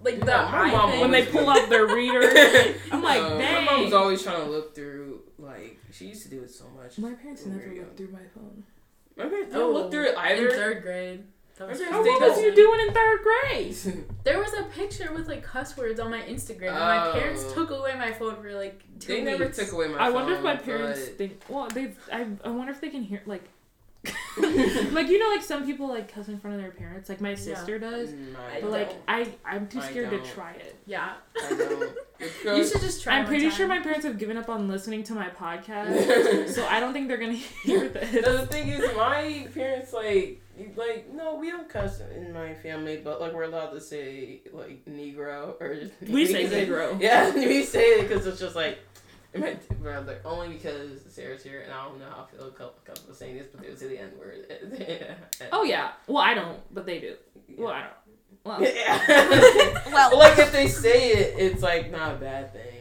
like 0.00 0.20
the 0.20 0.26
Yeah, 0.26 0.50
my 0.52 0.70
mom 0.70 0.90
thing. 0.92 1.00
when 1.00 1.10
they 1.10 1.26
pull 1.26 1.48
out 1.50 1.68
their 1.68 1.86
reader 1.86 2.20
I'm 2.92 3.02
like, 3.02 3.20
Uh, 3.20 3.36
dang. 3.38 3.64
My 3.66 3.72
mom 3.72 3.84
was 3.84 3.92
always 3.92 4.22
trying 4.22 4.44
to 4.44 4.50
look 4.50 4.74
through. 4.74 5.22
Like, 5.38 5.78
she 5.90 6.06
used 6.06 6.22
to 6.22 6.28
do 6.28 6.42
it 6.42 6.50
so 6.50 6.64
much. 6.76 6.96
My 6.98 7.12
parents 7.14 7.42
when 7.44 7.54
we 7.54 7.58
never 7.58 7.70
were 7.70 7.74
young. 7.76 7.84
looked 7.86 7.96
through 7.96 8.12
my 8.12 8.26
phone. 8.34 8.62
My 9.16 9.24
parents 9.24 9.52
don't 9.52 9.74
look 9.74 9.90
through 9.90 10.04
it 10.06 10.12
In 10.12 10.18
either. 10.18 10.50
third 10.52 10.82
grade. 10.82 11.24
That 11.60 11.68
was 11.68 11.78
Oh, 11.82 12.00
what 12.02 12.20
was 12.30 12.40
you 12.40 12.54
doing 12.54 12.80
in 12.80 12.94
third 12.94 13.20
grade? 13.22 13.76
There 14.24 14.38
was 14.38 14.54
a 14.54 14.62
picture 14.62 15.12
with 15.12 15.28
like 15.28 15.42
cuss 15.42 15.76
words 15.76 16.00
on 16.00 16.10
my 16.10 16.22
Instagram, 16.22 16.68
and 16.70 16.78
my 16.78 17.08
oh. 17.08 17.12
parents 17.12 17.44
Oh. 17.48 17.52
took 17.54 17.70
away 17.70 17.94
my 17.96 18.12
phone 18.12 18.36
for 18.42 18.50
like 18.54 18.82
two 18.98 19.08
They 19.12 19.22
never 19.22 19.44
weeks. 19.44 19.58
took 19.58 19.72
away 19.72 19.88
my 19.88 19.96
I 19.96 20.04
phone. 20.06 20.14
wonder 20.14 20.34
if 20.36 20.42
my 20.42 20.56
parents 20.56 21.00
but- 21.06 21.18
think. 21.18 21.42
Well, 21.50 21.68
they. 21.68 21.92
I. 22.10 22.26
I 22.44 22.48
wonder 22.48 22.72
if 22.72 22.80
they 22.80 22.88
can 22.88 23.02
hear 23.02 23.20
like. 23.26 23.44
like 24.92 25.08
you 25.08 25.18
know, 25.18 25.28
like 25.28 25.42
some 25.42 25.66
people 25.66 25.88
like 25.88 26.12
cuss 26.12 26.28
in 26.28 26.38
front 26.38 26.56
of 26.56 26.62
their 26.62 26.70
parents. 26.70 27.08
Like 27.08 27.20
my 27.20 27.34
sister 27.34 27.78
does. 27.78 28.10
Mm, 28.10 28.34
I 28.36 28.56
I 28.56 28.60
But 28.62 28.70
like 28.70 28.88
don't. 28.88 28.98
I, 29.08 29.28
I'm 29.44 29.66
too 29.68 29.82
scared 29.82 30.10
to 30.10 30.18
try 30.20 30.52
it. 30.52 30.76
Yeah. 30.86 31.14
I 31.42 31.48
don't. 31.50 31.82
It 32.18 32.32
You 32.38 32.44
goes- 32.44 32.72
should 32.72 32.80
just 32.80 33.02
try. 33.02 33.16
It. 33.16 33.20
I'm 33.20 33.26
pretty 33.26 33.48
time. 33.48 33.56
sure 33.56 33.66
my 33.68 33.80
parents 33.80 34.04
have 34.06 34.18
given 34.18 34.36
up 34.36 34.48
on 34.48 34.68
listening 34.68 35.02
to 35.04 35.14
my 35.14 35.28
podcast, 35.28 36.48
so 36.54 36.66
I 36.66 36.80
don't 36.80 36.92
think 36.92 37.08
they're 37.08 37.18
gonna 37.18 37.32
hear 37.34 37.88
this. 37.88 38.24
No, 38.24 38.38
the 38.38 38.46
thing 38.46 38.68
is, 38.68 38.80
my 38.96 39.46
parents 39.54 39.92
like 39.92 40.40
like 40.76 41.12
no, 41.12 41.34
we 41.36 41.50
don't 41.50 41.68
cuss 41.68 42.00
in 42.14 42.32
my 42.32 42.54
family, 42.54 42.98
but 43.02 43.20
like 43.20 43.32
we're 43.34 43.44
allowed 43.44 43.70
to 43.70 43.80
say 43.80 44.40
like 44.52 44.84
Negro 44.86 45.60
or 45.60 45.78
We 46.08 46.24
say 46.26 46.46
Negro. 46.46 46.98
Yeah, 47.00 47.34
we 47.34 47.64
say 47.64 47.98
it 48.00 48.08
because 48.08 48.26
it's 48.26 48.40
just 48.40 48.56
like. 48.56 48.78
My 49.38 49.56
brother, 49.80 50.20
only 50.24 50.48
because 50.56 51.02
Sarah's 51.08 51.42
here, 51.42 51.60
and 51.60 51.72
I 51.72 51.84
don't 51.84 51.98
know 52.00 52.06
how 52.06 52.26
I 52.30 52.36
feel 52.36 52.46
a 52.48 52.50
comfortable 52.50 53.14
saying 53.14 53.36
this, 53.38 53.46
but 53.52 53.62
they 53.62 53.68
would 53.68 53.78
say 53.78 53.88
the 53.88 53.98
N 54.00 54.10
word. 54.18 55.16
Oh 55.52 55.62
yeah. 55.64 55.92
Well, 56.06 56.18
I 56.22 56.34
don't, 56.34 56.58
but 56.74 56.84
they 56.86 56.98
do. 57.00 57.14
Well, 57.56 57.72
I 57.72 57.82
don't. 57.82 57.92
Well, 58.44 58.62
Yeah. 58.74 59.82
Well- 59.92 60.18
like 60.18 60.38
if 60.38 60.50
they 60.52 60.66
say 60.68 61.12
it, 61.12 61.34
it's 61.38 61.62
like 61.62 61.90
not 61.90 62.14
a 62.14 62.18
bad 62.18 62.52
thing. 62.52 62.76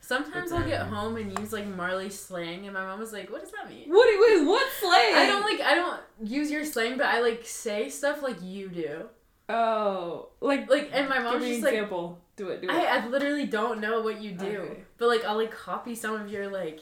Sometimes 0.00 0.50
I'll 0.52 0.66
get 0.66 0.82
home 0.86 1.16
and 1.16 1.38
use 1.38 1.52
like 1.52 1.66
Marley 1.66 2.10
slang, 2.10 2.64
and 2.66 2.74
my 2.74 2.84
mom 2.84 2.98
was 2.98 3.12
like, 3.12 3.30
"What 3.30 3.40
does 3.40 3.52
that 3.52 3.70
mean?" 3.70 3.88
what? 3.88 4.06
Wait, 4.20 4.44
what 4.44 4.66
slang? 4.80 5.14
I 5.14 5.26
don't 5.26 5.42
like. 5.42 5.60
I 5.60 5.74
don't 5.74 6.00
use 6.22 6.50
your 6.50 6.64
slang, 6.66 6.98
but 6.98 7.06
I 7.06 7.20
like 7.20 7.46
say 7.46 7.88
stuff 7.88 8.22
like 8.22 8.42
you 8.42 8.68
do. 8.68 9.08
Oh, 9.48 10.28
like 10.40 10.70
Like, 10.70 10.90
and 10.92 11.08
my 11.08 11.16
give 11.16 11.24
mom's 11.24 11.44
just 11.46 11.62
like, 11.62 11.74
example. 11.74 12.18
do 12.36 12.48
it. 12.48 12.62
Do 12.62 12.68
it. 12.68 12.72
I, 12.72 12.98
I 12.98 13.06
literally 13.06 13.46
don't 13.46 13.80
know 13.80 14.00
what 14.00 14.20
you 14.20 14.32
do, 14.32 14.44
Okay. 14.58 14.80
but 14.98 15.08
like 15.08 15.24
I'll 15.24 15.36
like 15.36 15.50
copy 15.50 15.94
some 15.94 16.14
of 16.14 16.30
your 16.30 16.48
like 16.48 16.80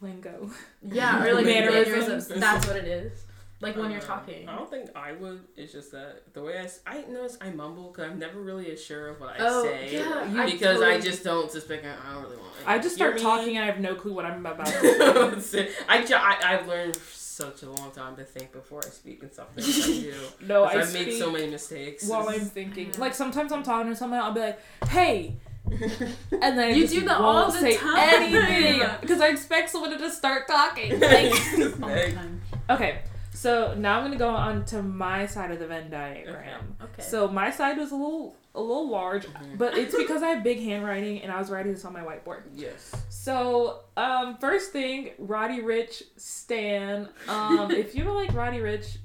Lingo. 0.00 0.50
yeah 0.82 1.24
or 1.24 1.34
like 1.34 1.44
Mannerisms. 1.46 1.86
mannerisms. 2.28 2.28
That's 2.40 2.66
what 2.66 2.76
it 2.76 2.86
is. 2.86 3.24
Like 3.62 3.76
when 3.76 3.90
you're 3.90 4.00
Uh, 4.00 4.04
talking. 4.04 4.48
I 4.48 4.56
don't 4.56 4.70
think 4.70 4.88
I 4.96 5.12
would. 5.12 5.42
It's 5.54 5.70
just 5.72 5.92
that 5.92 6.32
the 6.32 6.42
way 6.42 6.56
I, 6.58 6.62
s- 6.62 6.80
I 6.86 7.02
notice 7.02 7.36
I 7.42 7.50
mumble 7.50 7.88
because 7.90 8.10
I'm 8.10 8.18
never 8.18 8.40
really 8.40 8.70
as 8.72 8.82
sure 8.82 9.08
of 9.08 9.20
what 9.20 9.30
I 9.30 9.36
Oh, 9.40 9.64
say. 9.64 9.92
yeah, 9.98 10.24
I 10.34 10.50
because 10.50 10.80
I 10.80 10.92
totally- 10.94 11.02
just 11.02 11.24
don't 11.24 11.50
suspect. 11.50 11.84
I 11.84 12.12
don't 12.14 12.22
really 12.22 12.36
want. 12.38 12.54
To. 12.62 12.70
I 12.70 12.78
just 12.78 12.94
start 12.94 13.18
talking 13.18 13.56
and 13.58 13.64
I 13.64 13.66
have 13.70 13.78
no 13.80 13.94
clue 13.94 14.14
what 14.14 14.24
I'm 14.24 14.44
about 14.46 14.64
to 14.66 15.40
say. 15.42 15.68
I, 15.86 16.02
try, 16.06 16.38
I 16.42 16.54
I've 16.54 16.66
learned 16.68 16.96
for 16.96 17.14
such 17.40 17.62
a 17.62 17.70
long 17.70 17.90
time 17.92 18.16
to 18.16 18.24
think 18.24 18.52
before 18.52 18.80
I 18.84 18.88
speak 18.90 19.22
and 19.22 19.32
stuff. 19.32 19.48
that 19.54 19.64
I 19.64 19.66
do. 20.00 20.14
No, 20.46 20.64
'Cause 20.66 20.76
I 20.76 20.80
I've 20.80 20.92
made 20.92 21.18
so 21.18 21.30
many 21.30 21.46
mistakes. 21.48 22.06
while 22.08 22.28
I'm 22.28 22.40
thinking. 22.40 22.92
Like 22.98 23.14
sometimes 23.14 23.52
I'm 23.52 23.62
talking 23.62 23.90
to 23.90 23.96
someone, 23.96 24.20
I'll 24.20 24.32
be 24.32 24.40
like, 24.40 24.60
"Hey," 24.88 25.36
and 25.70 26.58
then 26.58 26.58
I 26.58 26.68
You 26.70 26.82
just 26.82 26.94
do 26.94 27.00
that 27.02 27.20
won't 27.20 27.36
all 27.36 27.50
the 27.52 27.58
say 27.58 27.76
time. 27.76 27.96
anything 28.22 28.88
because 29.00 29.20
I 29.20 29.28
expect 29.28 29.70
someone 29.70 29.90
to 29.90 29.98
just 29.98 30.16
start 30.18 30.46
talking. 30.48 30.98
Like, 31.00 31.32
All 31.32 31.88
the 31.88 32.12
time. 32.14 32.40
okay, 32.70 33.00
so 33.32 33.74
now 33.74 33.98
I'm 33.98 34.04
gonna 34.04 34.16
go 34.16 34.28
on 34.30 34.64
to 34.66 34.82
my 34.82 35.26
side 35.26 35.50
of 35.50 35.58
the 35.58 35.66
Venn 35.66 35.90
diagram. 35.90 36.76
Okay. 36.82 37.02
So 37.02 37.28
my 37.28 37.50
side 37.50 37.76
was 37.78 37.92
a 37.92 37.96
little 37.96 38.36
a 38.54 38.60
little 38.60 38.88
large, 38.88 39.26
Mhm. 39.26 39.58
but 39.58 39.78
it's 39.78 39.94
because 39.96 40.22
I 40.22 40.28
have 40.30 40.42
big 40.42 40.58
handwriting 40.60 41.22
and 41.22 41.30
I 41.30 41.38
was 41.38 41.50
writing 41.50 41.72
this 41.72 41.84
on 41.84 41.92
my 41.92 42.00
whiteboard. 42.02 42.42
yes. 42.54 42.92
So, 43.08 43.84
um, 43.96 44.36
first 44.38 44.72
thing, 44.72 45.10
Roddy 45.18 45.60
Ricch 45.60 46.02
Stan. 46.16 47.08
Um, 47.28 47.70
if 47.70 47.94
you 47.94 48.02
don't 48.04 48.16
like 48.16 48.32
Roddy 48.34 48.58
Ricch, 48.58 48.98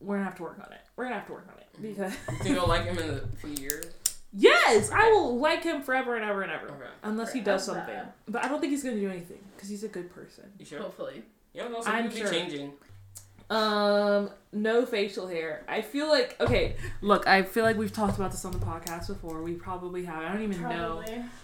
we're 0.00 0.16
gonna 0.16 0.24
have 0.24 0.36
to 0.36 0.42
work 0.42 0.58
on 0.64 0.72
it. 0.72 0.80
We're 0.96 1.04
gonna 1.04 1.16
have 1.16 1.26
to 1.26 1.32
work 1.32 1.48
on 1.52 1.58
it 1.58 1.66
because 1.82 2.12
You 2.30 2.36
think 2.44 2.58
I'll 2.58 2.68
like 2.68 2.84
him 2.84 2.98
in 2.98 3.10
a 3.10 3.20
few 3.38 3.50
years? 3.50 3.86
yes, 4.32 4.90
I 4.92 5.10
will 5.10 5.36
like 5.38 5.64
him 5.64 5.82
forever 5.82 6.14
and 6.14 6.24
ever 6.24 6.42
and 6.42 6.52
ever, 6.52 6.66
Okay. 6.68 6.90
unless 7.02 7.32
he 7.32 7.40
does 7.40 7.66
Forever. 7.66 7.86
something. 7.86 8.12
But 8.28 8.44
I 8.44 8.48
don't 8.48 8.60
think 8.60 8.70
he's 8.70 8.84
gonna 8.84 8.96
do 9.00 9.10
anything 9.10 9.42
because 9.56 9.68
he's 9.68 9.82
a 9.84 9.88
good 9.88 10.14
person. 10.14 10.52
You 10.58 10.64
sure? 10.64 10.80
Hopefully. 10.80 11.24
Yeah, 11.52 11.68
no, 11.68 11.82
I'm 11.86 12.04
I'm 12.06 12.10
sure. 12.10 12.28
changing. 12.30 12.72
Um, 13.50 14.30
no 14.52 14.86
facial 14.86 15.26
hair. 15.28 15.64
I 15.68 15.82
feel 15.82 16.08
like 16.08 16.36
okay. 16.40 16.76
Look, 17.02 17.26
I 17.26 17.42
feel 17.42 17.64
like 17.64 17.76
we've 17.76 17.92
talked 17.92 18.16
about 18.16 18.30
this 18.30 18.44
on 18.44 18.52
the 18.52 18.58
podcast 18.58 19.08
before. 19.08 19.42
We 19.42 19.52
probably 19.54 20.04
have. 20.06 20.22
I 20.22 20.32
don't 20.32 20.42
even 20.42 20.62
know. 20.62 21.02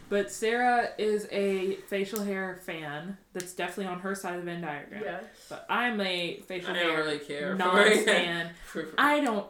But 0.09 0.33
Sarah 0.33 0.89
is 0.99 1.29
a 1.31 1.75
facial 1.89 2.25
hair 2.25 2.61
fan. 2.65 3.17
That's 3.33 3.53
definitely 3.53 3.93
on 3.93 4.01
her 4.01 4.15
side 4.15 4.35
of 4.39 4.45
the 4.45 4.51
Venn 4.51 4.63
diagram. 4.63 5.03
Yes. 5.05 5.25
But 5.49 5.67
I'm 5.69 6.01
a 6.01 6.41
facial 6.47 6.71
I 6.71 6.79
hair 6.79 6.87
don't 6.89 6.97
really 6.97 7.19
care. 7.19 7.55
non 7.55 7.79
it. 7.87 8.05
fan. 8.05 8.51
For- 8.65 8.87
for- 8.87 8.95
I 8.99 9.21
don't. 9.21 9.47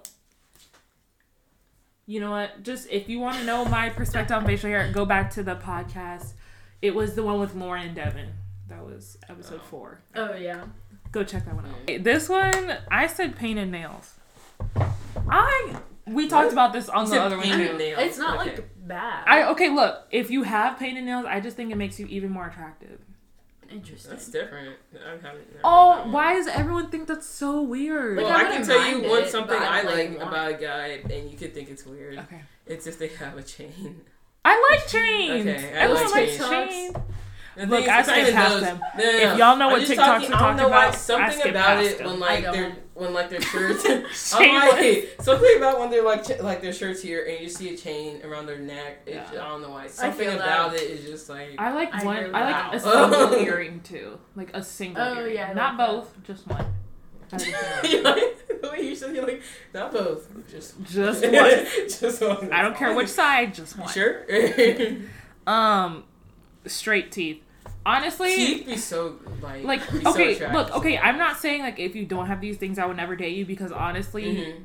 You 2.07 2.19
know 2.21 2.33
what? 2.33 2.63
Just 2.65 2.89
if 2.91 3.09
you 3.09 3.21
want 3.21 3.39
to 3.39 3.45
know 3.45 3.65
my 3.65 3.89
perspective 3.91 4.37
on 4.37 4.45
facial 4.45 4.69
hair, 4.71 4.91
go 4.93 5.05
back 5.07 5.31
to 5.33 5.43
the 5.43 5.55
podcast. 5.55 6.33
It 6.83 6.95
was 6.95 7.15
the 7.15 7.23
one 7.23 7.39
with 7.39 7.55
Lauren 7.55 7.87
and 7.87 7.95
Devin. 7.95 8.31
That 8.69 8.85
was 8.85 9.17
episode 9.29 9.61
Oh. 9.63 9.67
four. 9.67 10.01
Oh 10.17 10.35
yeah. 10.35 10.65
Go 11.13 11.25
check 11.25 11.45
that 11.45 11.55
one 11.55 11.67
out. 11.67 12.05
This 12.05 12.29
one, 12.29 12.77
I 12.91 13.07
said 13.07 13.37
painted 13.37 13.71
nails. 13.71 14.15
I 15.29 15.77
we 16.07 16.29
talked 16.29 16.47
What? 16.47 16.53
about 16.53 16.73
this 16.73 16.89
on 16.89 17.05
You 17.05 17.11
the 17.11 17.17
said 17.17 17.23
other 17.27 17.37
one 17.37 17.45
painted 17.47 17.71
too. 17.73 17.79
nails. 17.79 18.01
It's 18.03 18.19
not 18.19 18.41
Okay. 18.41 18.51
like 18.57 18.69
bad. 18.87 19.25
I 19.27 19.45
okay, 19.51 19.69
look. 19.69 20.07
If 20.11 20.31
you 20.31 20.43
have 20.45 20.79
painted 20.79 21.05
nails, 21.05 21.25
I 21.27 21.41
just 21.41 21.57
think 21.57 21.71
it 21.71 21.77
makes 21.77 21.99
you 22.01 22.07
even 22.07 22.31
more 22.31 22.47
attractive. 22.47 22.99
Interesting. 23.71 24.11
That's 24.11 24.29
different. 24.29 24.77
I 24.95 25.11
haven't. 25.11 25.47
Oh, 25.63 26.09
why 26.11 26.35
does 26.35 26.49
everyone 26.49 26.91
think 26.91 27.07
that's 27.07 27.27
so 27.27 27.63
weird? 27.63 28.17
Well, 28.17 28.27
Like, 28.29 28.47
I 28.47 28.49
I 28.49 28.57
can 28.57 28.67
tell 28.67 28.85
you 28.89 29.09
one 29.09 29.29
something 29.29 29.57
I 29.57 29.81
I, 29.81 29.83
like, 29.83 29.95
like 29.95 30.19
want- 30.19 30.29
about 30.29 30.51
a 30.51 30.55
guy, 30.55 30.87
and 31.09 31.31
you 31.31 31.37
could 31.37 31.55
think 31.55 31.71
it's 31.71 31.87
weird. 31.87 32.19
okay. 32.19 32.41
It's 32.67 32.87
if 32.89 32.99
they 32.99 33.09
have 33.09 33.37
a 33.39 33.43
chain. 33.43 34.01
I 34.45 34.69
like 34.71 34.89
chains. 34.89 35.47
Okay, 35.47 35.69
I 35.73 35.83
Everyone 35.83 36.05
like 36.07 36.15
likes 36.15 36.37
chains. 36.39 36.51
chains. 36.51 36.97
The 37.57 37.67
Look, 37.67 37.89
I 37.89 37.99
it's 38.01 38.09
skip 38.09 38.33
past 38.35 38.61
them. 38.61 38.81
No, 38.97 39.03
no, 39.05 39.11
If 39.11 39.39
y'all 39.39 39.57
know 39.57 39.67
I'm 39.67 39.73
what 39.73 39.81
just 39.81 39.93
TikToks 39.93 39.97
talking, 39.97 40.29
we're 40.31 40.37
I 40.37 40.39
don't 40.41 40.57
know 40.57 40.63
talking 40.63 40.71
why 40.71 40.85
about, 40.87 40.95
I 40.95 40.97
something 40.97 41.33
skip 41.41 41.51
about 41.51 41.67
past 41.79 41.91
it 41.91 41.99
them. 41.99 42.07
when 42.07 42.21
like 42.21 42.45
don't. 42.45 42.53
they're 42.55 42.77
when 42.95 43.13
like 43.15 43.31
their 43.31 43.41
shirts. 43.41 43.85
I'm 44.35 44.79
like 44.79 45.15
something 45.21 45.57
about 45.57 45.81
when 45.81 45.91
they're 45.91 46.05
like 46.05 46.25
ch- 46.25 46.41
like 46.41 46.61
their 46.63 46.73
shirts 46.73 47.03
here 47.03 47.27
and 47.29 47.41
you 47.41 47.49
see 47.49 47.75
a 47.75 47.77
chain 47.77 48.23
around 48.25 48.47
their 48.47 48.59
neck. 48.59 49.03
It, 49.07 49.15
Yeah. 49.15 49.29
I 49.33 49.49
don't 49.49 49.63
know 49.63 49.71
why. 49.71 49.89
Something 49.89 50.19
feel 50.29 50.39
that. 50.39 50.45
about 50.47 50.75
it 50.75 50.83
is 50.83 51.05
just 51.05 51.29
like. 51.29 51.55
I 51.59 51.73
like 51.73 51.93
I 51.93 52.05
one. 52.05 52.35
I 52.35 52.51
like 52.53 52.75
a 52.75 52.81
single 52.81 53.35
earring 53.47 53.81
too, 53.81 54.19
like 54.37 54.55
a 54.55 54.63
single. 54.63 55.03
Oh, 55.03 55.15
earring. 55.17 55.35
yeah, 55.35 55.53
not 55.53 55.77
like 55.77 55.89
both, 55.89 56.23
just 56.25 56.47
one. 56.47 56.65
I 57.33 57.37
like 57.83 57.91
you 57.93 58.03
like 58.03 58.61
the 58.63 58.71
way 58.71 58.81
you 58.83 58.95
said 58.95 59.15
you're 59.15 59.25
like 59.27 59.43
not 59.75 59.93
both, 59.93 60.29
just 60.51 60.75
Just 60.85 61.23
one. 61.25 61.67
just 61.89 62.21
one. 62.23 62.53
I 62.53 62.63
don't 62.63 62.77
care 62.77 62.95
which 62.95 63.09
side, 63.09 63.55
just 63.55 63.77
You 63.77 63.83
one. 63.83 63.93
sure? 63.93 64.27
Um, 65.47 66.05
straight 66.67 67.11
teeth. 67.13 67.43
Honestly, 67.87 68.37
Teeth 68.37 68.67
be 68.67 68.77
so 68.77 69.17
like 69.41 69.65
like 69.65 69.91
be 69.93 70.07
okay, 70.07 70.35
attractive. 70.35 70.53
look, 70.53 70.77
okay. 70.77 70.99
I'm 70.99 71.17
not 71.19 71.39
saying 71.39 71.63
like 71.63 71.79
if 71.79 71.97
you 71.97 72.05
don't 72.05 72.27
have 72.27 72.41
these 72.41 72.57
things, 72.59 72.79
I 72.79 72.85
would 72.87 72.97
never 72.99 73.17
date 73.17 73.37
you 73.37 73.47
because 73.47 73.73
honestly, 73.73 74.25
Mhm. 74.25 74.65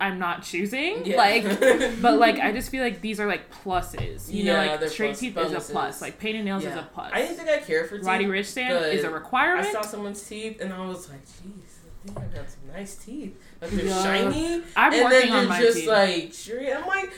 I'm 0.00 0.18
not 0.18 0.42
choosing. 0.42 1.04
Yeah. 1.04 1.16
Like, 1.16 1.44
but 2.02 2.18
like 2.18 2.38
I 2.38 2.52
just 2.52 2.70
feel 2.70 2.82
like 2.84 3.00
these 3.00 3.18
are 3.20 3.26
like 3.26 3.52
pluses. 3.52 4.32
You 4.32 4.44
know, 4.44 4.54
like 4.56 4.88
straight 4.90 5.08
plus- 5.10 5.20
teeth 5.20 5.36
is 5.38 5.52
a 5.52 5.72
plus. 5.72 6.00
Like 6.00 6.18
painted 6.18 6.44
nails 6.44 6.64
is 6.64 6.74
a 6.74 6.88
plus. 6.94 7.10
I 7.12 7.22
didn't 7.22 7.36
think 7.36 7.48
I 7.48 7.58
care 7.58 7.84
for 7.84 7.98
teeth. 7.98 8.06
Roddy 8.06 8.26
Ricch 8.26 8.46
stand 8.46 8.84
is 8.94 9.04
a 9.04 9.10
requirement. 9.10 9.66
I 9.66 9.72
saw 9.72 9.82
someone's 9.82 10.22
teeth 10.22 10.60
and 10.60 10.72
I 10.72 10.84
was 10.86 11.08
like, 11.10 11.24
jeez, 11.24 11.78
I 12.04 12.06
think 12.06 12.18
I 12.18 12.36
got 12.36 12.50
some 12.50 12.60
nice 12.72 12.94
teeth. 12.96 13.36
Like 13.60 13.70
they're 13.72 13.86
Yeah. 13.86 14.02
shiny. 14.02 14.62
I'm 14.76 14.92
and 14.92 15.04
working 15.04 15.30
then 15.32 15.48
my 15.48 15.60
just 15.60 15.78
teeth. 15.78 15.88
like 15.88 16.32
straight. 16.34 16.72
I'm 16.72 16.86
like, 16.86 17.12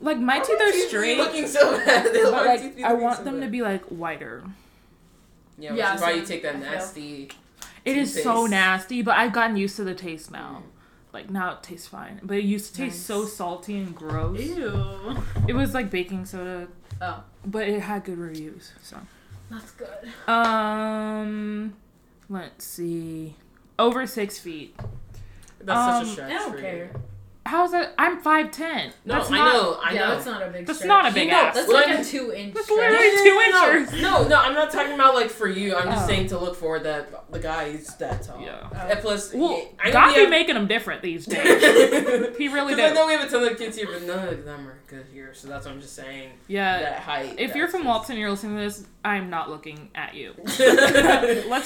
like 0.00 0.18
my 0.18 0.38
why 0.38 0.44
teeth 0.44 0.60
are 0.60 0.72
be 0.72 0.88
straight, 0.88 1.18
looking 1.18 1.46
so 1.46 1.72
bad. 1.76 2.04
But 2.12 2.46
like 2.46 2.60
teeth 2.76 2.84
I 2.84 2.90
looking 2.90 3.04
want 3.04 3.18
so 3.18 3.24
them 3.24 3.40
to 3.40 3.48
be 3.48 3.62
like 3.62 3.84
whiter. 3.84 4.42
Yeah, 5.58 5.74
Yeah, 5.74 5.92
which 5.92 5.96
is 5.96 6.00
why 6.02 6.12
you 6.12 6.24
take 6.24 6.42
that 6.42 6.58
nasty. 6.58 7.30
It 7.84 7.96
is 7.96 8.22
so 8.22 8.46
nasty, 8.46 9.02
but 9.02 9.16
I've 9.16 9.32
gotten 9.32 9.56
used 9.56 9.76
to 9.76 9.84
the 9.84 9.94
taste 9.94 10.30
now. 10.30 10.62
Like 11.12 11.28
now 11.28 11.52
it 11.54 11.62
tastes 11.62 11.88
fine, 11.88 12.20
but 12.22 12.36
it 12.36 12.44
used 12.44 12.74
to 12.74 12.82
taste 12.82 12.96
Nice. 12.96 13.04
so 13.06 13.24
salty 13.26 13.76
and 13.78 13.94
gross. 13.94 14.40
Ew. 14.40 15.16
It 15.48 15.54
was 15.54 15.74
like 15.74 15.90
baking 15.90 16.24
soda, 16.24 16.68
Oh, 17.02 17.24
but 17.44 17.66
it 17.68 17.80
had 17.80 18.04
good 18.04 18.18
reviews. 18.18 18.72
So, 18.82 18.96
that's 19.50 19.72
good. 19.72 19.88
um, 20.28 21.74
let's 22.28 22.64
see, 22.64 23.34
over 23.78 24.06
six 24.06 24.38
feet. 24.38 24.76
That's 25.60 25.78
Um, 25.78 26.04
such 26.04 26.06
a 26.06 26.12
stretch 26.12 26.30
I 26.32 26.38
don't 26.38 26.52
for 26.52 26.60
care. 26.60 26.90
You. 27.50 27.56
how's 27.56 27.70
that? 27.72 27.94
I'm 27.98 28.20
five 28.20 28.50
ten. 28.50 28.92
No, 29.04 29.14
that's 29.14 29.30
I 29.30 29.36
not, 29.38 29.52
know, 29.52 29.80
I 29.84 29.92
yeah, 29.92 30.00
know. 30.00 30.14
that's 30.14 30.26
not 30.26 30.42
a 30.42 30.46
big. 30.50 30.66
That's 30.66 30.78
stretch. 30.78 30.88
not 30.88 31.10
a 31.10 31.14
big 31.14 31.24
You 31.26 31.30
know, 31.32 31.36
ass. 31.38 31.54
That's 31.54 31.68
What 31.68 31.74
like 31.88 31.96
I 31.96 32.00
a 32.00 32.04
two 32.04 32.32
inch. 32.32 32.54
That's 32.54 32.66
stretch. 32.66 32.78
literally 32.90 33.16
two 33.22 33.34
no, 33.34 33.50
no, 33.50 33.78
inches. 33.80 34.02
No, 34.02 34.28
no, 34.28 34.36
I'm 34.36 34.54
not 34.54 34.70
talking 34.70 34.92
about 34.94 35.14
like 35.14 35.30
for 35.30 35.48
you. 35.48 35.74
I'm 35.76 35.88
just 35.88 36.04
Oh. 36.04 36.06
saying 36.06 36.26
to 36.28 36.38
look 36.38 36.56
forward 36.56 36.84
that 36.84 37.30
the 37.32 37.38
guy 37.38 37.64
is 37.64 37.94
that 37.96 38.22
tall. 38.22 38.40
Yeah. 38.40 38.68
Oh. 38.72 38.76
And 38.76 39.00
plus, 39.00 39.32
Well, 39.34 39.58
yeah, 39.58 39.64
I 39.82 39.90
God 39.90 40.08
we 40.08 40.14
be 40.14 40.20
have- 40.20 40.30
making 40.30 40.54
them 40.54 40.66
different 40.66 41.02
these 41.02 41.26
days. 41.26 42.36
He 42.36 42.48
really 42.48 42.74
Because 42.74 42.92
I 42.92 42.94
know 42.94 43.06
we 43.06 43.12
have 43.12 43.26
a 43.26 43.30
ton 43.30 43.44
of 43.46 43.58
kids 43.58 43.76
here, 43.76 43.86
but 43.92 44.02
none 44.02 44.28
of 44.28 44.44
them 44.44 44.66
are 44.68 44.78
good 44.86 45.06
here. 45.12 45.32
So 45.34 45.48
that's 45.48 45.66
what 45.66 45.74
I'm 45.74 45.80
just 45.80 45.94
saying. 45.94 46.30
Yeah. 46.48 46.80
that 46.80 47.00
height. 47.00 47.34
If 47.38 47.54
you're 47.54 47.68
from 47.68 47.80
just- 47.82 47.88
Walton 47.88 48.12
and 48.12 48.20
you're 48.20 48.30
listening 48.30 48.56
to 48.56 48.62
this, 48.62 48.86
I'm 49.04 49.30
not 49.30 49.48
looking 49.48 49.90
at 49.94 50.14
you. 50.14 50.34
Let's 50.44 50.58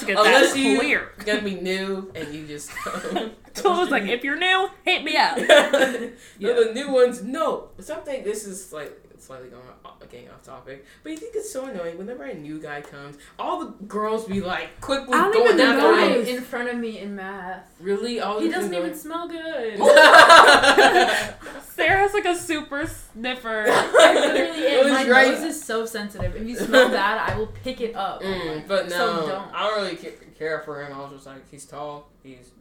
get 0.03 0.17
Unless 0.17 0.53
that 0.53 0.59
you 0.59 0.79
clear. 0.79 1.11
gonna 1.25 1.41
be 1.41 1.55
new 1.55 2.11
and 2.15 2.33
you 2.33 2.47
just. 2.47 2.71
So 3.55 3.71
I 3.71 3.79
was 3.79 3.89
like, 3.89 4.03
if 4.03 4.25
you're 4.25 4.35
new, 4.35 4.67
hit 4.83 5.05
me 5.05 5.15
up. 5.15 5.37
yeah. 5.37 6.09
Yeah. 6.37 6.53
The 6.53 6.71
new 6.73 6.91
ones, 6.91 7.23
no. 7.23 7.69
Something. 7.79 8.25
This 8.25 8.45
is 8.45 8.73
like 8.73 8.91
slightly 9.25 9.49
going 9.49 9.63
off, 9.83 9.99
getting 10.11 10.29
off 10.29 10.43
topic, 10.43 10.85
but 11.03 11.11
you 11.11 11.17
think 11.17 11.35
it's 11.35 11.51
so 11.51 11.65
annoying 11.65 11.97
whenever 11.97 12.23
a 12.23 12.33
new 12.33 12.59
guy 12.59 12.81
comes, 12.81 13.17
all 13.39 13.59
the 13.65 13.71
girls 13.85 14.25
be 14.25 14.41
like 14.41 14.79
quickly 14.81 15.13
I 15.13 15.21
don't 15.23 15.33
going 15.33 15.45
even 15.45 15.57
down 15.57 15.77
know. 15.77 15.95
the 16.17 16.23
Guy 16.23 16.29
in 16.31 16.41
front 16.41 16.69
of 16.69 16.77
me 16.77 16.99
in 16.99 17.15
math. 17.15 17.67
Really, 17.79 18.19
all 18.19 18.39
He 18.39 18.49
doesn't 18.49 18.69
things 18.71 18.85
even 18.85 18.97
smell 18.97 19.27
good. 19.27 19.77
going- 19.79 21.61
Sarah 21.75 21.97
has 21.99 22.13
like 22.13 22.25
a 22.25 22.35
super 22.35 22.87
sniffer. 22.87 23.65
I 23.67 24.13
literally 24.15 24.61
It 24.63 24.85
am. 24.85 24.91
My 24.91 25.07
right- 25.09 25.31
nose 25.33 25.43
is 25.43 25.61
so 25.63 25.85
sensitive. 25.85 26.35
If 26.35 26.47
you 26.47 26.55
smell 26.55 26.89
bad, 26.89 27.29
I 27.31 27.37
will 27.37 27.47
pick 27.47 27.81
it 27.81 27.95
up. 27.95 28.21
Mm, 28.21 28.67
but 28.67 28.89
no, 28.89 28.95
So 28.95 29.27
don't. 29.27 29.53
I 29.53 29.69
don't 29.69 29.81
really 29.83 29.97
care 30.37 30.61
for 30.61 30.81
him. 30.83 30.93
I 30.93 30.99
was 31.01 31.11
just 31.13 31.25
like, 31.25 31.49
he's 31.49 31.65
tall. 31.65 32.09
He's 32.23 32.51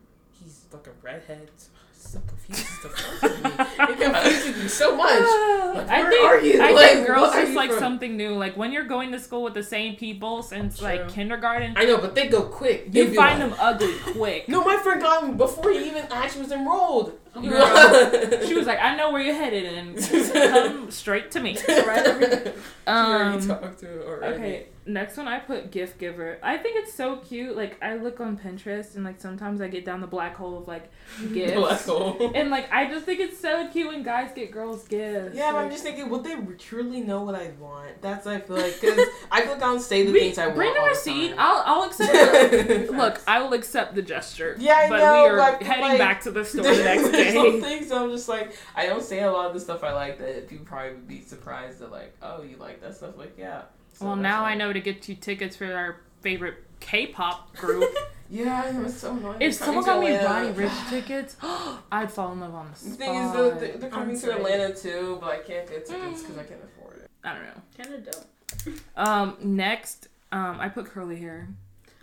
he's 0.43 0.65
like 0.73 0.87
a 0.87 0.91
redhead. 1.03 1.49
So 1.57 1.69
confuses 2.13 2.83
the 2.83 2.89
fuck 2.89 3.25
out 3.25 3.31
of 3.31 3.89
me. 3.89 3.95
It 3.95 4.01
confuses 4.13 4.63
me 4.63 4.69
so 4.69 4.97
much. 4.97 5.23
Like, 5.75 5.89
I 5.89 6.03
where 6.03 6.11
think, 6.13 6.25
are 6.25 6.41
you? 6.41 6.63
I 6.63 6.71
Like, 6.71 6.87
think 6.93 7.07
girls 7.09 7.33
just 7.35 7.53
like 7.55 7.71
from? 7.71 7.79
something 7.81 8.17
new. 8.17 8.35
Like 8.37 8.57
when 8.57 8.71
you're 8.71 8.85
going 8.85 9.11
to 9.11 9.19
school 9.19 9.43
with 9.43 9.55
the 9.55 9.63
same 9.65 9.97
people 9.97 10.41
since 10.45 10.81
like 10.81 11.09
kindergarten, 11.09 11.73
I 11.77 11.85
know, 11.85 11.99
but 11.99 12.15
they 12.15 12.29
go 12.29 12.43
quick. 12.43 12.85
you 12.87 12.93
They 12.93 13.11
be 13.11 13.17
find 13.17 13.41
like- 13.41 13.51
them 13.51 13.59
ugly 13.61 13.95
quick. 14.13 14.49
No, 14.49 14.63
my 14.63 14.77
friend 14.77 15.01
got 15.03 15.25
him 15.25 15.37
before 15.37 15.73
he 15.73 15.89
even 15.89 16.05
actually 16.13 16.43
was 16.43 16.53
enrolled. 16.53 17.19
Girl, 17.35 18.47
she 18.47 18.55
was 18.55 18.67
like, 18.67 18.79
I 18.81 18.95
know 18.97 19.11
where 19.11 19.21
you're 19.21 19.35
headed 19.35 19.65
and 19.75 19.99
come 20.33 20.91
straight 20.91 21.31
to 21.33 21.41
me. 21.41 21.57
Right 21.69 22.07
over 22.07 22.19
there. 22.27 22.53
She 22.55 22.91
already 22.91 23.39
Um, 23.39 23.49
talked 23.49 23.81
to 23.81 24.07
already. 24.07 24.35
okay, 24.35 24.67
next 24.87 25.17
one 25.17 25.27
I 25.27 25.39
put 25.39 25.71
gift 25.71 25.99
giver. 25.99 26.39
I 26.43 26.57
think 26.59 26.77
it's 26.77 26.93
so 26.95 27.17
cute. 27.17 27.57
Like 27.57 27.83
I 27.83 27.97
look 27.97 28.21
on 28.21 28.37
Pinterest 28.39 28.95
and 28.95 29.05
like 29.05 29.21
sometimes 29.21 29.61
I 29.61 29.69
get 29.69 29.85
down 29.85 30.01
the 30.01 30.07
black 30.07 30.37
hole 30.37 30.59
of 30.59 30.69
like 30.69 30.91
gifts. 31.33 31.55
Black 31.55 31.81
hole. 31.83 32.33
And 32.35 32.51
like 32.51 32.71
I 32.73 32.89
just 32.89 33.05
think 33.07 33.21
it's 33.21 33.39
so 33.41 33.69
cute 33.73 33.89
when 33.89 34.03
guys 34.03 34.31
get 34.35 34.51
girls 34.53 34.87
gifts. 34.87 35.35
Yeah, 35.37 35.53
but 35.53 35.59
I'm 35.59 35.71
just 35.71 35.83
thinking, 35.83 36.09
would 36.11 36.23
they 36.25 36.37
truly 36.59 37.01
know 37.01 37.23
what 37.23 37.35
I 37.35 37.51
want? 37.59 38.01
That's 38.03 38.27
I 38.27 38.41
feel 38.41 38.57
like 38.57 38.81
because 38.81 38.99
I 39.33 39.41
feel 39.43 39.51
like 39.53 39.63
I 39.63 39.67
don't 39.67 39.81
say 39.81 40.05
the 40.07 40.13
we- 40.13 40.21
things 40.21 40.39
I 40.39 40.47
want. 40.47 40.57
bring 40.57 40.75
the 40.75 40.81
all 40.81 40.89
receipt. 40.89 41.29
time. 41.31 41.37
I'll 41.39 41.63
I'll 41.67 41.83
accept. 41.89 42.13
the, 42.13 42.93
look, 42.93 43.21
I 43.27 43.41
will 43.43 43.55
accept 43.55 43.95
the 43.95 44.03
gesture. 44.03 44.57
Yeah, 44.59 44.75
I 44.75 44.89
but 44.89 44.99
know, 44.99 45.23
we 45.25 45.29
are 45.31 45.37
but, 45.37 45.63
heading 45.63 45.83
like, 45.85 45.99
back 45.99 46.21
to 46.23 46.31
the 46.31 46.45
store 46.45 46.63
next 46.65 47.11
There's 47.11 47.13
some 47.33 47.53
day. 47.53 47.61
things 47.61 47.91
I'm 47.93 48.11
just 48.11 48.29
like 48.29 48.57
I 48.75 48.87
don't 48.87 49.03
say 49.03 49.23
a 49.23 49.31
lot 49.31 49.47
of 49.47 49.55
the 49.55 49.61
stuff 49.61 49.83
I 49.85 49.93
like 49.93 50.19
that 50.19 50.49
people 50.49 50.65
probably 50.67 50.91
would 50.91 51.09
be 51.09 51.21
surprised 51.23 51.79
that 51.81 51.91
like 51.91 52.15
oh 52.23 52.43
you 52.43 52.57
like 52.57 52.81
that 52.83 52.97
stuff 52.97 53.17
like 53.17 53.35
yeah. 53.39 53.63
So 53.95 54.07
Well, 54.07 54.17
now 54.17 54.43
like- 54.43 54.53
I 54.53 54.55
know 54.57 54.73
to 54.73 54.81
get 54.81 55.09
you 55.09 55.15
tickets 55.15 55.57
for 55.57 55.73
our 55.73 56.01
favorite 56.21 56.57
K-pop 56.81 57.55
group. 57.57 57.85
Yeah, 58.31 58.65
I 58.67 58.73
know 58.73 58.85
it's 58.87 58.97
so 58.97 59.13
annoying. 59.13 59.37
if 59.43 59.55
someone 59.55 59.85
got 59.85 60.01
me 60.01 60.09
to 60.09 60.17
Roddy 60.25 60.49
Atlanta. 60.49 60.69
Ricch 60.69 60.89
tickets, 60.91 61.37
I'd 61.93 62.11
fall 62.11 62.33
in 62.33 62.41
love 62.41 62.55
on 62.55 62.71
the 62.71 62.75
spot. 62.77 62.89
The 62.99 63.05
spot. 63.05 63.07
thing 63.07 63.23
is, 63.23 63.33
though, 63.33 63.51
they're, 63.61 63.77
they're 63.77 63.91
coming 63.91 64.19
to. 64.19 64.33
Atlanta 64.33 64.75
too, 64.75 65.19
but 65.21 65.31
I 65.31 65.37
can't 65.37 65.69
get 65.69 65.85
tickets 65.87 66.23
because 66.23 66.39
I 66.39 66.43
can't 66.45 66.61
afford 66.65 67.01
it. 67.03 67.11
I 67.23 67.35
don't 67.35 67.45
know. 67.45 67.63
Kind 67.77 67.95
of 67.95 68.05
dope. 68.11 68.75
Um, 68.97 69.37
next, 69.43 70.09
um, 70.33 70.59
I 70.59 70.71
put 70.71 70.87
curly 70.87 71.17
hair. 71.17 71.49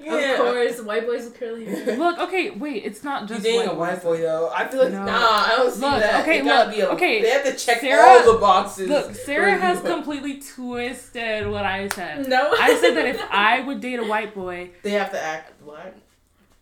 Of 0.08 0.38
course, 0.38 0.82
white 0.82 1.06
boys 1.06 1.26
with 1.26 1.36
curly 1.40 1.66
hair. 1.66 1.96
Look, 1.98 2.20
okay, 2.20 2.50
wait, 2.52 2.84
it's 2.86 3.04
not 3.04 3.24
You 3.24 3.28
just 3.30 3.44
dating 3.44 3.68
a 3.68 3.74
white 3.74 3.94
white 3.94 4.04
boy 4.04 4.18
though? 4.22 4.50
I 4.54 4.68
feel 4.68 4.84
like 4.84 4.92
No. 4.92 5.06
nah, 5.06 5.12
I 5.12 5.54
don't 5.58 5.72
see 5.72 5.82
Look, 5.82 6.00
that. 6.02 6.22
okay, 6.24 6.40
It 6.40 6.46
look, 6.46 6.72
be 6.72 6.80
a, 6.82 6.90
okay, 6.90 7.22
They 7.22 7.30
have 7.30 7.44
to 7.46 7.54
check 7.56 7.82
Sarah- 7.82 8.06
all 8.08 8.34
the 8.34 8.40
boxes. 8.40 8.90
Look, 8.90 9.14
Sarah 9.16 9.56
has 9.58 9.84
you. 9.84 9.90
completely 9.90 10.40
twisted 10.42 11.48
what 11.48 11.66
I 11.66 11.88
said. 11.90 12.28
No. 12.28 12.54
I 12.60 12.76
said 12.76 12.96
that 12.96 13.06
if 13.06 13.22
I 13.32 13.62
would 13.62 13.82
date 13.82 14.00
a 14.00 14.04
white 14.06 14.34
boy, 14.34 14.72
They 14.84 14.92
have 14.92 15.12
to 15.12 15.22
act 15.22 15.64
black. 15.64 15.94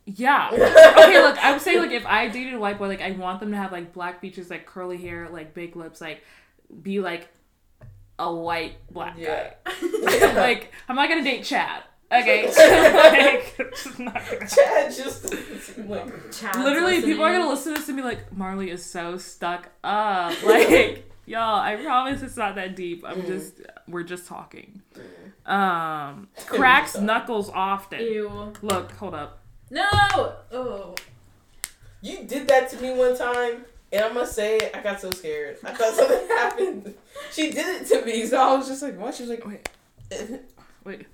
yeah. 0.05 0.49
Okay, 0.99 1.21
look, 1.21 1.37
I 1.43 1.51
would 1.51 1.61
say 1.61 1.79
like 1.79 1.91
if 1.91 2.05
I 2.05 2.27
dated 2.27 2.53
a 2.53 2.59
white 2.59 2.77
boy, 2.77 2.87
like 2.87 3.01
I 3.01 3.11
want 3.11 3.39
them 3.39 3.51
to 3.51 3.57
have 3.57 3.71
like 3.71 3.93
black 3.93 4.19
features, 4.21 4.49
like 4.49 4.65
curly 4.65 4.97
hair, 4.97 5.29
like 5.29 5.53
big 5.53 5.75
lips, 5.75 6.01
like 6.01 6.23
be 6.83 6.99
like 6.99 7.27
a 8.19 8.33
white 8.33 8.75
black 8.91 9.15
Yeah. 9.17 9.51
guy. 9.65 10.33
like 10.35 10.73
I'm 10.89 10.95
not 10.95 11.07
gonna 11.09 11.23
date 11.23 11.43
Chad. 11.45 11.83
Okay, 12.11 12.45
like, 12.47 13.55
just 13.71 13.99
not 13.99 14.13
gonna- 14.15 14.47
Chad 14.47 14.91
just 14.95 15.77
like. 15.77 16.31
Chad's 16.31 16.57
Literally, 16.57 17.01
people 17.01 17.23
are 17.23 17.31
gonna 17.31 17.49
listen 17.49 17.73
to 17.75 17.79
this 17.79 17.87
and 17.89 17.97
be 17.97 18.03
like, 18.03 18.31
Marley 18.35 18.71
is 18.71 18.83
so 18.83 19.17
stuck 19.17 19.69
up. 19.83 20.33
Like, 20.43 21.09
y'all, 21.27 21.59
I 21.59 21.75
promise 21.75 22.21
it's 22.23 22.35
not 22.37 22.55
that 22.55 22.75
deep. 22.75 23.03
I'm 23.05 23.21
Mm. 23.21 23.27
just, 23.27 23.61
we're 23.87 24.01
just 24.03 24.25
talking. 24.27 24.81
Um, 25.45 26.29
cracks 26.47 26.97
knuckles 26.97 27.49
often. 27.51 27.99
Ew. 28.01 28.53
Look, 28.63 28.91
hold 28.93 29.13
up. 29.13 29.39
No. 29.69 29.83
Oh. 30.51 30.95
You 32.01 32.23
did 32.23 32.47
that 32.47 32.69
to 32.71 32.81
me 32.81 32.93
one 32.93 33.15
time, 33.17 33.65
and 33.91 34.05
I 34.05 34.11
must 34.11 34.33
say, 34.33 34.57
I 34.73 34.81
got 34.81 34.99
so 35.01 35.11
scared. 35.11 35.57
I 35.63 35.73
thought 35.73 35.93
something 35.93 36.27
happened. 36.29 36.95
She 37.31 37.51
did 37.51 37.81
it 37.83 37.87
to 37.89 38.03
me, 38.05 38.25
so 38.25 38.37
I 38.41 38.55
was 38.55 38.67
just 38.67 38.81
like, 38.81 38.97
what? 38.97 39.13
She 39.13 39.23
was 39.23 39.29
like, 39.29 39.45
Wait, 39.45 39.69
wait. 40.83 41.05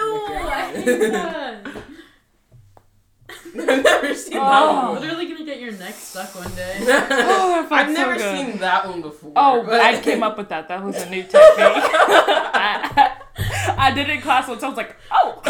Ew. 0.00 0.26
I 0.28 0.72
hate 0.74 1.10
that. 1.12 1.66
I've 3.56 3.84
never 3.84 4.14
seen 4.14 4.38
Oh. 4.40 4.98
Literally 5.00 5.26
gonna 5.26 5.44
get 5.44 5.60
your 5.60 5.72
neck 5.72 5.94
stuck 5.94 6.34
one 6.34 6.52
day. 6.54 6.78
Oh, 6.86 7.66
I've 7.70 7.86
so 7.88 7.92
never 7.92 8.14
good. 8.16 8.36
seen 8.36 8.58
that 8.58 8.88
one 8.88 9.00
before. 9.00 9.32
Oh, 9.36 9.62
but- 9.64 9.80
I 9.80 10.00
came 10.00 10.22
up 10.22 10.36
with 10.36 10.48
that. 10.48 10.68
That 10.68 10.82
was 10.82 10.96
a 11.00 11.08
new 11.08 11.22
technique. 11.22 11.40
I, 11.56 13.12
I 13.68 13.90
did 13.92 14.08
it 14.08 14.14
in 14.16 14.20
class 14.20 14.48
once. 14.48 14.62
I 14.62 14.68
was 14.68 14.76
like, 14.76 14.96
oh, 15.12 15.40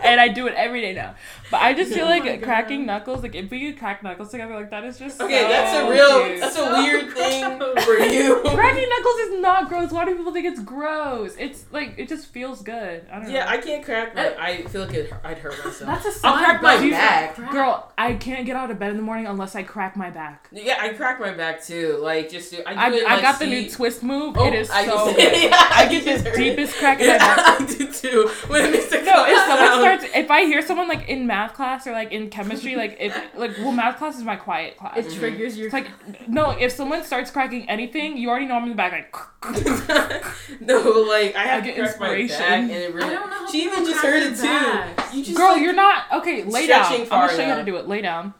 and 0.04 0.20
I 0.20 0.28
do 0.28 0.46
it 0.46 0.54
every 0.54 0.80
day 0.80 0.94
now. 0.94 1.14
But 1.50 1.62
I 1.62 1.72
just 1.72 1.92
oh 1.92 1.94
feel 1.94 2.04
Oh 2.04 2.08
like 2.10 2.24
my 2.24 2.36
God. 2.36 2.42
cracking 2.44 2.84
knuckles, 2.84 3.22
like 3.22 3.34
if 3.34 3.50
we 3.50 3.70
could 3.70 3.78
crack 3.78 4.02
knuckles 4.02 4.30
together, 4.30 4.54
like 4.54 4.68
that 4.70 4.84
is 4.84 4.98
just 4.98 5.18
Okay, 5.18 5.40
so 5.42 5.48
that's 5.48 5.76
a 5.78 5.90
real, 5.90 6.24
cute. 6.26 6.40
that's 6.40 6.56
a 6.56 6.58
So 6.58 6.82
weird 6.82 7.10
thing 7.14 7.58
for 7.84 7.98
you. 7.98 8.40
Cracking 8.54 8.88
knuckles 8.88 9.16
is 9.20 9.40
not 9.40 9.68
gross. 9.70 9.90
Why 9.90 10.04
do 10.04 10.14
people 10.14 10.32
think 10.32 10.44
it's 10.44 10.60
gross? 10.60 11.34
It's 11.38 11.64
like 11.72 11.94
it 11.96 12.06
just 12.08 12.26
feels 12.26 12.60
good. 12.60 13.06
I 13.10 13.14
don't 13.14 13.28
know. 13.28 13.30
Yeah, 13.34 13.44
know. 13.46 13.50
I 13.50 13.56
can't 13.58 13.82
crack. 13.82 14.14
My, 14.14 14.36
I 14.38 14.62
feel 14.64 14.84
like 14.84 14.94
it, 14.94 15.10
I'd 15.24 15.38
hurt 15.38 15.56
myself. 15.64 16.02
That's 16.02 16.22
a 16.22 16.26
I'll 16.26 16.36
crack 16.36 16.60
my 16.62 16.76
bro. 16.76 16.84
You- 16.84 16.90
back. 16.90 17.36
Girl, 17.50 17.92
I 17.96 18.12
can't 18.14 18.44
get 18.44 18.54
out 18.56 18.70
of 18.70 18.78
bed 18.78 18.90
in 18.90 18.98
the 18.98 19.02
morning 19.02 19.26
unless 19.26 19.56
I 19.56 19.62
crack 19.62 19.96
my 19.96 20.10
back. 20.10 20.48
Yeah, 20.52 20.76
I 20.78 20.90
crack 20.90 21.18
my 21.18 21.32
back 21.32 21.64
too. 21.64 21.96
Like 22.02 22.28
just 22.30 22.50
do, 22.50 22.62
I 22.66 22.74
do 22.74 22.78
I, 22.78 22.98
it. 22.98 23.06
I 23.06 23.14
like, 23.14 23.22
got 23.22 23.38
the 23.38 23.46
new 23.46 23.70
twist 23.70 24.02
move. 24.02 24.36
Oh, 24.36 24.46
it 24.46 24.54
is 24.54 24.68
I 24.68 24.84
so 24.84 25.06
just- 25.06 25.16
good. 25.16 25.42
yeah, 25.44 25.66
I 25.70 25.86
can 25.86 25.92
get 25.92 26.04
this 26.04 26.22
just 26.24 26.36
deepest 26.36 26.74
crack 26.76 27.00
in 27.00 27.06
my 27.06 27.12
Yeah, 27.14 27.17
back. 27.17 27.17
I 27.60 27.64
do 27.78 27.92
too. 27.92 28.30
When 28.48 28.64
it 28.64 28.72
makes 28.72 28.86
the 28.90 29.02
No, 29.02 29.24
if 29.26 29.38
someone 29.38 29.58
sound. 29.58 29.80
starts, 30.00 30.16
if 30.16 30.30
I 30.30 30.44
hear 30.44 30.62
someone 30.62 30.88
like 30.88 31.08
in 31.08 31.26
math 31.26 31.54
class 31.54 31.86
or 31.86 31.92
like 31.92 32.12
in 32.12 32.30
chemistry, 32.30 32.76
like 32.76 32.96
if 33.00 33.14
like 33.36 33.56
well, 33.58 33.72
math 33.72 33.98
class 33.98 34.16
is 34.16 34.22
my 34.22 34.36
quiet 34.36 34.76
class. 34.76 34.96
It 34.96 35.12
triggers 35.12 35.56
your. 35.56 35.66
It's 35.66 35.72
like 35.74 35.88
no, 36.28 36.50
if 36.50 36.72
someone 36.72 37.04
starts 37.04 37.30
cracking 37.30 37.68
anything, 37.68 38.16
you 38.16 38.28
already 38.30 38.46
know 38.46 38.54
I'm 38.56 38.64
in 38.64 38.70
the 38.70 38.74
back 38.76 38.92
like. 38.92 39.14
no, 40.60 40.78
like 41.08 41.34
I 41.36 41.44
have 41.44 41.62
I 41.62 41.66
get 41.66 41.76
to 41.76 41.82
crack 41.82 42.00
my 42.00 42.08
back, 42.08 42.18
inspiration. 42.20 42.52
and 42.52 42.70
it 42.70 42.90
I 42.90 42.94
really. 42.94 43.10
don't 43.10 43.30
know. 43.30 43.36
how 43.36 43.50
She 43.50 43.64
even 43.64 43.84
just 43.84 44.00
heard 44.00 44.22
their 44.22 44.32
it 44.32 44.96
too. 45.12 45.16
You 45.18 45.24
just 45.24 45.36
Girl, 45.36 45.52
like- 45.52 45.62
you're 45.62 45.72
not 45.72 46.04
okay. 46.12 46.44
Lay 46.44 46.66
down. 46.66 46.84
I'm 46.92 47.06
gonna 47.08 47.28
show 47.30 47.42
you 47.42 47.48
how 47.48 47.56
to 47.56 47.64
do 47.64 47.76
it. 47.76 47.88
Lay 47.88 48.00
down. 48.02 48.34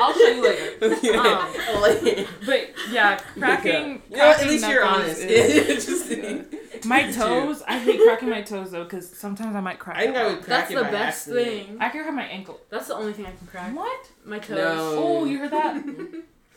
I'll 0.00 0.12
show 0.14 0.28
you 0.28 0.42
later. 0.42 0.96
Yeah, 1.02 1.48
Um, 1.74 1.80
like- 1.80 2.28
But 2.46 2.70
yeah, 2.90 3.16
cracking. 3.38 4.02
You 4.10 4.16
know, 4.16 4.26
what? 4.28 4.40
at 4.40 4.46
least 4.48 4.68
you're 4.68 4.84
honest. 4.84 5.20
is- 5.20 5.86
Just- 6.72 6.84
my 6.86 7.10
toes. 7.12 7.62
I 7.68 7.78
hate 7.78 8.00
cracking 8.02 8.28
my 8.30 8.42
toes 8.42 8.70
though, 8.72 8.84
because 8.84 9.08
sometimes 9.08 9.54
I 9.54 9.60
might 9.60 9.78
crack. 9.78 9.98
I 9.98 10.02
think 10.04 10.16
I 10.16 10.26
would 10.26 10.42
crack 10.42 10.68
That's 10.68 10.74
the 10.74 10.82
best 10.82 11.28
accident. 11.28 11.46
thing. 11.46 11.76
I 11.80 11.88
can 11.90 12.02
crack 12.02 12.14
my 12.14 12.24
ankle. 12.24 12.60
That's 12.70 12.88
the 12.88 12.96
only 12.96 13.12
thing 13.12 13.26
I 13.26 13.32
can 13.32 13.46
crack. 13.46 13.74
What? 13.74 14.10
My 14.24 14.38
toes. 14.40 14.56
No. 14.58 14.94
Oh, 14.96 15.24
you 15.24 15.38
heard 15.38 15.50
that? 15.52 15.84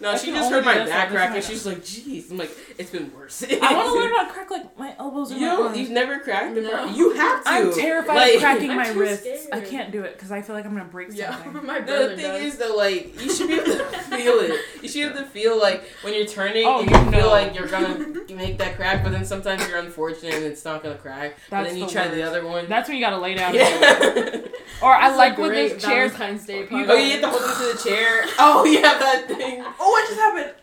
No, 0.01 0.11
I 0.11 0.17
she 0.17 0.31
just 0.31 0.51
heard 0.51 0.65
my 0.65 0.75
back 0.85 1.09
crack, 1.09 1.33
and 1.35 1.41
she's 1.43 1.65
like, 1.65 1.77
"Jeez." 1.77 2.29
I'm 2.29 2.37
like, 2.37 2.51
"It's 2.77 2.89
been 2.89 3.13
worse." 3.15 3.43
I 3.49 3.73
want 3.73 3.87
to 3.87 3.93
learn 3.93 4.11
how 4.15 4.25
to 4.25 4.29
crack 4.33 4.51
like 4.51 4.77
my 4.77 4.93
elbows 4.99 5.31
and 5.31 5.39
You 5.39 5.47
my 5.47 5.53
know, 5.55 5.63
arms. 5.67 5.77
you've 5.79 5.89
never 5.89 6.19
cracked 6.19 6.53
No. 6.53 6.61
before. 6.61 6.85
You 6.87 7.13
have 7.13 7.43
to. 7.45 7.49
I'm 7.49 7.73
terrified 7.73 8.15
Like- 8.15 8.33
of 8.35 8.41
cracking 8.41 8.71
I'm 8.71 8.77
my 8.77 8.91
too 8.91 8.99
wrists. 8.99 9.23
scared. 9.25 9.47
I 9.53 9.61
can't 9.61 9.91
do 9.93 10.03
it 10.03 10.13
because 10.17 10.31
I 10.33 10.41
feel 10.41 10.53
like 10.53 10.65
I'm 10.65 10.73
gonna 10.73 10.83
break 10.89 11.07
Yeah, 11.13 11.31
something. 11.41 11.65
my 11.65 11.79
No, 11.79 11.85
brother 11.85 12.09
the 12.09 12.15
thing 12.17 12.25
does. 12.43 12.53
is 12.53 12.57
though, 12.57 12.75
like 12.75 13.21
you 13.23 13.31
should 13.33 13.47
be 13.47 13.53
able 13.53 13.65
to 13.67 13.85
feel 13.85 14.39
it. 14.41 14.59
You 14.81 14.89
should 14.89 14.93
be 14.93 15.01
able 15.03 15.15
to 15.19 15.25
feel 15.27 15.57
like 15.59 15.85
when 16.01 16.13
you're 16.13 16.25
turning, 16.25 16.65
Oh, 16.67 16.81
and 16.81 16.91
you 16.91 16.97
you 16.97 17.11
feel 17.11 17.27
like 17.27 17.55
you're 17.55 17.67
gonna 17.67 18.05
make 18.35 18.57
that 18.57 18.75
crack, 18.75 19.01
but 19.01 19.13
then 19.13 19.23
sometimes 19.23 19.65
you're 19.69 19.79
unfortunate 19.79 20.33
and 20.33 20.43
it's 20.43 20.65
not 20.65 20.83
gonna 20.83 20.95
crack. 20.97 21.37
but 21.49 21.57
That's 21.63 21.69
then 21.69 21.77
you 21.79 21.85
the 21.85 21.91
try 21.93 22.07
the 22.09 22.21
other 22.21 22.45
one. 22.45 22.67
That's 22.67 22.89
when 22.89 22.97
you 22.97 23.03
gotta 23.03 23.17
lay 23.17 23.33
down. 23.35 23.53
yeah. 23.55 24.41
Or 24.81 24.93
I 24.93 25.07
It's 25.07 25.15
a 25.15 25.17
like 25.17 25.37
when 25.37 25.49
great 25.51 25.71
those 25.73 25.83
chairs. 25.83 26.11
Valentine's 26.11 26.45
Day 26.45 26.67
oh, 26.69 26.77
You 26.77 26.85
party. 26.85 26.91
oh, 26.91 26.95
you 27.05 27.11
have 27.11 27.21
to 27.21 27.29
hold 27.29 27.41
on 27.43 27.55
to 27.55 27.77
the 27.83 27.89
chair. 27.89 28.23
Oh, 28.37 28.65
yeah, 28.65 28.81
that 28.81 29.27
thing. 29.29 29.63
Oh, 29.85 29.91
what 29.91 30.07
just 30.07 30.19
happened? 30.19 30.53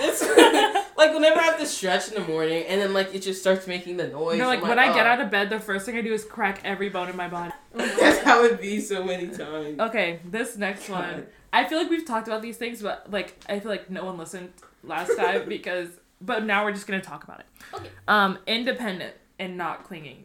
It's 0.00 0.22
like 0.96 1.12
whenever 1.12 1.38
I 1.38 1.42
have 1.42 1.58
to 1.58 1.66
stretch 1.66 2.08
in 2.08 2.14
the 2.14 2.26
morning, 2.26 2.64
and 2.66 2.80
then 2.80 2.94
like 2.94 3.14
it 3.14 3.20
just 3.20 3.42
starts 3.42 3.66
making 3.66 3.98
the 3.98 4.08
noise. 4.08 4.38
No, 4.38 4.46
like 4.46 4.62
I'm 4.62 4.68
when 4.68 4.78
I 4.78 4.94
get 4.94 5.06
"Oh." 5.06 5.10
out 5.10 5.20
of 5.20 5.30
bed, 5.30 5.50
the 5.50 5.60
first 5.60 5.84
thing 5.84 5.96
I 5.98 6.00
do 6.00 6.14
is 6.14 6.24
crack 6.24 6.62
every 6.64 6.88
bone 6.88 7.10
in 7.10 7.16
my 7.16 7.28
body. 7.28 7.52
That's 7.74 8.20
how 8.20 8.42
it 8.44 8.58
be 8.60 8.80
so 8.80 9.04
many 9.04 9.28
times. 9.28 9.78
Okay, 9.78 10.20
this 10.24 10.56
next 10.56 10.88
one. 10.88 11.26
I 11.52 11.64
feel 11.64 11.76
like 11.78 11.90
we've 11.90 12.06
talked 12.06 12.26
about 12.26 12.40
these 12.40 12.56
things, 12.56 12.80
but 12.80 13.10
like 13.10 13.38
I 13.46 13.60
feel 13.60 13.70
like 13.70 13.90
no 13.90 14.06
one 14.06 14.16
listened 14.16 14.50
last 14.82 15.14
time 15.16 15.46
because. 15.48 15.88
But 16.22 16.44
now 16.44 16.64
we're 16.64 16.72
just 16.72 16.86
gonna 16.86 17.02
talk 17.02 17.24
about 17.24 17.40
it. 17.40 17.46
Okay. 17.74 17.90
Um, 18.08 18.38
independent 18.46 19.14
and 19.38 19.58
not 19.58 19.84
clinging. 19.84 20.24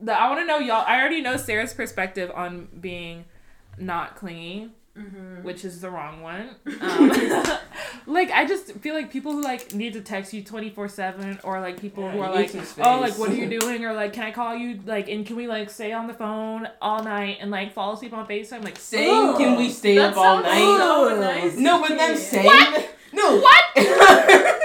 The 0.00 0.18
I 0.18 0.28
want 0.30 0.40
to 0.40 0.46
know 0.46 0.58
y'all. 0.58 0.84
I 0.86 0.98
already 0.98 1.20
know 1.20 1.36
Sarah's 1.36 1.74
perspective 1.74 2.32
on 2.34 2.68
being 2.80 3.26
not 3.76 4.16
clingy, 4.16 4.70
Mm-hmm. 4.96 5.42
which 5.42 5.64
is 5.64 5.80
the 5.80 5.90
wrong 5.90 6.22
one. 6.22 6.50
Um, 6.80 7.08
like 8.06 8.30
I 8.30 8.44
just 8.46 8.70
feel 8.74 8.94
like 8.94 9.10
people 9.10 9.32
who 9.32 9.42
like 9.42 9.74
need 9.74 9.92
to 9.94 10.00
text 10.00 10.32
you 10.32 10.40
twenty 10.42 10.70
four 10.70 10.88
seven, 10.88 11.40
or 11.42 11.60
like 11.60 11.80
people 11.80 12.08
who 12.08 12.20
are 12.20 12.32
like, 12.32 12.54
oh, 12.78 13.00
like 13.00 13.18
what 13.18 13.30
are 13.30 13.34
you 13.34 13.48
doing, 13.60 13.84
or 13.84 13.92
like 13.92 14.12
can 14.12 14.22
I 14.22 14.30
call 14.30 14.54
you, 14.54 14.78
like, 14.86 15.08
and 15.08 15.26
can 15.26 15.34
we 15.34 15.48
like 15.48 15.68
stay 15.68 15.92
on 15.92 16.06
the 16.06 16.14
phone 16.14 16.68
all 16.80 17.02
night 17.02 17.38
and 17.40 17.50
like 17.50 17.72
fall 17.72 17.94
asleep 17.94 18.12
on 18.12 18.24
Facetime, 18.28 18.62
like 18.62 18.78
Saying, 18.78 19.36
can 19.36 19.58
we 19.58 19.68
stay 19.70 19.98
up 19.98 20.16
all 20.16 20.40
sounds 20.42 20.44
night? 20.44 20.58
so 20.60 21.20
nice 21.20 21.56
No, 21.56 21.80
but 21.80 21.88
them 21.98 22.16
saying 22.16 22.46
What? 22.46 22.90
no. 23.12 23.38
What? 23.40 23.64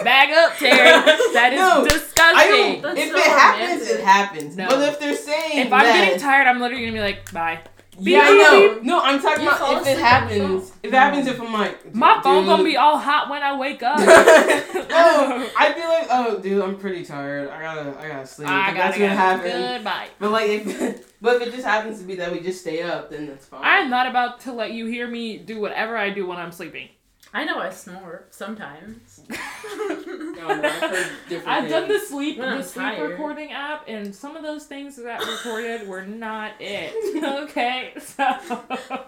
Bag 0.04 0.32
up, 0.32 0.56
Terry. 0.58 0.92
That 1.34 1.50
is 1.54 1.60
No, 1.60 1.84
disgusting. 1.86 2.18
I 2.20 2.48
don't. 2.84 2.98
If 2.98 3.10
so 3.10 3.18
it 3.18 3.24
happens, 3.26 3.82
romantic. 3.82 3.90
it 4.00 4.04
happens. 4.06 4.56
No. 4.58 4.68
But 4.70 4.90
if 4.90 5.00
they're 5.00 5.16
saying 5.16 5.60
if 5.68 5.74
I'm 5.74 5.84
that, 5.86 6.04
getting 6.06 6.20
tired, 6.20 6.48
I'm 6.48 6.60
literally 6.60 6.84
gonna 6.86 6.94
be 6.98 7.02
like, 7.02 7.32
bye. 7.34 7.60
Yeah, 8.02 8.22
I 8.24 8.32
know. 8.32 8.80
No, 8.82 9.00
I'm 9.02 9.22
talking 9.22 9.44
You 9.44 9.50
about 9.50 9.62
if 9.62 9.78
it 9.78 9.82
asleep 9.82 9.96
on 9.96 9.98
the 9.98 10.04
happens. 10.04 10.72
If 10.84 10.94
it 10.94 10.96
happens, 10.96 11.28
if 11.28 11.42
I'm 11.42 11.54
like, 11.54 11.94
My 11.96 12.22
phone 12.24 12.46
gonna 12.46 12.64
be 12.64 12.78
all 12.78 12.98
hot 12.98 13.30
when 13.30 13.42
I 13.44 13.58
wake 13.58 13.84
up. 13.84 13.98
oh, 14.00 15.52
I'd 15.58 15.76
be 15.76 15.82
like, 15.82 16.08
oh, 16.10 16.40
dude, 16.40 16.62
I'm 16.62 16.78
pretty 16.78 17.04
tired. 17.06 17.50
I 17.50 17.62
gotta, 17.62 18.00
I 18.00 18.08
gotta 18.08 18.26
sleep. 18.28 18.50
I 18.50 18.70
If 18.70 18.76
gotta 18.76 18.78
that's 18.78 19.00
what 19.00 19.06
go. 19.10 19.16
happens. 19.16 19.78
Goodbye. 19.78 20.08
But 20.20 20.32
like, 20.32 20.50
if, 20.50 21.14
but 21.22 21.42
if 21.42 21.48
it 21.48 21.52
just 21.54 21.66
happens 21.66 22.00
to 22.00 22.06
be 22.06 22.16
that 22.16 22.32
we 22.32 22.40
just 22.40 22.62
stay 22.62 22.82
up, 22.82 23.10
then 23.10 23.28
that's 23.28 23.46
fine. 23.46 23.62
I'm 23.64 23.90
not 23.90 24.08
about 24.08 24.42
to 24.42 24.54
let 24.54 24.72
you 24.72 24.86
hear 24.86 25.08
me 25.08 25.38
do 25.38 25.60
whatever 25.60 25.98
I 25.98 26.10
do 26.10 26.26
when 26.28 26.38
I'm 26.38 26.52
sleeping. 26.52 26.90
I 27.32 27.46
know 27.46 27.60
I 27.60 27.70
snore 27.70 28.26
sometimes. 28.32 29.22
I 29.30 30.02
don't 30.36 30.36
know, 30.36 30.48
I've 30.68 30.82
heard 30.90 31.12
different 31.30 31.48
I've 31.48 31.70
done 31.70 31.88
the 31.88 32.00
sleep 32.00 32.38
the 32.38 32.48
I'm 32.48 32.64
sleep 32.64 32.86
tired. 32.86 33.12
recording 33.12 33.52
app, 33.52 33.84
and 33.88 34.16
some 34.16 34.36
of 34.36 34.42
those 34.42 34.66
things 34.66 34.96
that 34.96 35.20
recorded 35.24 35.88
were 35.88 36.04
not 36.06 36.54
it. 36.60 36.92
okay, 37.50 37.94
so 38.00 38.24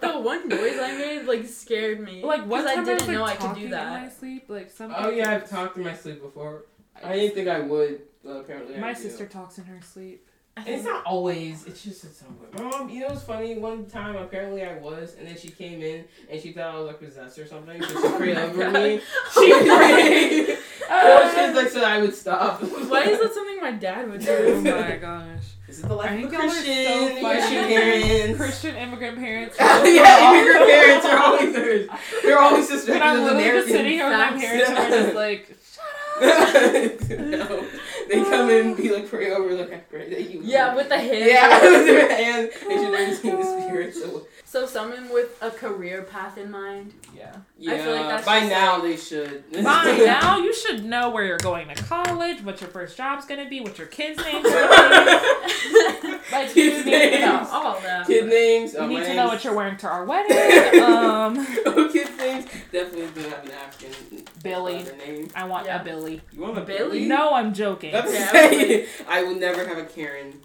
the 0.02 0.20
one 0.20 0.48
noise 0.48 0.78
I 0.80 0.96
made 0.98 1.26
like 1.26 1.48
scared 1.48 2.00
me. 2.00 2.24
like 2.24 2.46
what 2.46 2.64
'cause 2.66 2.76
time 2.76 2.84
I 2.84 2.86
didn't 2.86 3.00
was, 3.00 3.08
like, 3.08 3.18
know 3.18 3.24
I 3.26 3.32
could 3.32 3.42
talking 3.42 3.60
do 3.62 3.66
in 3.66 3.72
my 3.72 3.78
that. 4.02 4.20
sleep, 4.20 4.46
like 4.50 4.70
some. 4.70 4.94
Oh 4.96 5.10
yeah, 5.10 5.32
I've 5.32 5.50
talked 5.50 5.78
in 5.78 5.84
my 5.84 5.96
sleep 5.96 6.22
before. 6.22 6.66
I 7.04 7.14
didn't 7.16 7.34
think 7.34 7.48
I 7.48 7.62
would, 7.62 8.02
but 8.24 8.32
apparently 8.42 8.76
I 8.76 8.80
My 8.80 8.94
do. 8.94 9.00
sister 9.02 9.26
talks 9.26 9.58
in 9.58 9.64
her 9.66 9.80
sleep. 9.82 10.28
I 10.58 10.64
It's 10.66 10.84
not 10.84 11.06
always. 11.06 11.66
It's 11.66 11.82
just 11.84 12.04
at 12.04 12.12
some 12.14 12.34
point. 12.36 12.54
My 12.58 12.64
mom, 12.78 12.90
you 12.90 13.00
know, 13.02 13.08
it's 13.14 13.24
funny. 13.24 13.58
One 13.58 13.86
time, 13.86 14.18
apparently, 14.18 14.64
I 14.66 14.78
was, 14.80 15.16
and 15.18 15.26
then 15.28 15.38
she 15.38 15.48
came 15.50 15.82
in 15.82 16.04
and 16.30 16.42
she 16.42 16.52
thought 16.52 16.76
I 16.76 16.78
was 16.78 16.88
like 16.88 17.00
possessed 17.00 17.40
or 17.40 17.48
something. 17.48 17.82
So 17.82 17.88
she 17.88 18.18
prayed 18.18 18.38
oh 18.38 18.44
over 18.50 18.70
me. 18.72 19.00
She 19.34 19.52
prayed. 19.54 20.58
oh, 20.90 21.34
she 21.34 21.48
was 21.48 21.56
like, 21.56 21.70
so 21.70 21.84
I 21.84 22.02
would 22.02 22.14
stop. 22.14 22.62
Why 22.62 23.04
is 23.04 23.20
that 23.20 23.34
something 23.34 23.62
my 23.62 23.72
dad 23.72 24.10
would 24.12 24.20
do? 24.20 24.30
Oh 24.30 24.62
my 24.82 24.98
gosh. 25.02 25.40
This 25.68 25.78
is 25.78 25.84
the 25.84 25.96
I 25.96 26.08
of 26.16 26.20
a 26.20 26.22
y'all 26.22 26.36
are 26.36 26.50
Christian. 26.50 26.86
so 26.86 27.20
Christian 27.22 27.64
parents. 27.68 28.38
Christian 28.38 28.76
immigrant 28.76 29.18
parents. 29.20 29.56
yeah, 29.58 30.34
immigrant 30.34 30.70
parents 30.70 31.06
are 31.06 31.18
always 31.18 31.54
they're, 31.54 31.88
they're 32.24 32.40
always 32.40 32.70
And 32.70 32.78
suspected 32.80 33.02
I'm 33.04 33.20
of 33.20 33.24
literally 33.38 33.44
just 33.62 33.70
Americans. 33.70 33.72
sitting 33.72 33.92
here 33.94 34.10
with 34.10 34.18
my 34.18 34.38
parents 34.38 34.70
and 34.70 34.78
we're 34.78 35.04
just 35.04 35.16
like, 35.16 35.58
shut 35.72 37.10
up. 37.10 37.20
no, 37.20 37.68
they 38.12 38.24
come 38.24 38.50
in 38.50 38.68
and 38.68 38.78
be 38.78 38.94
like, 38.94 39.08
pray 39.08 39.32
over, 39.32 39.54
like, 39.54 39.74
I 39.74 39.78
pray 39.78 40.10
that 40.10 40.30
you. 40.30 40.42
yeah, 40.44 40.76
with 40.76 40.90
the 40.90 40.98
hand. 40.98 41.26
Yeah, 41.26 41.62
with 41.72 41.86
their 41.86 42.16
hand. 42.16 42.50
They 42.68 42.76
should 42.76 42.92
never 42.92 43.16
seen 43.16 43.40
the 43.40 43.62
spirit. 43.62 43.96
So 43.96 44.28
So 44.52 44.66
someone 44.66 45.08
with 45.14 45.42
a 45.42 45.50
career 45.50 46.02
path 46.02 46.38
in 46.38 46.52
mind. 46.52 46.94
yeah. 47.16 47.34
yeah, 47.58 47.86
feel 47.86 47.96
like 47.96 48.06
that's 48.10 48.26
by 48.26 48.40
just 48.42 48.52
now 48.52 48.74
like- 48.74 48.84
they 48.84 48.98
should. 48.98 49.50
By 49.64 49.96
now, 50.06 50.40
you 50.40 50.54
should 50.54 50.84
know 50.84 51.10
where 51.10 51.24
you're 51.24 51.38
going 51.38 51.70
to 51.74 51.82
college, 51.84 52.44
what 52.44 52.60
your 52.60 52.70
first 52.70 52.98
job's 52.98 53.26
gonna 53.26 53.48
be, 53.48 53.62
what 53.62 53.78
your 53.78 53.88
kids' 53.88 54.22
names 54.22 54.46
are. 54.46 54.68
gonna 54.68 55.22
be. 55.22 56.18
Like, 56.34 56.56
you 56.56 56.72
Kids' 56.72 56.86
need 56.86 56.92
to 56.92 57.00
names. 57.10 57.22
know. 57.22 57.48
All 57.52 57.80
that. 57.82 58.08
Kid 58.08 58.28
names. 58.30 58.74
You 58.74 58.80
oh, 58.80 58.88
need 58.88 59.00
my 59.00 59.04
to 59.06 59.14
know 59.16 59.28
what 59.28 59.44
you're 59.44 59.54
wearing 59.56 59.76
to 59.78 59.88
our 59.88 60.04
wedding. 60.06 60.82
Um, 60.84 61.46
oh, 61.66 61.90
kids' 61.92 62.18
names 62.18 62.46
definitely 62.72 63.08
do 63.22 63.30
have 63.30 63.44
an 63.46 63.52
African 63.52 64.26
Billy. 64.44 64.84
name. 65.06 65.30
I 65.36 65.46
want 65.46 65.66
Yeah. 65.66 65.82
a 65.82 65.84
Billy. 65.84 66.22
You 66.34 66.42
want 66.42 66.58
a 66.58 66.62
Billy? 66.62 66.78
Billy? 67.00 67.06
No, 67.08 67.34
I'm 67.34 67.54
joking. 67.54 67.92
That's 67.94 68.14
Yeah. 68.14 68.86
I 69.10 69.24
will 69.24 69.36
never 69.36 69.66
have 69.66 69.78
a 69.78 69.86
Karen. 69.86 70.42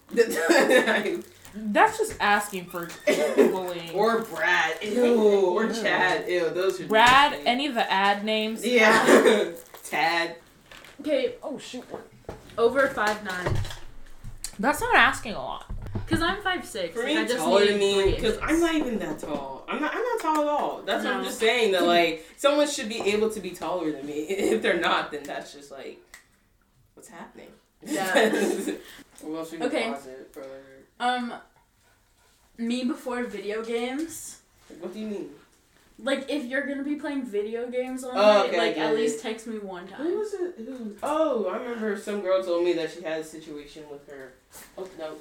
That's 1.58 1.96
just 1.98 2.16
asking 2.20 2.66
for 2.66 2.88
bullying. 3.36 3.90
or 3.94 4.20
Brad. 4.22 4.76
Ew. 4.82 5.20
Or 5.22 5.72
Chad. 5.72 6.28
Ew. 6.28 6.50
Those 6.50 6.80
are 6.80 6.86
Brad, 6.86 7.30
disgusting. 7.30 7.46
any 7.46 7.66
of 7.66 7.74
the 7.74 7.90
ad 7.90 8.24
names. 8.24 8.64
Yeah. 8.64 9.50
Tad. 9.84 10.36
Okay, 11.00 11.34
Oh 11.42 11.58
shoot. 11.58 11.84
over 12.58 12.86
five 12.88 13.24
nine. 13.24 13.58
That's 14.58 14.80
not 14.80 14.94
asking 14.96 15.32
a 15.34 15.38
lot. 15.38 15.70
Cause 16.08 16.20
I'm 16.22 16.40
five 16.42 16.64
six. 16.64 16.94
For 16.94 17.04
me, 17.04 17.16
I 17.16 17.24
just 17.24 17.38
taller 17.38 17.66
than 17.66 17.78
me, 17.78 18.12
because. 18.14 18.38
I'm 18.42 18.60
not 18.60 18.74
even 18.74 18.98
that 18.98 19.18
tall. 19.18 19.64
I'm 19.68 19.80
not. 19.80 19.94
I'm 19.94 20.02
not 20.02 20.20
tall 20.20 20.42
at 20.42 20.48
all. 20.48 20.82
That's 20.84 21.04
what 21.04 21.14
I'm 21.14 21.24
just 21.24 21.38
saying. 21.40 21.72
That 21.72 21.82
like 21.96 22.26
someone 22.36 22.68
should 22.68 22.88
be 22.88 23.00
able 23.00 23.30
to 23.30 23.40
be 23.40 23.50
taller 23.50 23.90
than 23.92 24.06
me. 24.06 24.20
If 24.28 24.62
they're 24.62 24.80
not, 24.80 25.10
then 25.10 25.22
that's 25.24 25.52
just 25.52 25.70
like, 25.70 25.98
what's 26.94 27.08
happening? 27.08 27.48
Yeah. 27.82 28.30
what 29.22 29.38
else 29.38 29.52
we 29.52 29.58
can 29.58 29.66
Okay. 29.66 29.94
Pause 30.98 31.08
it 31.08 31.20
for 31.20 31.26
later? 31.28 31.32
Um, 31.32 31.40
me 32.58 32.84
before 32.84 33.24
video 33.24 33.62
games. 33.62 34.40
What 34.80 34.92
do 34.92 35.00
you 35.00 35.06
mean? 35.06 35.30
Like 35.98 36.26
if 36.30 36.44
you're 36.44 36.66
gonna 36.66 36.82
be 36.82 36.96
playing 36.96 37.24
video 37.24 37.68
games 37.70 38.04
all 38.04 38.10
Oh, 38.10 38.14
night, 38.14 38.48
okay, 38.48 38.58
like 38.58 38.70
at 38.76 38.88
yeah. 38.88 38.92
least 38.92 39.22
text 39.22 39.46
me 39.46 39.58
one 39.58 39.86
time. 39.88 40.02
Who 40.06 40.18
was 40.18 40.34
it? 40.34 40.54
Who? 40.58 40.94
Oh, 41.02 41.46
I 41.46 41.56
remember 41.56 41.96
some 41.98 42.20
girl 42.20 42.42
told 42.42 42.64
me 42.64 42.74
that 42.74 42.90
she 42.92 43.02
had 43.02 43.20
a 43.20 43.24
situation 43.24 43.84
with 43.90 44.06
her. 44.10 44.32
Oh 44.76 44.86
no, 44.98 45.14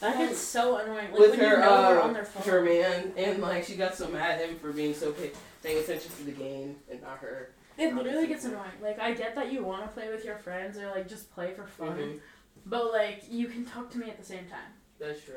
That 0.00 0.16
gets 0.16 0.38
so 0.38 0.78
annoying. 0.78 1.10
Like 1.10 1.18
with 1.20 1.34
her 1.36 1.50
you 1.56 1.58
know 1.58 2.00
uh, 2.00 2.02
on 2.02 2.14
their 2.14 2.24
phone. 2.24 2.50
her 2.50 2.62
man, 2.62 3.12
and 3.18 3.42
like 3.42 3.64
she 3.64 3.74
got 3.76 3.94
so 3.94 4.08
mad 4.08 4.40
at 4.40 4.48
him 4.48 4.58
for 4.58 4.72
being 4.72 4.94
so 4.94 5.12
pay- 5.12 5.32
paying 5.62 5.78
attention 5.84 6.10
to 6.16 6.24
the 6.24 6.32
game 6.32 6.76
and 6.90 7.02
not 7.02 7.18
her. 7.18 7.50
It 7.76 7.94
literally 7.94 8.26
gets 8.26 8.46
annoying. 8.46 8.70
Like 8.80 8.98
I 8.98 9.12
get 9.12 9.34
that 9.34 9.52
you 9.52 9.64
want 9.64 9.82
to 9.82 9.88
play 9.88 10.08
with 10.10 10.24
your 10.24 10.36
friends 10.36 10.78
or 10.78 10.86
like 10.92 11.08
just 11.10 11.30
play 11.34 11.52
for 11.52 11.66
fun, 11.66 11.94
Mhm. 11.98 12.20
but 12.64 12.90
like 12.90 13.24
you 13.28 13.48
can 13.48 13.66
talk 13.66 13.90
to 13.90 13.98
me 13.98 14.08
at 14.08 14.16
the 14.18 14.24
same 14.24 14.46
time. 14.46 14.72
That's 14.98 15.22
true. 15.24 15.34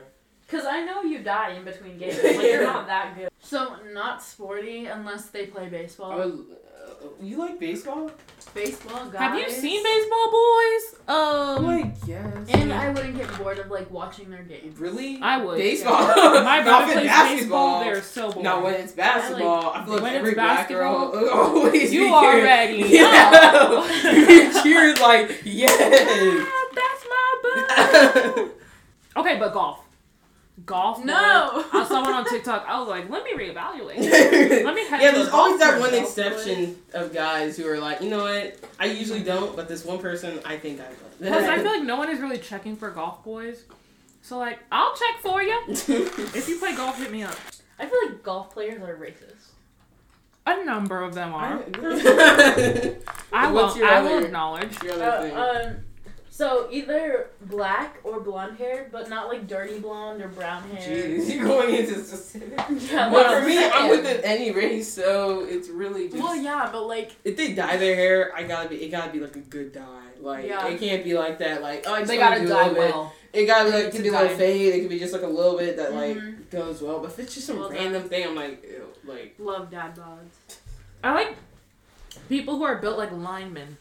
Cause 0.47 0.65
I 0.65 0.83
know 0.83 1.03
you 1.03 1.19
die 1.19 1.51
in 1.51 1.63
between 1.63 1.97
games. 1.99 2.17
Like 2.23 2.41
you're 2.41 2.63
not 2.63 2.87
that 2.87 3.15
good. 3.15 3.29
So 3.39 3.75
not 3.93 4.23
sporty 4.23 4.85
unless 4.87 5.27
they 5.27 5.45
play 5.47 5.67
baseball. 5.69 6.13
Oh, 6.13 6.45
uh, 6.81 7.05
you 7.21 7.37
like 7.37 7.59
baseball? 7.59 8.09
baseball 8.55 9.05
guys. 9.09 9.19
Have 9.21 9.37
you 9.39 9.47
seen 9.49 9.83
Baseball 9.83 10.31
Boys? 10.31 10.95
Um, 11.07 11.65
Like 11.67 11.93
yes. 12.07 12.25
And 12.49 12.73
I 12.73 12.89
wouldn't 12.89 13.15
get 13.15 13.37
bored 13.37 13.59
of 13.59 13.69
like 13.69 13.91
watching 13.91 14.31
their 14.31 14.41
games. 14.41 14.79
really 14.79 15.19
I 15.21 15.37
would. 15.37 15.57
baseball. 15.57 16.07
My 16.07 16.61
Not 16.61 16.63
brother 16.63 16.93
plays 16.93 17.05
basketball. 17.07 17.35
baseball. 17.79 17.83
They're 17.83 18.01
so 18.01 18.29
boring. 18.31 18.43
No, 18.43 18.61
when 18.61 18.73
it's 18.73 18.93
basketball, 18.93 19.71
I, 19.75 19.85
feel 19.85 19.93
like 19.95 20.03
when 20.03 20.13
every 20.15 20.29
it's 20.31 20.35
black 20.35 20.67
girl 20.67 21.11
basketball, 21.11 21.39
always 21.57 21.93
you 21.93 21.99
be 22.05 22.09
cheering- 22.09 22.13
already 22.43 22.77
Yeah, 22.87 23.29
know. 23.53 23.85
you 24.17 24.63
cheered 24.63 24.99
like 24.99 25.41
yes. 25.45 25.77
Ah, 26.41 26.69
that's 26.73 27.05
my 27.07 28.33
boo. 28.35 28.51
Okay, 29.19 29.37
but 29.39 29.53
golf. 29.53 29.79
Golf. 30.65 31.03
No. 31.05 31.13
boy. 31.71 31.79
I 31.79 31.85
saw 31.87 32.01
one 32.01 32.13
on 32.13 32.25
TikTok. 32.25 32.65
I 32.67 32.79
was 32.79 32.89
like, 32.89 33.09
let 33.09 33.23
me 33.23 33.31
reevaluate. 33.31 33.97
Let 34.65 34.75
me 34.75 34.83
yeah, 34.91 35.11
there's 35.11 35.29
always 35.29 35.59
that 35.59 35.79
one 35.79 35.91
course, 35.91 36.01
exception 36.01 36.75
of 36.93 37.13
guys 37.13 37.55
who 37.55 37.65
are 37.67 37.79
like, 37.79 38.01
you 38.01 38.09
know 38.09 38.23
what? 38.23 38.57
I 38.79 38.85
usually 38.87 39.23
don't, 39.23 39.55
but 39.55 39.67
this 39.69 39.85
one 39.85 39.99
person, 39.99 40.39
I 40.45 40.57
think 40.57 40.81
I 40.81 40.89
will. 40.89 41.29
Plus, 41.29 41.45
I 41.47 41.57
feel 41.59 41.71
like 41.77 41.83
no 41.83 41.95
one 41.95 42.09
is 42.09 42.19
really 42.19 42.39
checking 42.39 42.75
for 42.75 42.89
golf 42.91 43.23
boys. 43.23 43.63
So, 44.21 44.37
like, 44.37 44.59
I'll 44.69 44.93
check 44.95 45.21
for 45.21 45.41
you. 45.41 45.61
If 45.69 46.49
you 46.49 46.57
play 46.59 46.75
golf, 46.75 46.97
hit 46.97 47.09
me 47.11 47.23
up. 47.23 47.35
I 47.79 47.85
feel 47.85 47.97
like 48.07 48.21
golf 48.21 48.51
players 48.51 48.81
are 48.81 48.95
racist. 48.97 49.51
A 50.45 50.65
number 50.65 51.01
of 51.01 51.13
them 51.13 51.33
are. 51.33 51.63
I, 51.75 52.95
I 53.31 53.51
will. 53.51 53.73
I 53.83 54.01
will 54.01 54.25
acknowledge. 54.25 54.81
your 54.83 54.93
other 54.93 55.05
Uh, 55.05 55.21
thing. 55.21 55.37
um, 55.69 55.77
So 56.39 56.69
either 56.71 57.31
black 57.47 57.97
or 58.05 58.21
blonde 58.21 58.57
hair, 58.57 58.87
but 58.93 59.09
not 59.09 59.27
like 59.27 59.45
dirty 59.45 59.77
blonde 59.79 60.21
or 60.21 60.29
brown 60.29 60.63
hair. 60.69 60.87
Jeez, 60.89 61.35
you're 61.35 61.43
going 61.45 61.75
into 61.75 61.95
specific. 61.95 62.57
Yeah, 62.89 63.09
But 63.09 63.11
well, 63.11 63.41
for 63.41 63.45
me, 63.45 63.57
I'm 63.57 63.85
yeah. 63.85 63.89
with 63.91 64.05
it 64.05 64.21
any 64.23 64.51
race, 64.51 64.87
so 64.87 65.43
it's 65.43 65.67
really 65.67 66.07
just. 66.07 66.23
Well, 66.23 66.37
yeah, 66.37 66.69
but 66.71 66.83
like 66.87 67.11
If 67.25 67.35
they 67.35 67.53
dye 67.53 67.75
their 67.75 67.93
hair, 67.93 68.31
I 68.33 68.43
gotta 68.43 68.69
be. 68.69 68.77
It 68.77 68.89
gotta 68.89 69.11
be 69.11 69.19
like 69.19 69.35
a 69.35 69.39
good 69.41 69.73
dye. 69.73 69.83
Like 70.21 70.45
Yeah. 70.45 70.65
it 70.69 70.79
can't 70.79 71.03
be 71.03 71.13
like 71.13 71.39
that. 71.39 71.61
Like 71.61 71.83
oh, 71.85 71.93
I 71.93 71.99
just 71.99 72.09
They 72.09 72.17
gotta 72.17 72.39
do 72.39 72.45
a 72.45 72.49
die 72.49 72.67
little 72.69 72.73
bit. 72.85 72.93
well. 72.93 73.13
It 73.33 73.45
gotta 73.45 73.65
be 73.65 73.71
like 73.75 73.83
It's 73.87 73.95
it 73.95 73.97
could 73.97 74.03
be 74.03 74.09
a 74.09 74.11
little 74.21 74.37
fade. 74.37 74.73
It 74.75 74.79
could 74.79 74.89
be 74.89 74.99
just 74.99 75.11
like 75.11 75.23
a 75.23 75.27
little 75.27 75.57
bit 75.57 75.75
that 75.75 75.93
like 75.93 76.15
Mhm. 76.15 76.49
goes 76.51 76.81
well. 76.81 76.99
But 76.99 77.11
if 77.11 77.19
it's 77.19 77.33
just 77.35 77.47
some 77.47 77.59
Well 77.59 77.67
done. 77.67 77.77
random 77.79 78.03
thing, 78.07 78.25
I'm 78.25 78.35
like, 78.35 78.63
ew, 78.63 78.85
like 79.05 79.35
love 79.39 79.69
dad 79.69 79.93
bods. 79.97 80.55
I 81.03 81.13
like 81.13 81.35
people 82.29 82.55
who 82.55 82.63
are 82.63 82.77
built 82.77 82.97
like 82.97 83.11
linemen. 83.11 83.75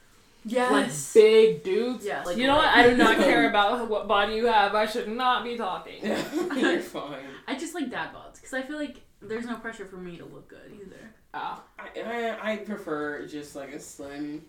Yes. 0.48 0.70
Like 0.72 1.14
big 1.14 1.62
dudes. 1.62 2.04
Yes. 2.04 2.36
you 2.36 2.46
know 2.46 2.56
what? 2.56 2.68
I 2.68 2.88
do 2.88 2.96
not 2.96 3.16
care 3.18 3.48
about 3.48 3.88
what 3.88 4.08
body 4.08 4.34
you 4.34 4.46
have. 4.46 4.74
I 4.74 4.86
should 4.86 5.08
not 5.08 5.44
be 5.44 5.56
talking. 5.56 6.04
you're 6.56 6.80
fine. 6.80 7.24
I 7.46 7.54
just 7.56 7.74
like 7.74 7.90
dad 7.90 8.14
bods 8.14 8.36
because 8.36 8.54
I 8.54 8.62
feel 8.62 8.76
like 8.78 9.02
there's 9.20 9.46
no 9.46 9.56
pressure 9.56 9.84
for 9.86 9.96
me 9.96 10.16
to 10.16 10.24
look 10.24 10.48
good 10.48 10.72
either. 10.74 11.10
Ah. 11.34 11.62
I, 11.78 12.00
I 12.00 12.52
I 12.52 12.56
prefer 12.56 13.26
just 13.26 13.54
like 13.54 13.72
a 13.74 13.80
slim, 13.80 14.42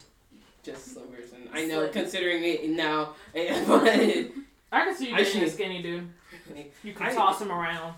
just 0.64 0.94
slim 0.94 1.08
person. 1.08 1.50
I 1.54 1.66
know 1.66 1.82
Slim. 1.82 1.92
considering 1.94 2.44
it 2.44 2.70
now, 2.70 3.14
but 3.34 3.84
I 3.88 4.32
can 4.86 4.96
see 4.96 5.10
you 5.10 5.16
being 5.16 5.44
a 5.44 5.50
skinny 5.50 5.82
dude. 5.82 6.08
You 6.84 6.94
can 6.94 7.08
I- 7.08 7.14
toss 7.14 7.42
him 7.42 7.52
around, 7.52 7.96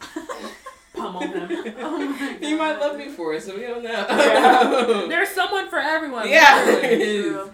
pummel 0.95 1.21
him. 1.21 1.75
Oh 1.79 1.97
my 1.99 2.37
you 2.47 2.57
might 2.57 2.79
love 2.79 2.97
me 2.97 3.09
for 3.09 3.33
it, 3.35 3.43
so 3.43 3.55
we 3.55 3.61
don't 3.61 3.83
know. 3.83 3.91
Yeah. 3.91 5.05
There's 5.07 5.29
someone 5.29 5.69
for 5.69 5.79
everyone. 5.79 6.27
Yeah. 6.27 7.45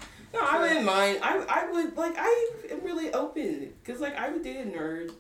Literally. 0.42 0.70
True. 0.70 0.84
No, 0.84 0.92
I 0.92 1.02
wouldn't 1.02 1.20
mind. 1.20 1.20
I 1.24 1.62
I 1.64 1.72
would 1.72 1.98
like 1.98 2.16
I 2.18 2.50
am 2.72 2.82
really 2.84 3.14
open 3.14 3.74
because 3.84 4.02
like 4.02 4.16
I 4.18 4.30
would 4.30 4.44
date 4.44 4.58
a 4.58 4.70
nerd. 4.70 5.12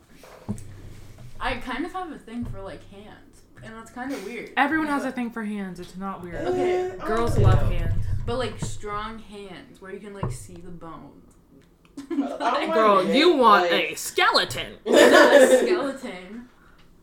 I 1.39 1.55
kind 1.55 1.85
of 1.85 1.93
have 1.93 2.11
a 2.11 2.17
thing 2.17 2.45
for 2.45 2.61
like 2.61 2.81
hands, 2.91 3.41
and 3.63 3.73
that's 3.75 3.91
kind 3.91 4.11
of 4.11 4.25
weird. 4.25 4.51
Everyone 4.57 4.87
has 4.87 5.05
a 5.05 5.11
thing 5.11 5.29
for 5.29 5.43
hands. 5.43 5.79
It's 5.79 5.95
not 5.95 6.23
weird. 6.23 6.35
Okay, 6.47 6.91
I 6.99 7.07
Girls 7.07 7.35
don't 7.35 7.43
love 7.43 7.71
hands. 7.71 8.05
But 8.25 8.37
like 8.37 8.59
strong 8.59 9.19
hands 9.19 9.79
where 9.81 9.91
you 9.93 9.99
can 9.99 10.13
like 10.13 10.31
see 10.31 10.55
the 10.55 10.71
bone. 10.71 11.21
Oh, 11.99 12.03
I 12.41 12.51
don't 12.51 12.67
mind 12.69 12.73
Girl, 12.73 12.99
it, 12.99 13.15
you 13.15 13.35
want 13.35 13.71
like- 13.71 13.91
a 13.91 13.95
skeleton. 13.95 14.73
Not 14.85 14.95
a 15.41 15.59
skeleton. 15.65 16.49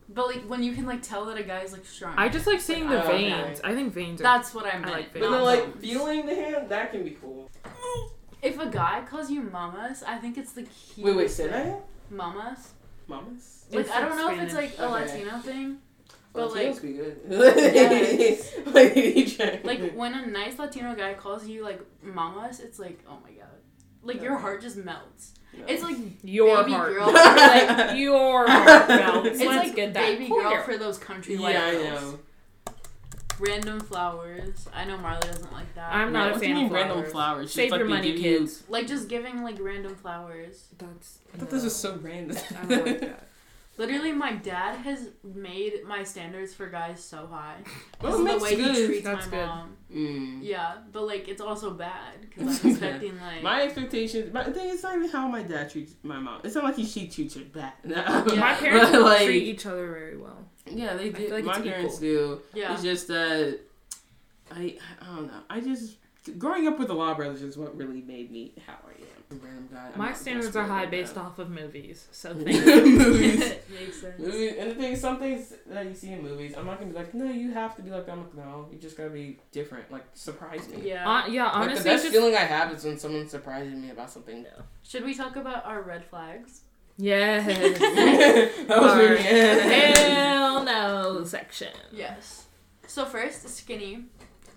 But 0.08 0.26
like 0.28 0.42
when 0.42 0.62
you 0.62 0.74
can 0.74 0.84
like 0.86 1.02
tell 1.02 1.24
that 1.26 1.38
a 1.38 1.42
guy's 1.42 1.72
like 1.72 1.86
strong. 1.86 2.14
I 2.16 2.28
just 2.28 2.46
like 2.46 2.60
seeing 2.60 2.88
the 2.88 3.02
Oh, 3.02 3.08
okay. 3.08 3.30
veins. 3.30 3.60
I 3.64 3.74
think 3.74 3.92
veins 3.92 4.20
are. 4.20 4.24
That's 4.24 4.52
what 4.54 4.66
I 4.66 4.78
meant. 4.78 4.92
like 4.92 5.12
But 5.12 5.20
veins. 5.22 5.22
then 5.22 5.30
not 5.32 5.42
like 5.44 5.64
bones. 5.72 5.80
feeling 5.80 6.26
the 6.26 6.34
hand 6.34 6.68
that 6.68 6.90
can 6.92 7.02
be 7.04 7.16
cool. 7.20 7.50
If 8.44 8.58
a 8.60 8.66
guy 8.68 9.02
calls 9.08 9.30
you 9.30 9.42
mamas, 9.42 10.02
I 10.06 10.18
think 10.18 10.36
it's 10.38 10.52
the 10.52 10.62
cutest. 10.62 10.98
Wait, 10.98 11.16
wait, 11.16 11.30
say 11.30 11.44
thing. 11.44 11.52
that. 11.52 11.84
Mamas. 12.10 12.72
Mamas. 13.08 13.64
Like 13.70 13.80
It's 13.86 13.90
I 13.90 14.00
don't 14.00 14.10
like 14.10 14.18
know 14.18 14.30
if 14.34 14.42
it's 14.42 14.54
like 14.54 14.78
a 14.78 14.84
Okay. 14.84 14.92
Latino 14.92 15.38
thing, 15.38 15.78
But, 16.32 16.50
Latinos 16.50 16.54
like- 16.74 16.82
be 16.82 16.92
good. 16.92 17.20
Yes. 17.28 18.54
like, 18.66 19.64
like 19.64 19.92
when 19.94 20.14
a 20.14 20.26
nice 20.26 20.58
Latino 20.58 20.94
guy 20.94 21.14
calls 21.14 21.46
you 21.46 21.62
like 21.64 21.80
mamas, 22.02 22.60
it's 22.60 22.78
like 22.78 23.00
oh 23.08 23.18
my 23.22 23.30
god, 23.32 23.48
like 24.02 24.22
your 24.22 24.36
heart 24.36 24.60
just 24.62 24.76
melts. 24.76 25.32
No. 25.56 25.64
It's 25.68 25.82
like 25.84 25.96
your 26.24 26.58
baby 26.64 26.72
heart. 26.72 26.92
girl. 26.94 27.12
like 27.12 27.96
your 27.96 28.46
heart 28.50 28.88
melts. 28.88 29.28
it's 29.28 29.38
Let's 29.40 29.66
like 29.68 29.76
get 29.76 29.94
that 29.94 30.00
baby 30.18 30.26
clear. 30.26 30.42
girl 30.42 30.62
for 30.64 30.76
those 30.76 30.98
country 30.98 31.34
yeah, 31.36 31.40
white 31.40 31.56
I 31.56 31.72
girls. 31.72 32.02
know. 32.02 32.18
Random 33.40 33.80
flowers. 33.80 34.68
I 34.72 34.84
know 34.84 34.96
Marley 34.98 35.26
doesn't 35.28 35.52
like 35.52 35.74
that. 35.74 35.92
I'm 35.94 36.12
not 36.12 36.28
a 36.28 36.32
what 36.32 36.40
do 36.40 36.46
fan 36.46 36.56
you 36.56 36.56
of 36.56 36.62
mean 36.64 36.72
random 36.72 36.96
flowers. 36.98 37.12
flowers? 37.12 37.52
Save 37.52 37.64
Just 37.64 37.70
like 37.72 37.78
your 37.80 37.88
they 37.88 37.94
money, 37.94 38.12
give 38.12 38.20
you- 38.20 38.38
kids. 38.40 38.62
like 38.68 38.86
just 38.86 39.08
giving 39.08 39.42
like 39.42 39.56
random 39.60 39.94
flowers. 39.96 40.64
That's. 40.78 41.18
I 41.34 41.38
thought 41.38 41.50
this 41.50 41.64
was 41.64 41.74
so 41.76 41.96
random. 42.00 42.36
I 42.60 42.64
don't 42.66 42.86
like 42.86 43.00
that. 43.00 43.28
Literally, 43.76 44.12
my 44.12 44.34
dad 44.34 44.76
has 44.76 45.08
made 45.24 45.80
my 45.84 46.04
standards 46.04 46.54
for 46.54 46.68
guys 46.68 47.02
so 47.02 47.26
high. 47.26 47.56
Well, 48.00 48.12
This 48.12 48.20
is 48.20 48.24
makes 48.24 48.38
the 48.38 48.44
way 48.44 48.54
good. 48.54 48.76
he 48.76 48.86
treats 48.86 49.04
That's 49.04 49.26
my 49.26 49.30
good. 49.32 49.46
mom. 49.46 49.76
Mm. 49.92 50.38
Yeah, 50.42 50.74
but 50.92 51.02
like 51.08 51.26
it's 51.28 51.40
also 51.40 51.72
bad 51.72 52.20
because 52.20 52.64
I'm 52.64 52.70
expecting 52.70 53.20
like. 53.20 53.42
My 53.42 53.62
expectations, 53.62 54.30
but 54.32 54.46
the 54.46 54.52
thing 54.52 54.68
is 54.68 54.80
not 54.84 54.94
even 54.94 55.08
how 55.10 55.26
my 55.26 55.42
dad 55.42 55.70
treats 55.70 55.94
my 56.04 56.20
mom. 56.20 56.42
It's 56.44 56.54
not 56.54 56.62
like 56.62 56.76
he 56.76 56.84
she 56.86 57.08
treats 57.08 57.34
her 57.34 57.40
bad. 57.52 57.72
Yeah. 57.84 58.22
My 58.38 58.54
parents 58.54 58.90
But, 58.90 58.92
don't 58.92 59.02
like- 59.02 59.24
treat 59.26 59.42
each 59.42 59.66
other 59.66 59.88
very 59.90 60.16
well. 60.18 60.38
Yeah, 60.70 60.94
they 60.94 61.06
I 61.06 61.08
do. 61.10 61.14
feel 61.26 61.30
like 61.36 61.44
my 61.44 61.60
parents 61.60 62.02
equal. 62.02 62.36
do. 62.36 62.42
yeah. 62.54 62.72
It's 62.74 62.82
just 62.82 63.08
that 63.08 63.60
I 64.50 64.76
I 65.02 65.06
don't 65.14 65.26
know. 65.26 65.40
I 65.50 65.60
just 65.60 65.96
growing 66.38 66.66
up 66.66 66.78
with 66.78 66.88
the 66.88 66.94
Law 66.94 67.12
Brothers 67.14 67.42
is 67.42 67.56
what 67.58 67.76
really 67.76 68.00
made 68.00 68.30
me 68.30 68.54
how 68.66 68.78
I 68.86 68.92
am. 69.02 69.40
Random 69.42 69.68
guy. 69.72 69.90
I'm 69.92 69.98
My 69.98 70.12
standards 70.12 70.54
are 70.54 70.64
high 70.64 70.86
based 70.86 71.18
off 71.18 71.38
of 71.38 71.50
movies. 71.50 72.06
So 72.12 72.34
thank 72.34 72.64
you. 72.64 72.98
movies. 72.98 73.40
Makes 73.70 74.00
sense. 74.00 74.18
Movies, 74.18 74.54
and 74.58 74.70
the 74.70 74.74
thing 74.74 74.92
is, 74.92 75.00
some 75.00 75.18
things 75.18 75.52
that 75.66 75.86
you 75.86 75.94
see 75.94 76.12
in 76.12 76.22
movies, 76.22 76.54
I'm 76.56 76.66
not 76.66 76.78
gonna 76.78 76.92
be 76.92 76.96
like, 76.96 77.12
no, 77.14 77.30
you 77.30 77.50
have 77.52 77.74
to 77.76 77.82
be 77.82 77.90
like 77.90 78.06
that. 78.06 78.12
I'm 78.12 78.20
like, 78.20 78.34
no, 78.34 78.68
you 78.70 78.78
just 78.78 78.96
gotta 78.96 79.10
be 79.10 79.38
different. 79.50 79.90
Like, 79.90 80.04
surprise 80.14 80.68
me. 80.68 80.88
Yeah. 80.88 81.08
Uh, 81.08 81.26
yeah, 81.26 81.44
Like, 81.46 81.54
honestly, 81.54 81.78
the 81.78 81.84
best 81.90 82.04
just 82.04 82.14
feeling 82.14 82.34
I 82.34 82.40
have 82.40 82.72
is 82.72 82.84
when 82.84 82.98
someone 82.98 83.28
surprises 83.28 83.74
me 83.74 83.90
about 83.90 84.10
something. 84.10 84.46
Should 84.82 85.04
we 85.04 85.14
talk 85.14 85.36
about 85.36 85.64
our 85.66 85.82
red 85.82 86.04
flags? 86.04 86.60
Yes. 86.96 87.46
that 87.78 88.68
was 88.68 88.92
Our 88.92 88.96
weird. 88.98 89.20
Yeah. 89.20 89.96
Hell 89.98 90.64
no 90.64 91.24
section. 91.24 91.72
Yes. 91.92 92.46
So 92.86 93.04
first, 93.04 93.48
skinny. 93.48 94.04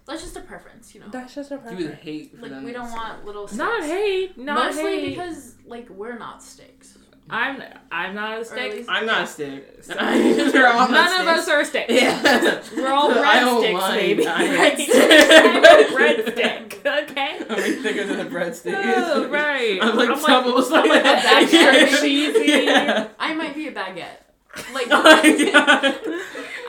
That's 0.05 0.21
just 0.21 0.37
a 0.37 0.41
preference, 0.41 0.95
you 0.95 1.01
know. 1.01 1.07
That's 1.11 1.35
just 1.35 1.51
a 1.51 1.55
You 1.55 1.59
would 1.61 1.67
preference. 1.77 2.01
hate 2.01 2.35
for 2.35 2.41
Like 2.43 2.51
them 2.51 2.63
we 2.63 2.71
don't 2.71 2.91
want 2.91 3.25
little. 3.25 3.47
Sticks. 3.47 3.57
Not 3.57 3.83
hate, 3.83 4.37
not 4.37 4.73
Mostly 4.73 4.99
hate. 5.01 5.09
because 5.09 5.55
like 5.65 5.89
we're 5.89 6.17
not 6.17 6.41
sticks. 6.41 6.96
I'm 7.29 7.61
I'm 7.91 8.15
not 8.15 8.39
a 8.41 8.45
stick. 8.45 8.85
I'm 8.87 9.05
not 9.05 9.23
a 9.23 9.27
stick. 9.27 9.73
So- 9.83 9.93
all 9.97 10.87
None 10.89 11.21
of 11.21 11.27
us 11.27 11.43
sticks. 11.43 11.49
are 11.49 11.65
sticks. 11.65 11.91
Yeah. 11.93 12.61
We're 12.75 12.87
all 12.93 13.11
I 13.11 13.39
don't 13.41 13.61
breadsticks, 13.63 13.73
mind. 13.73 13.99
baby. 13.99 14.27
I- 14.27 14.43
I'm 14.43 15.63
a 15.63 15.65
breadstick. 15.95 16.85
Okay. 16.85 17.37
I'm 17.49 17.57
way 17.57 17.71
thicker 17.81 18.05
than 18.05 18.19
a 18.21 18.25
breadstick. 18.29 18.73
Oh, 18.75 19.27
right. 19.29 19.79
I'm 19.81 19.95
like 19.97 20.09
I'm 20.09 20.21
doubles. 20.21 20.71
I'm 20.71 20.87
like 20.87 21.03
a 21.03 21.15
baguette 21.17 21.99
cheesy. 22.01 22.51
Yeah. 22.65 23.07
I 23.19 23.33
might 23.33 23.55
be 23.55 23.67
a 23.67 23.71
baguette. 23.73 24.21
Like 24.73 24.87
Oh 24.89 25.03
my 25.03 25.51
god. 25.51 25.95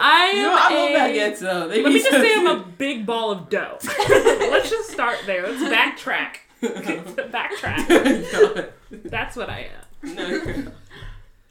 I'm 0.01 0.37
know, 0.37 0.57
I 0.59 0.69
a. 0.71 0.73
love 0.93 1.01
baguettes 1.11 1.39
though. 1.41 1.69
They 1.69 1.83
Let 1.83 1.89
be 1.89 1.95
me 1.95 2.01
just 2.01 2.11
so 2.11 2.21
say 2.23 2.35
I'm 2.37 2.47
a 2.47 2.59
big 2.65 3.05
ball 3.07 3.31
of 3.33 3.49
dough. 3.49 3.79
Let's 4.09 4.71
just 4.71 4.91
start 4.91 5.19
there. 5.27 5.43
Let's 5.49 5.63
backtrack. 5.63 6.37
backtrack. 6.61 8.71
That's 8.91 9.37
what 9.37 9.49
I 9.51 9.61
am. 9.61 9.85
No. 10.03 10.67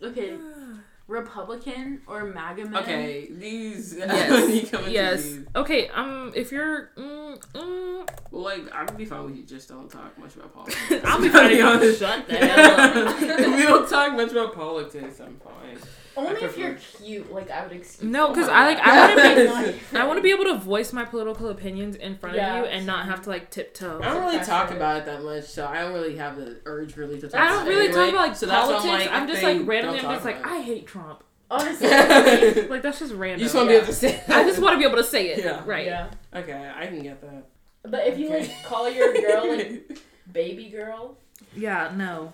okay, 0.04 0.36
Republican 1.08 2.02
or 2.08 2.26
MAGA 2.26 2.66
man. 2.66 2.84
Okay, 2.84 3.28
these. 3.32 3.96
Yes. 3.98 4.72
Yes. 4.90 5.24
these- 5.24 5.46
Okay. 5.56 5.88
Um. 5.90 6.32
If 6.36 6.52
you're. 6.52 6.92
Mm, 6.98 7.40
mm, 7.54 8.10
Well, 8.32 8.44
like, 8.44 8.70
I 8.74 8.84
would 8.84 8.98
be 8.98 9.06
fine 9.06 9.24
with 9.26 9.36
you. 9.38 9.44
Just 9.44 9.70
don't 9.70 9.90
talk 9.90 10.18
much 10.18 10.36
about 10.36 10.54
politics. 10.54 10.80
I'll 11.06 11.20
be 11.22 11.28
To 11.30 11.34
fine. 11.34 11.62
honest. 11.62 12.00
Shut 12.00 12.28
the 12.28 12.36
hell 12.36 13.08
up. 13.10 13.22
if 13.22 13.56
we 13.56 13.62
don't 13.64 13.90
talk 13.90 14.14
much 14.14 14.32
about 14.32 14.54
politics, 14.54 15.20
I'm 15.20 15.40
fine. 15.40 15.78
Only 16.18 16.42
if 16.44 16.58
you're 16.58 16.74
cute, 16.74 17.32
like 17.32 17.50
I 17.52 17.64
would 17.64 17.72
excuse. 17.72 18.10
No, 18.10 18.28
Oh 18.28 18.34
because 18.34 18.50
I 18.50 18.66
like. 18.66 18.80
I 18.80 19.16
want 19.16 19.38
to 19.66 19.72
be. 19.74 19.80
I 19.98 20.06
want 20.08 20.18
to 20.18 20.22
be 20.24 20.32
able 20.32 20.46
to 20.46 20.56
voice 20.58 20.92
my 20.92 21.06
political 21.06 21.50
opinions 21.50 21.96
in 21.96 22.18
front 22.18 22.36
Yeah, 22.36 22.56
of 22.58 22.66
you 22.66 22.72
and 22.72 22.86
not 22.86 23.06
have 23.06 23.22
to 23.24 23.30
like 23.30 23.52
tiptoe. 23.52 24.02
I 24.02 24.14
don't 24.14 24.26
really 24.26 24.44
talk 24.44 24.72
about 24.72 24.98
it 24.98 25.06
that 25.06 25.24
much, 25.24 25.46
so 25.46 25.66
I 25.68 25.82
don't 25.82 25.94
really 25.94 26.18
have 26.18 26.36
the 26.36 26.60
urge 26.66 26.98
really 26.98 27.20
to 27.22 27.28
talk 27.28 27.40
I 27.40 27.50
don't 27.50 27.68
really 27.68 27.86
anyway. 27.88 27.94
talk 28.06 28.10
about 28.10 28.28
like 28.28 28.36
so 28.36 28.46
that's 28.48 28.68
why 28.68 28.80
politics. 28.80 29.12
I'm, 29.14 29.28
just 29.28 29.44
like 29.44 29.68
randomly. 29.68 30.00
I'm 30.00 30.14
just 30.16 30.26
like 30.26 30.46
I 30.46 30.62
hate 30.62 30.88
Trump. 30.88 31.24
Honestly. 31.50 31.88
it. 31.90 32.70
Like 32.70 32.82
that's 32.82 33.00
just 33.00 33.14
random. 33.14 33.40
you 33.40 33.46
just 33.46 33.56
want 33.56 33.68
to 33.68 33.72
be 33.72 33.76
able 33.78 33.86
to 33.88 33.94
say 33.94 34.22
I 34.28 34.44
just 34.44 34.60
want 34.62 34.74
to 34.74 34.80
be 34.80 34.86
able 34.86 34.98
to 34.98 35.04
say 35.04 35.28
it. 35.30 35.46
Yeah. 35.46 35.62
Right. 35.66 35.86
Yeah. 35.86 36.10
Okay, 36.34 36.72
I 36.76 36.88
can 36.88 37.02
get 37.04 37.22
that. 37.22 37.46
But 37.84 38.08
if 38.08 38.18
you 38.18 38.30
like 38.30 38.52
call 38.66 38.90
your 38.90 39.14
girl 39.14 39.56
like 39.56 40.00
baby 40.34 40.70
girl, 40.70 41.16
Yeah. 41.56 41.94
No. 41.96 42.34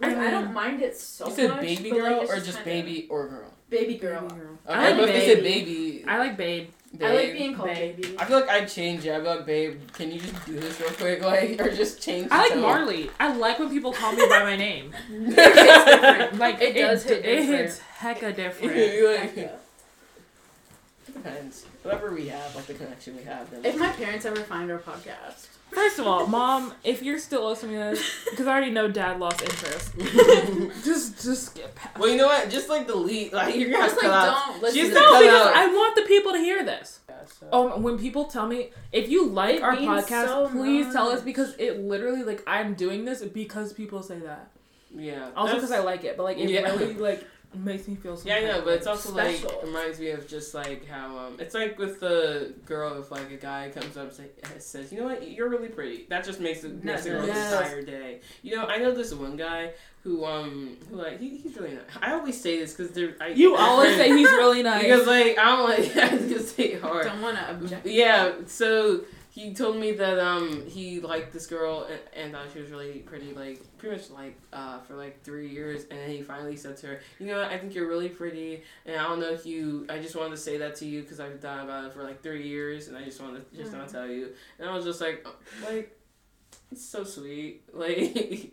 Like, 0.00 0.16
I, 0.16 0.26
I 0.26 0.30
don't 0.30 0.48
mm. 0.48 0.52
mind 0.54 0.82
it 0.82 0.96
so 0.96 1.28
you 1.28 1.34
said 1.34 1.50
much. 1.50 1.60
baby 1.60 1.90
but, 1.90 1.98
like, 2.00 2.08
girl 2.10 2.30
or 2.30 2.36
just 2.40 2.58
kinda- 2.58 2.64
baby 2.64 3.06
or 3.10 3.28
girl? 3.28 3.52
Baby 3.68 3.96
girl. 3.96 4.20
Baby 4.28 4.34
girl. 4.40 4.58
Okay, 4.68 4.74
I 4.74 4.88
like 4.90 4.96
but 4.96 5.08
if 5.08 5.14
they 5.16 5.26
said 5.34 5.42
baby. 5.42 5.64
baby, 5.92 6.04
I 6.06 6.18
like 6.18 6.36
babe. 6.36 6.68
babe, 6.96 7.02
I 7.02 7.14
like 7.14 7.32
being 7.32 7.54
called 7.56 7.68
Babe. 7.68 7.96
baby. 8.00 8.16
I 8.16 8.24
feel 8.24 8.38
like 8.40 8.48
I'd 8.48 8.68
change 8.68 9.04
it. 9.04 9.12
I'd 9.12 9.22
be 9.22 9.28
like, 9.28 9.44
babe, 9.46 9.80
can 9.92 10.12
you 10.12 10.20
just 10.20 10.46
do 10.46 10.52
this 10.60 10.80
real 10.80 10.90
quick, 10.90 11.20
like, 11.24 11.60
or 11.60 11.74
just 11.74 12.00
change? 12.00 12.28
I 12.30 12.42
like 12.42 12.52
tone? 12.52 12.62
Marley. 12.62 13.10
I 13.18 13.34
like 13.36 13.58
when 13.58 13.68
people 13.68 13.92
call 13.92 14.12
me 14.12 14.24
by 14.28 14.44
my 14.44 14.56
name. 14.56 14.92
different. 15.10 16.38
Like 16.38 16.60
It 16.60 16.74
does 16.74 17.02
hit 17.02 17.24
It 17.24 17.44
hits 17.44 17.80
hecka 17.98 18.36
different. 18.36 18.76
like, 18.76 19.36
Yeah. 19.36 19.42
it 21.08 21.12
depends. 21.12 21.64
Whatever 21.82 22.12
we 22.14 22.28
have, 22.28 22.54
like 22.54 22.66
the 22.66 22.74
connection 22.74 23.16
we 23.16 23.24
have. 23.24 23.50
Then 23.50 23.64
If 23.64 23.76
my 23.78 23.88
parents 23.88 24.24
ever 24.26 24.36
find 24.42 24.70
our 24.70 24.78
podcast, 24.78 25.48
First 25.70 25.98
of 25.98 26.06
all, 26.06 26.26
mom, 26.26 26.72
if 26.84 27.02
you're 27.02 27.18
still 27.18 27.46
listening 27.48 27.74
to 27.74 27.78
this, 27.96 28.24
because 28.30 28.46
I 28.46 28.52
already 28.52 28.70
know 28.70 28.88
dad 28.88 29.20
lost 29.20 29.42
interest. 29.42 29.92
just, 30.84 31.22
just 31.22 31.54
get 31.54 31.74
past. 31.74 31.98
well, 31.98 32.08
you 32.08 32.16
know 32.16 32.26
what? 32.26 32.48
Just 32.48 32.68
like 32.70 32.86
delete. 32.86 33.32
Like 33.32 33.54
you're 33.54 33.70
gonna 33.70 33.82
have 33.82 33.90
Just 33.90 34.00
to 34.00 34.08
like 34.08 34.18
cut 34.20 34.28
out. 34.28 34.46
don't 34.52 34.62
listen 34.62 34.80
She's 34.80 34.88
to 34.88 34.94
not 34.94 35.12
No, 35.12 35.20
because 35.20 35.46
out. 35.48 35.56
I 35.56 35.66
want 35.66 35.96
the 35.96 36.02
people 36.02 36.32
to 36.32 36.38
hear 36.38 36.64
this. 36.64 37.00
Yeah, 37.08 37.14
so- 37.26 37.48
Oh, 37.52 37.78
when 37.78 37.98
people 37.98 38.24
tell 38.24 38.46
me 38.46 38.70
if 38.92 39.10
you 39.10 39.26
like 39.26 39.56
It 39.56 39.62
our 39.62 39.76
podcast, 39.76 40.26
so 40.26 40.48
please 40.48 40.92
tell 40.92 41.08
us 41.10 41.20
because 41.20 41.54
it 41.58 41.80
literally 41.80 42.22
like 42.22 42.42
I'm 42.46 42.74
doing 42.74 43.04
this 43.04 43.22
because 43.22 43.72
people 43.74 44.02
say 44.02 44.18
that. 44.20 44.50
yeah. 44.94 45.28
Also 45.36 45.54
because 45.56 45.72
I 45.72 45.80
like 45.80 46.04
it, 46.04 46.16
but 46.16 46.22
like 46.22 46.38
it 46.38 46.48
Yeah. 46.48 46.62
really 46.74 46.94
like 46.94 47.22
makes 47.54 47.88
me 47.88 47.94
feel. 47.94 48.16
some 48.16 48.28
Yeah, 48.28 48.36
I 48.36 48.40
know, 48.42 48.62
but 48.62 48.74
it's 48.74 48.86
also 48.86 49.12
like 49.14 49.36
special. 49.36 49.60
reminds 49.62 49.98
me 49.98 50.10
of 50.10 50.26
just 50.28 50.54
like 50.54 50.86
how 50.86 51.16
um, 51.18 51.36
it's 51.38 51.54
like 51.54 51.78
with 51.78 52.00
the 52.00 52.52
girl 52.66 53.00
if 53.00 53.10
like 53.10 53.30
a 53.30 53.36
guy 53.36 53.70
comes 53.74 53.96
up 53.96 54.08
and 54.08 54.12
say, 54.12 54.26
says, 54.58 54.92
you 54.92 55.00
know 55.00 55.06
what, 55.06 55.28
you're 55.30 55.48
really 55.48 55.68
pretty. 55.68 56.06
That 56.10 56.24
just 56.24 56.40
makes 56.40 56.64
it 56.64 56.84
makes 56.84 57.04
the 57.04 57.10
girl's 57.10 57.28
Yes. 57.28 57.52
entire 57.52 57.82
day. 57.82 58.20
You 58.42 58.56
know, 58.56 58.66
I 58.66 58.78
know 58.78 58.92
this 58.92 59.14
one 59.14 59.36
guy 59.36 59.70
who 60.02 60.24
um 60.24 60.76
who 60.90 60.96
like 60.96 61.18
he, 61.18 61.36
he's 61.38 61.56
really 61.56 61.74
nice. 61.74 61.82
I 62.02 62.12
always 62.12 62.40
say 62.40 62.58
this 62.58 62.74
because 62.74 62.92
they're 62.92 63.14
I, 63.20 63.28
You 63.28 63.56
always 63.56 63.96
say 63.96 64.08
he's 64.16 64.28
really 64.28 64.62
nice. 64.72 64.82
because 64.82 65.06
like 65.06 65.38
I 65.38 65.44
don't 65.44 65.68
like 65.68 65.96
I 66.12 66.16
just 66.28 66.56
say 66.56 66.74
hard. 66.74 67.06
Don't 67.06 67.22
want 67.22 67.36
to 67.38 67.50
object. 67.50 67.86
Yeah, 67.86 68.32
so 68.46 69.00
he 69.36 69.52
told 69.52 69.76
me 69.76 69.92
that 69.92 70.18
um 70.18 70.64
he 70.66 70.98
liked 70.98 71.30
this 71.30 71.46
girl 71.46 71.86
and, 71.90 72.00
and 72.14 72.32
thought 72.32 72.46
she 72.54 72.58
was 72.58 72.70
really 72.70 73.00
pretty, 73.00 73.34
like 73.34 73.60
pretty 73.76 73.96
much 73.96 74.08
like 74.08 74.38
uh 74.50 74.80
for 74.80 74.94
like 74.94 75.22
three 75.22 75.48
years, 75.48 75.82
and 75.90 76.00
then 76.00 76.08
he 76.08 76.22
finally 76.22 76.56
said 76.56 76.78
to 76.78 76.86
her, 76.86 77.00
you 77.18 77.26
know 77.26 77.38
what, 77.38 77.50
I 77.50 77.58
think 77.58 77.74
you're 77.74 77.86
really 77.86 78.08
pretty, 78.08 78.62
and 78.86 78.96
I 78.96 79.02
don't 79.02 79.20
know 79.20 79.28
if 79.28 79.44
you, 79.44 79.86
I 79.90 79.98
just 79.98 80.16
wanted 80.16 80.30
to 80.30 80.38
say 80.38 80.56
that 80.56 80.74
to 80.76 80.86
you 80.86 81.02
because 81.02 81.20
I've 81.20 81.38
thought 81.38 81.62
about 81.62 81.84
it 81.84 81.92
for 81.92 82.02
like 82.02 82.22
three 82.22 82.48
years, 82.48 82.88
and 82.88 82.96
I 82.96 83.04
just 83.04 83.20
wanted 83.20 83.48
to 83.50 83.56
just 83.56 83.74
want 83.74 83.86
to 83.86 83.92
tell 83.92 84.08
you, 84.08 84.30
and 84.58 84.68
I 84.68 84.74
was 84.74 84.84
just 84.86 85.00
like, 85.02 85.26
oh, 85.26 85.36
like. 85.70 85.92
It's 86.72 86.84
so 86.84 87.04
sweet, 87.04 87.62
like 87.72 88.52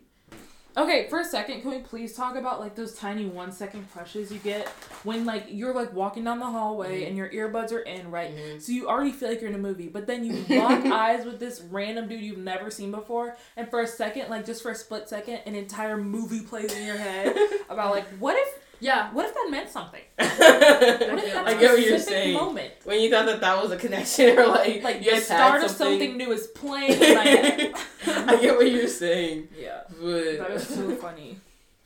Okay, 0.76 1.06
for 1.08 1.20
a 1.20 1.26
second, 1.26 1.62
can 1.62 1.70
we 1.70 1.80
please 1.80 2.14
talk 2.16 2.36
about 2.36 2.60
like 2.60 2.74
those 2.74 2.96
tiny 2.96 3.26
one 3.28 3.52
second 3.52 3.86
crushes 3.92 4.32
you 4.32 4.40
get 4.40 4.68
when 5.04 5.24
like 5.24 5.46
you're 5.50 5.74
like 5.74 5.94
walking 5.94 6.24
down 6.24 6.40
the 6.40 6.48
hallway 6.48 7.02
Mhm. 7.04 7.08
and 7.10 7.18
your 7.18 7.30
earbuds 7.30 7.72
are 7.72 7.82
in, 7.82 8.10
right? 8.10 8.36
Mhm. 8.36 8.60
So 8.60 8.72
you 8.72 8.88
already 8.90 9.12
feel 9.12 9.30
like 9.30 9.40
you're 9.40 9.52
in 9.52 9.56
a 9.56 9.60
movie, 9.60 9.88
but 9.88 10.08
then 10.08 10.24
you 10.26 10.44
lock 10.58 10.84
eyes 10.86 11.26
with 11.26 11.40
this 11.40 11.62
random 11.70 12.08
dude 12.10 12.22
you've 12.22 12.40
never 12.40 12.72
seen 12.72 12.90
before, 12.90 13.38
and 13.56 13.70
for 13.70 13.82
a 13.82 13.88
second, 13.88 14.30
like 14.32 14.48
just 14.48 14.64
for 14.64 14.72
a 14.72 14.76
split 14.76 15.08
second, 15.08 15.42
an 15.46 15.54
entire 15.54 15.96
movie 15.98 16.40
plays 16.42 16.74
in 16.74 16.88
your 16.88 16.98
head 16.98 17.36
about 17.70 17.92
like 17.92 18.08
what 18.18 18.36
if 18.36 18.63
Yeah. 18.84 19.12
what 19.14 19.26
if 19.26 19.34
that 19.34 19.48
meant 19.50 19.70
something? 19.70 20.02
I 20.20 20.24
What 20.28 21.24
if 21.24 21.34
that 21.34 21.60
get 21.60 21.72
what 21.72 21.86
you're 21.86 22.00
saying. 22.00 22.34
moment, 22.34 22.72
When 22.84 23.00
you 23.02 23.10
thought 23.10 23.26
that 23.28 23.40
that 23.42 23.62
was 23.62 23.72
a 23.72 23.78
connection, 23.78 24.38
or 24.38 24.48
like 24.48 24.84
like 24.84 24.98
you 24.98 25.06
the 25.06 25.12
guys 25.12 25.26
start 25.26 25.62
had 25.62 25.70
of 25.70 25.72
something 25.72 26.18
new 26.18 26.32
is 26.32 26.48
playing 26.62 27.02
in 27.02 27.16
my 27.16 27.24
head. 27.24 27.74
I 28.06 28.36
get 28.42 28.56
what 28.58 28.70
you're 28.70 28.88
saying, 28.88 29.48
yeah, 29.58 29.82
but 30.02 30.38
that 30.38 30.52
was 30.54 30.68
so 30.68 30.96
funny. 31.06 31.40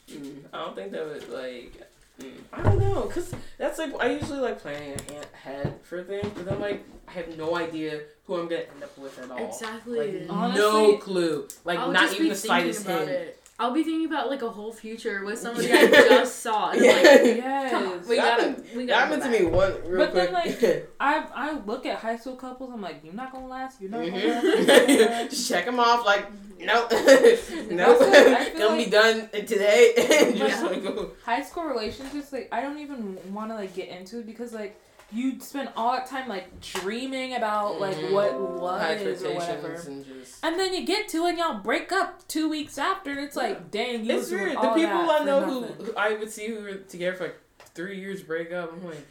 Mm, 0.09 0.39
I 0.53 0.57
don't 0.63 0.75
think 0.75 0.91
that 0.91 1.05
was 1.05 1.27
like. 1.29 1.73
Mm, 2.19 2.31
I 2.51 2.63
don't 2.63 2.79
know, 2.79 3.01
cause 3.03 3.31
that's 3.59 3.77
like 3.77 3.93
I 3.99 4.09
usually 4.09 4.39
like 4.39 4.59
planning 4.59 4.97
ahead 5.33 5.75
for 5.83 6.03
things, 6.03 6.31
but 6.33 6.45
then 6.45 6.59
like 6.59 6.83
I 7.07 7.11
have 7.11 7.37
no 7.37 7.55
idea 7.55 8.01
who 8.25 8.35
I'm 8.39 8.47
gonna 8.47 8.61
end 8.61 8.83
up 8.83 8.97
with 8.97 9.19
at 9.19 9.29
all. 9.29 9.37
Exactly. 9.47 10.25
Like 10.25 10.55
no 10.55 10.97
clue. 10.97 11.47
Like 11.63 11.77
I'll 11.77 11.91
not 11.91 12.01
just 12.03 12.13
even 12.15 12.25
be 12.25 12.29
the 12.29 12.35
slightest 12.35 12.87
hint. 12.87 13.07
it. 13.09 13.36
I'll 13.59 13.71
be 13.73 13.83
thinking 13.83 14.05
about 14.05 14.29
like 14.29 14.43
a 14.43 14.49
whole 14.49 14.71
future 14.71 15.25
with 15.25 15.39
somebody 15.39 15.67
Yeah. 15.69 15.77
I 15.79 15.89
just 16.07 16.39
saw. 16.39 16.69
And 16.69 16.79
I'm 16.81 16.85
like, 16.85 17.03
Yes. 17.37 17.71
come 17.71 17.87
on, 17.87 18.07
we 18.07 18.15
That 18.15 18.21
gotta, 18.37 18.43
happened- 18.49 18.65
we 18.75 18.85
gotta. 18.85 18.99
happened 19.05 19.21
go 19.23 19.31
to 19.31 19.39
me 19.39 19.45
back. 19.45 19.53
one 19.53 19.73
real 19.91 19.97
But 20.05 20.13
then, 20.13 20.57
quick. 20.59 20.89
I 20.99 21.25
I 21.33 21.51
look 21.65 21.85
at 21.87 21.97
high 21.97 22.17
school 22.17 22.35
couples. 22.35 22.71
I'm 22.71 22.81
like, 22.81 22.99
you're 23.03 23.15
not 23.15 23.31
gonna 23.31 23.47
last. 23.47 23.81
You're 23.81 23.89
not 23.89 24.05
gonna 24.05 24.15
last. 24.15 24.45
Mhm. 24.45 24.67
Gonna 24.67 25.09
last. 25.11 25.29
Just 25.31 25.49
check 25.49 25.65
them 25.65 25.79
off. 25.79 26.05
Like 26.05 26.27
nope, 26.59 26.91
nope. 26.91 27.87
Also, 27.89 28.11
I 28.11 28.45
feel 28.45 28.57
They'll 28.59 28.69
like- 28.69 28.85
be 28.85 28.91
done 28.91 29.29
today. 29.31 29.93
just 30.37 30.63
Yeah. 30.63 30.79
go. 30.79 31.11
High 31.25 31.41
school 31.41 31.63
relationships, 31.65 32.31
like 32.31 32.49
I 32.51 32.61
don't 32.61 32.77
even 32.77 33.17
want 33.33 33.49
to 33.49 33.55
like 33.55 33.73
get 33.73 33.87
into 33.89 34.19
it 34.19 34.27
because 34.27 34.53
like 34.53 34.79
you 35.11 35.39
spend 35.39 35.69
all 35.75 35.93
that 35.93 36.05
time 36.07 36.27
like 36.27 36.59
dreaming 36.59 37.33
about 37.35 37.79
like 37.79 37.95
Mhm. 37.95 38.11
what 38.11 38.39
love 38.61 38.81
is 39.01 39.23
or 39.23 39.33
whatever, 39.35 39.73
and 39.73 40.05
just. 40.05 40.43
and 40.43 40.59
then 40.59 40.73
you 40.73 40.85
get 40.85 41.07
to 41.09 41.25
it 41.25 41.29
and 41.29 41.37
y'all 41.37 41.59
break 41.61 41.91
up 41.91 42.27
two 42.27 42.49
weeks 42.49 42.77
after, 42.77 43.11
and 43.11 43.19
it's 43.21 43.35
like, 43.35 43.71
dang, 43.71 44.03
you 44.05 44.11
It's 44.13 44.21
was 44.23 44.29
doing 44.29 44.43
weird. 44.43 44.57
The 44.57 44.69
people 44.73 45.09
I 45.09 45.23
know 45.23 45.41
who, 45.45 45.61
who 45.63 45.95
I 45.95 46.13
would 46.13 46.29
see 46.29 46.47
who 46.47 46.61
were 46.61 46.73
together 46.75 47.15
for 47.15 47.23
like 47.25 47.37
three 47.73 47.99
years 47.99 48.21
break 48.21 48.51
up. 48.51 48.73
I'm 48.73 48.85
like, 48.85 49.07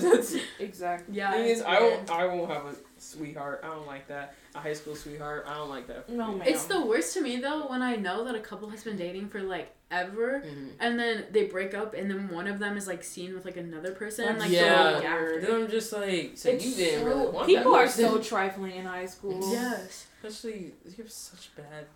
what? 0.00 0.42
Exactly. 0.58 1.14
Yeah. 1.16 1.32
thing 1.32 1.44
is, 1.46 1.60
I 1.62 1.80
won't. 1.80 2.10
I 2.10 2.26
won't 2.26 2.50
have 2.50 2.66
a 2.66 2.74
sweetheart. 2.98 3.60
I 3.64 3.68
don't 3.68 3.86
like 3.86 4.08
that. 4.08 4.34
A 4.54 4.58
high 4.58 4.72
school 4.72 4.96
sweetheart. 4.96 5.44
I 5.48 5.54
don't 5.54 5.68
like 5.68 5.86
that. 5.88 6.08
No, 6.08 6.32
man. 6.32 6.46
It's 6.46 6.64
the 6.64 6.80
worst 6.80 7.14
to 7.14 7.20
me 7.20 7.36
though 7.36 7.68
when 7.68 7.82
I 7.82 7.96
know 7.96 8.24
that 8.24 8.34
a 8.34 8.40
couple 8.40 8.68
has 8.70 8.82
been 8.84 8.96
dating 8.96 9.28
for 9.28 9.42
like 9.42 9.72
ever, 9.90 10.42
Mhm. 10.44 10.70
and 10.80 10.98
then 10.98 11.26
they 11.30 11.44
break 11.44 11.72
up, 11.74 11.94
and 11.94 12.10
then 12.10 12.28
one 12.28 12.46
of 12.48 12.58
them 12.58 12.76
is 12.76 12.86
like 12.88 13.04
seen 13.04 13.34
with 13.34 13.44
like 13.44 13.56
another 13.56 13.92
person, 13.92 14.24
That's 14.26 14.40
like 14.40 14.50
yeah. 14.50 14.90
the 14.92 14.96
week 14.98 15.04
after. 15.08 15.40
Then 15.40 15.54
I'm 15.62 15.70
just 15.70 15.92
like, 15.92 16.32
so 16.34 16.48
It's 16.50 16.64
you 16.66 16.74
didn't 16.74 17.00
so- 17.00 17.06
really 17.06 17.26
want 17.30 17.46
people 17.46 17.72
that 17.72 17.78
are 17.78 17.88
so 17.88 18.18
trifling 18.18 18.72
in 18.76 18.84
high 18.86 19.06
school. 19.16 19.38
Yes. 19.52 20.06
Especially 20.24 20.72
you 20.84 20.94
have 20.98 21.10
such 21.12 21.54
bad 21.54 21.86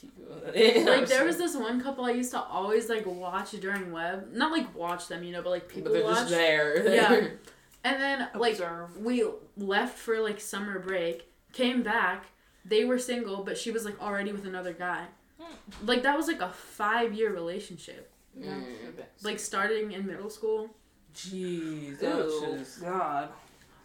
people. 0.00 0.24
like 0.44 1.06
there 1.08 1.24
was 1.24 1.36
this 1.36 1.54
one 1.54 1.80
couple 1.80 2.04
I 2.06 2.10
used 2.12 2.30
to 2.32 2.40
always 2.40 2.88
like 2.88 3.04
watch 3.06 3.50
during 3.52 3.92
web, 3.92 4.32
not 4.32 4.50
like 4.50 4.74
watch 4.74 5.06
them, 5.08 5.22
you 5.22 5.32
know, 5.32 5.42
but 5.42 5.50
like 5.50 5.68
people 5.68 5.92
but 5.92 5.98
they're 5.98 6.04
watch. 6.04 6.18
just 6.20 6.30
there. 6.30 6.92
Yeah. 6.94 7.26
And 7.84 8.00
then 8.00 8.28
like 8.34 8.60
we 9.00 9.24
left 9.56 9.98
for 9.98 10.20
like 10.20 10.40
summer 10.40 10.78
break, 10.78 11.30
came 11.52 11.82
back, 11.82 12.26
they 12.64 12.84
were 12.84 12.98
single, 12.98 13.44
but 13.44 13.56
she 13.56 13.70
was 13.70 13.84
like 13.84 14.00
already 14.00 14.32
with 14.32 14.44
another 14.44 14.72
guy. 14.72 15.06
Like 15.84 16.02
that 16.02 16.16
was 16.16 16.26
like 16.26 16.40
a 16.40 16.50
five 16.50 17.14
year 17.14 17.32
relationship. 17.32 18.10
Mm. 18.38 18.64
Like 19.22 19.38
starting 19.38 19.92
in 19.92 20.06
middle 20.06 20.30
school. 20.30 20.70
Jeez, 21.14 21.98
that's 21.98 22.32
Ew. 22.32 22.56
just 22.58 22.80
God. 22.80 23.28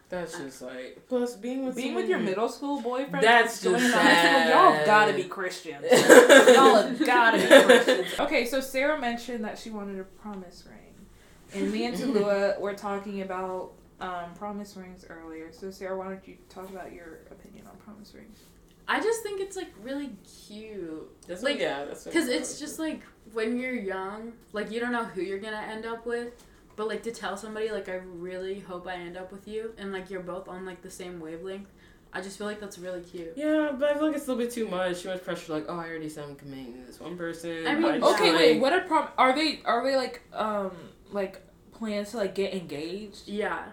that's 0.09 0.37
just 0.37 0.61
like 0.61 1.01
plus 1.07 1.35
being 1.35 1.65
with 1.65 1.75
Being 1.75 1.95
with 1.95 2.07
your 2.07 2.19
middle 2.19 2.49
school 2.49 2.81
boyfriend. 2.81 3.23
That's 3.23 3.63
going 3.63 3.79
just 3.79 3.93
to 3.93 3.99
high 3.99 4.03
school, 4.03 4.21
sad. 4.21 4.49
Y'all 4.49 4.71
have 4.73 4.85
gotta 4.85 5.13
be 5.13 5.23
Christians. 5.37 5.85
Y'all 5.91 6.75
have 6.75 6.99
gotta 7.05 7.37
be 7.37 7.47
Christians. 7.47 8.19
Okay, 8.19 8.45
so 8.45 8.59
Sarah 8.59 8.99
mentioned 8.99 9.43
that 9.45 9.57
she 9.57 9.69
wanted 9.69 9.99
a 9.99 10.03
promise 10.03 10.67
ring, 10.69 11.61
and 11.61 11.71
me 11.71 11.85
and 11.85 11.97
Toluwa 11.97 12.59
were 12.59 12.73
talking 12.73 13.21
about 13.21 13.71
um, 13.99 14.33
promise 14.35 14.75
rings 14.75 15.05
earlier. 15.09 15.51
So 15.51 15.71
Sarah, 15.71 15.97
why 15.97 16.05
don't 16.09 16.27
you 16.27 16.37
talk 16.49 16.69
about 16.69 16.91
your 16.93 17.19
opinion 17.31 17.65
on 17.67 17.77
promise 17.77 18.13
rings? 18.13 18.39
I 18.87 18.99
just 18.99 19.23
think 19.23 19.39
it's 19.39 19.55
like 19.55 19.73
really 19.81 20.11
cute. 20.47 21.09
That's 21.27 21.41
like- 21.41 21.53
like 21.53 21.61
yeah, 21.61 21.85
that's 21.85 22.03
Because 22.03 22.27
it's 22.27 22.59
just 22.59 22.79
like 22.79 23.01
when 23.31 23.57
you're 23.57 23.73
young, 23.73 24.33
like 24.51 24.71
you 24.71 24.79
don't 24.79 24.91
know 24.91 25.05
who 25.05 25.21
you're 25.21 25.39
gonna 25.39 25.65
end 25.69 25.85
up 25.85 26.05
with. 26.05 26.33
But 26.75 26.87
like 26.87 27.03
to 27.03 27.11
tell 27.11 27.37
somebody 27.37 27.69
like 27.69 27.87
I 27.87 28.01
really 28.03 28.59
hope 28.59 28.87
I 28.87 28.95
end 28.95 29.15
up 29.15 29.31
with 29.31 29.47
you 29.47 29.73
and 29.77 29.93
like 29.93 30.09
you're 30.09 30.21
both 30.21 30.47
on 30.47 30.65
like 30.65 30.81
the 30.81 30.89
same 30.89 31.19
wavelength. 31.19 31.69
I 32.11 32.21
just 32.21 32.37
feel 32.37 32.45
like 32.47 32.59
that's 32.59 32.77
really 32.77 33.01
cute. 33.01 33.33
Yeah, 33.35 33.71
but 33.77 33.89
I 33.89 33.93
feel 33.93 34.07
like 34.07 34.15
it's 34.15 34.27
a 34.27 34.31
little 34.31 34.43
bit 34.43 34.51
too 34.53 34.67
much. 34.67 35.01
Too 35.01 35.09
much 35.09 35.23
pressure. 35.23 35.53
Like, 35.53 35.65
oh, 35.67 35.77
I 35.77 35.87
already 35.87 36.09
said 36.09 36.25
I'm 36.25 36.35
committing 36.35 36.73
to 36.73 36.85
this 36.85 36.99
one 36.99 37.17
person. 37.17 37.65
I 37.65 37.73
mean, 37.75 37.99
just, 38.01 38.15
Okay, 38.15 38.31
like, 38.31 38.39
wait. 38.39 38.59
What 38.61 38.73
are 38.73 38.81
prom? 38.81 39.07
Are 39.17 39.33
they 39.33 39.61
are 39.65 39.83
they 39.83 39.95
like 39.95 40.21
um 40.33 40.71
like 41.11 41.41
plans 41.73 42.11
to 42.11 42.17
like 42.17 42.35
get 42.35 42.53
engaged? 42.53 43.27
Yeah. 43.27 43.65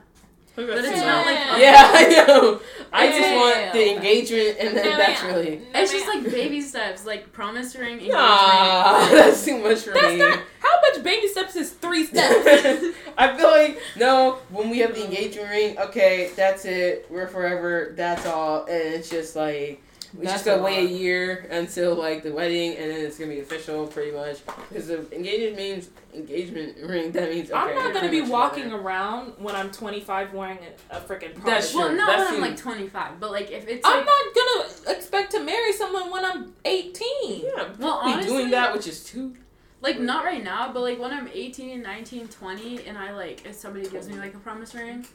But 0.57 0.67
But 0.67 0.85
it's 0.85 1.01
not 1.01 1.25
like 1.27 1.39
Yeah, 1.61 1.91
I 1.95 2.09
know. 2.27 2.61
I 2.93 3.07
just 3.09 3.35
want 3.35 3.73
the 3.73 3.87
Yeah. 3.87 3.95
engagement, 3.97 4.57
and 4.59 4.77
then 4.77 4.85
No, 4.91 4.97
that's 4.97 5.23
ma'am. 5.23 5.35
really. 5.35 5.63
It's 5.75 5.93
just 5.93 6.07
like 6.09 6.25
baby 6.25 6.61
steps, 6.61 7.07
like 7.07 7.33
promise 7.33 7.75
ring, 7.77 7.93
engagement. 7.95 8.19
Nah, 8.19 9.09
that's 9.13 9.45
too 9.45 9.59
much 9.59 9.79
for 9.83 9.93
That's 9.93 10.13
me. 10.13 10.19
not. 10.19 10.41
How 10.59 10.81
much 10.93 11.03
baby 11.05 11.29
steps 11.29 11.55
is 11.57 11.71
three 11.71 12.05
steps? 12.11 12.85
I 13.17 13.37
feel 13.37 13.49
like 13.51 13.81
no. 13.97 14.39
When 14.51 14.71
we 14.71 14.79
have 14.81 14.95
the 14.95 15.05
engagement 15.05 15.49
ring, 15.51 15.79
okay, 15.79 16.31
that's 16.37 16.65
it. 16.65 17.07
We're 17.11 17.29
forever. 17.29 17.93
That's 17.97 18.27
all, 18.27 18.65
and 18.65 18.95
it's 18.95 19.09
just 19.09 19.37
like 19.37 19.81
we 20.17 20.25
That's 20.25 20.35
just 20.35 20.45
gotta 20.47 20.61
a 20.61 20.65
wait 20.65 20.89
a 20.89 20.93
year 20.93 21.47
until 21.51 21.95
like 21.95 22.23
the 22.23 22.33
wedding, 22.33 22.77
and 22.77 22.91
then 22.91 23.01
it's 23.05 23.19
gonna 23.19 23.31
be 23.31 23.41
official, 23.41 23.87
pretty 23.87 24.11
much. 24.11 24.39
Because 24.69 24.89
the 24.89 25.07
engagement 25.15 25.57
means 25.57 25.91
engagement 26.15 26.77
ring. 26.83 27.13
That 27.13 27.31
means 27.31 27.51
okay, 27.51 27.59
I'm 27.59 27.75
not 27.77 27.95
gonna 27.95 28.11
be 28.11 28.21
walking 28.23 28.65
together. 28.65 28.83
around 28.83 29.35
when 29.39 29.55
I'm 29.55 29.71
25 29.71 30.33
wearing 30.35 30.59
a, 30.91 30.97
a 30.97 31.01
freaking 31.01 31.35
That's 31.45 31.71
promise. 31.71 31.71
true. 31.73 31.81
Well, 31.81 31.93
not 31.95 32.07
That's 32.09 32.31
when 32.33 32.43
I'm 32.43 32.51
like 32.51 32.59
25, 32.59 33.21
but 33.21 33.31
like 33.31 33.51
if 33.53 33.69
it's 33.69 33.87
I'm 33.87 33.99
like, 33.99 34.07
not 34.07 34.35
gonna 34.35 34.97
expect 34.99 35.31
to 35.33 35.41
marry 35.45 35.73
someone 35.73 36.11
when 36.11 36.25
I'm 36.25 36.55
18. 36.65 37.05
Yeah, 37.43 37.51
Well, 37.57 37.75
well, 37.79 38.05
be 38.05 38.13
honestly- 38.13 38.31
doing 38.37 38.51
that, 38.51 38.73
which 38.75 38.87
is 38.89 39.05
too. 39.05 39.37
like 39.81 40.01
not 40.01 40.25
right 40.25 40.43
now, 40.43 40.73
but 40.73 40.81
like 40.81 40.99
when 40.99 41.13
I'm 41.13 41.29
18, 41.33 41.81
19, 41.83 42.29
20, 42.29 42.87
and 42.87 42.99
I 42.99 43.13
like 43.13 43.47
if 43.47 43.55
somebody 43.55 43.89
gives 43.89 44.09
me 44.09 44.15
like 44.17 44.35
a 44.35 44.39
promise 44.39 44.75
ring, 44.75 45.07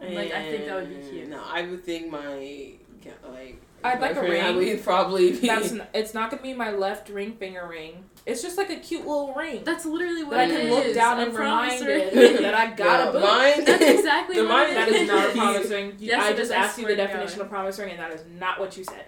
Like, 0.00 0.32
I 0.32 0.42
think 0.50 0.64
that 0.66 0.74
would 0.76 0.88
be 0.88 1.08
cute. 1.10 1.28
No, 1.28 1.42
I 1.44 1.62
would 1.68 1.84
think 1.84 2.10
my 2.10 2.26
like. 3.28 3.60
I'd 3.84 4.00
like 4.00 4.12
a 4.12 4.14
boyfriend, 4.20 4.42
I 4.46 4.48
ring. 4.58 4.68
would 4.76 4.84
probably 4.84 5.32
be. 5.32 5.46
That's 5.46 5.72
n- 5.72 5.86
it's 5.94 6.12
not 6.14 6.30
gonna 6.30 6.42
be 6.42 6.52
my 6.54 6.70
left 6.72 7.08
ring 7.08 7.32
finger 7.36 7.66
ring. 7.68 8.04
It's 8.26 8.42
just 8.42 8.58
like 8.58 8.68
a 8.70 8.76
cute 8.76 9.06
little 9.06 9.32
ring 9.34 9.62
that's 9.64 9.86
literally 9.86 10.22
what 10.24 10.32
that 10.32 10.50
I 10.50 10.52
it 10.54 10.60
can 10.60 10.70
look 10.70 10.84
is, 10.84 10.94
down 10.94 11.18
a 11.18 11.22
and 11.22 11.34
remind 11.34 11.80
reminded 11.86 12.12
ring. 12.14 12.36
that 12.42 12.54
I 12.54 12.70
got 12.74 13.04
No, 13.04 13.10
a 13.10 13.12
boot. 13.12 13.22
mine. 13.22 13.64
That's 13.64 13.82
exactly 13.98 14.36
The 14.36 14.42
what 14.42 14.50
mine- 14.50 14.70
it 14.70 14.74
That 14.74 14.88
is 14.88 15.08
not 15.08 15.28
a 15.28 15.32
promise 15.32 15.70
ring. 15.70 15.86
You- 15.98 16.08
Yes, 16.08 16.24
I 16.24 16.32
just 16.34 16.52
asked 16.52 16.78
you 16.78 16.86
the 16.86 16.96
definition 16.96 17.38
God. 17.38 17.44
of 17.44 17.50
promise 17.50 17.78
ring, 17.78 17.90
and 17.92 17.98
that 18.00 18.12
is 18.12 18.22
not 18.38 18.60
what 18.60 18.76
you 18.76 18.84
said. 18.84 19.04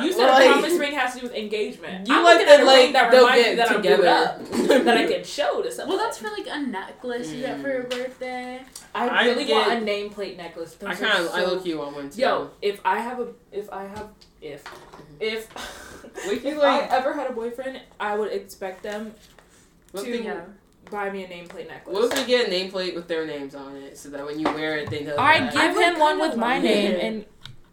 You 0.00 0.12
said 0.12 0.26
Like, 0.26 0.48
a 0.48 0.52
promise 0.52 0.72
ring 0.78 0.92
has 0.94 1.14
to 1.14 1.20
do 1.20 1.26
with 1.26 1.34
engagement. 1.34 2.06
You 2.06 2.14
I'm 2.14 2.22
like 2.24 2.38
looking 2.38 2.52
at 2.52 2.56
that, 2.58 2.62
a 2.62 2.66
like, 2.66 2.92
that 2.92 3.12
reminds 3.12 3.36
me 3.36 3.42
get 3.42 3.68
that 3.68 3.76
together. 3.76 4.08
I'm 4.08 4.44
glued 4.44 4.70
up, 4.70 4.84
that 4.84 4.96
I 4.96 5.06
can 5.06 5.24
show 5.24 5.62
to 5.62 5.70
someone. 5.72 5.88
Well, 5.98 6.06
that's 6.06 6.18
for 6.18 6.28
like 6.30 6.46
a 6.48 6.60
necklace 6.60 7.30
you 7.32 7.40
get 7.42 7.60
for 7.60 7.68
your 7.68 7.84
mm. 7.84 7.90
birthday. 7.90 8.62
I 8.94 9.08
I 9.08 9.24
really 9.26 9.44
get- 9.46 9.66
want 9.66 9.82
a 9.82 9.86
nameplate 9.86 10.36
necklace. 10.36 10.74
Those 10.74 10.90
I 10.90 10.92
are 10.92 10.96
kind 10.96 11.24
of 11.24 11.32
I 11.34 11.44
so- 11.44 11.54
look 11.54 11.66
you 11.66 11.82
on 11.82 11.94
one 11.94 12.10
too. 12.10 12.20
Yo, 12.20 12.50
if 12.62 12.80
I 12.84 12.98
have 13.00 13.20
a, 13.20 13.28
if 13.52 13.70
I 13.72 13.84
have, 13.84 14.08
if, 14.40 14.64
mm-hmm. 14.64 15.14
if, 15.20 16.28
We 16.28 16.36
can, 16.40 16.52
if 16.52 16.58
like- 16.58 16.90
I 16.90 16.96
ever 16.96 17.12
had 17.14 17.28
a 17.30 17.32
boyfriend, 17.32 17.80
I 17.98 18.14
would 18.16 18.32
expect 18.32 18.82
them 18.82 19.14
what 19.92 20.04
to 20.04 20.10
if, 20.10 20.20
we, 20.20 20.26
Yeah. 20.26 20.40
buy 20.90 21.10
me 21.10 21.24
a 21.24 21.28
nameplate 21.28 21.68
necklace. 21.68 21.94
what 21.94 22.12
if 22.12 22.18
we 22.18 22.24
get 22.26 22.48
a 22.48 22.50
nameplate 22.50 22.94
with 22.94 23.08
their 23.08 23.26
names 23.26 23.54
on 23.54 23.76
it, 23.76 23.98
so 23.98 24.08
that 24.10 24.24
when 24.24 24.38
you 24.38 24.46
wear 24.46 24.76
it, 24.78 24.90
they 24.90 25.02
know. 25.04 25.16
I 25.18 25.40
that- 25.40 25.52
give 25.52 25.60
I 25.62 25.72
would 25.72 25.82
him 25.84 25.98
one 25.98 26.20
with 26.20 26.36
my 26.36 26.58
name, 26.58 26.96
and 27.00 27.24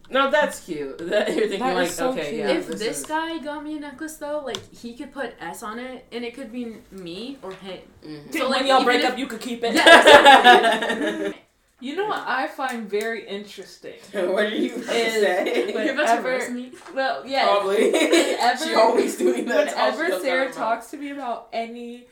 No, 0.09 0.29
that's 0.29 0.59
cute. 0.65 0.97
That 1.09 1.29
you're 1.35 1.47
thinking 1.47 1.59
That 1.59 1.75
like, 1.75 1.87
is 1.89 1.95
so 1.95 2.11
okay, 2.11 2.29
cute. 2.29 2.39
yeah. 2.41 2.49
if 2.51 2.67
this, 2.67 2.99
is, 3.01 3.05
guy 3.05 3.37
got 3.39 3.63
me 3.63 3.77
a 3.77 3.79
necklace 3.79 4.17
though, 4.17 4.39
like 4.45 4.73
he 4.73 4.93
could 4.95 5.11
put 5.11 5.33
S 5.39 5.63
on 5.63 5.79
it, 5.79 6.05
and 6.11 6.23
it 6.23 6.33
could 6.35 6.51
be 6.51 6.77
me 6.91 7.37
or 7.41 7.51
him. 7.53 7.79
Mhm. 8.05 8.31
so 8.31 8.39
So, 8.39 8.49
when 8.49 8.59
like, 8.59 8.67
y'all 8.67 8.83
break 8.83 9.01
if- 9.01 9.11
up, 9.11 9.17
you 9.17 9.25
could 9.27 9.41
keep 9.41 9.63
it. 9.63 9.73
Yeah, 9.75 11.31
You 11.81 11.95
know 11.97 12.05
what 12.07 12.23
I 12.25 12.47
find 12.47 12.89
very 12.89 13.27
interesting? 13.27 13.95
what 14.13 14.45
are 14.45 14.49
you 14.49 14.69
gonna 14.69 14.85
say? 14.85 15.73
You're 15.85 15.93
about 15.93 16.05
to 16.07 16.21
Whenever- 16.23 16.29
roast 16.29 16.51
me. 16.51 16.71
Well, 16.93 17.25
yeah. 17.27 17.45
Probably. 17.47 17.91
Whenever- 17.91 18.65
she 18.65 18.73
always 18.75 19.17
doing 19.17 19.45
that. 19.45 19.65
That's 19.65 19.73
all 19.75 19.91
she 19.91 19.97
Whenever 20.03 20.19
Sarah 20.23 20.41
out 20.43 20.47
of 20.49 20.55
her 20.55 20.59
talks 20.59 20.91
to 20.91 20.97
me 20.97 21.09
about 21.11 21.49
any, 21.51 22.07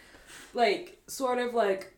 like, 0.53 0.99
sort 1.07 1.37
of 1.39 1.53
like 1.53 1.95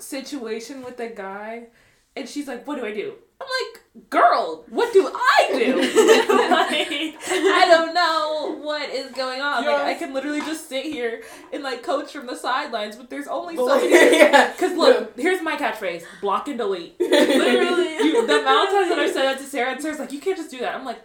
situation 0.00 0.82
with 0.82 0.98
a 1.00 1.08
guy, 1.08 1.68
and 2.16 2.28
she's 2.28 2.48
like, 2.48 2.66
"What 2.66 2.76
do 2.80 2.84
I 2.84 2.92
do?" 2.92 3.14
I'm 3.44 3.50
like, 3.66 4.10
"Girl, 4.10 4.64
what 4.70 4.92
do 4.92 5.10
I 5.14 5.50
do?" 5.52 5.76
like, 6.50 6.88
I 7.30 7.66
don't 7.68 7.92
know 7.94 8.58
what 8.64 8.88
is 8.90 9.10
going 9.12 9.40
on. 9.40 9.64
Like, 9.64 9.82
I 9.82 9.94
can 9.94 10.12
literally 10.14 10.40
just 10.40 10.68
sit 10.68 10.84
here 10.84 11.22
and 11.52 11.62
like 11.62 11.82
coach 11.82 12.12
from 12.12 12.26
the 12.26 12.36
sidelines, 12.36 12.96
but 12.96 13.10
there's 13.10 13.26
only 13.26 13.56
But, 13.56 13.66
so 13.66 13.74
like, 13.74 13.82
many. 13.90 14.16
yeah. 14.18 14.52
Because 14.52 14.76
look, 14.76 15.16
here's 15.18 15.42
my 15.42 15.56
catchphrase: 15.56 16.04
block 16.20 16.48
and 16.48 16.58
delete. 16.58 16.98
Literally. 17.00 17.96
You, 17.98 18.26
the 18.26 18.40
amount 18.40 18.68
of 18.68 18.74
times 18.74 18.88
that 18.88 18.98
I've 18.98 19.12
said 19.12 19.24
that 19.24 19.38
to 19.38 19.44
Sarah, 19.44 19.72
and 19.72 19.82
Sarah's 19.82 19.98
like, 19.98 20.12
"You 20.12 20.20
can't 20.20 20.36
just 20.36 20.50
do 20.50 20.58
that." 20.60 20.74
I'm 20.74 20.84
like, 20.84 21.00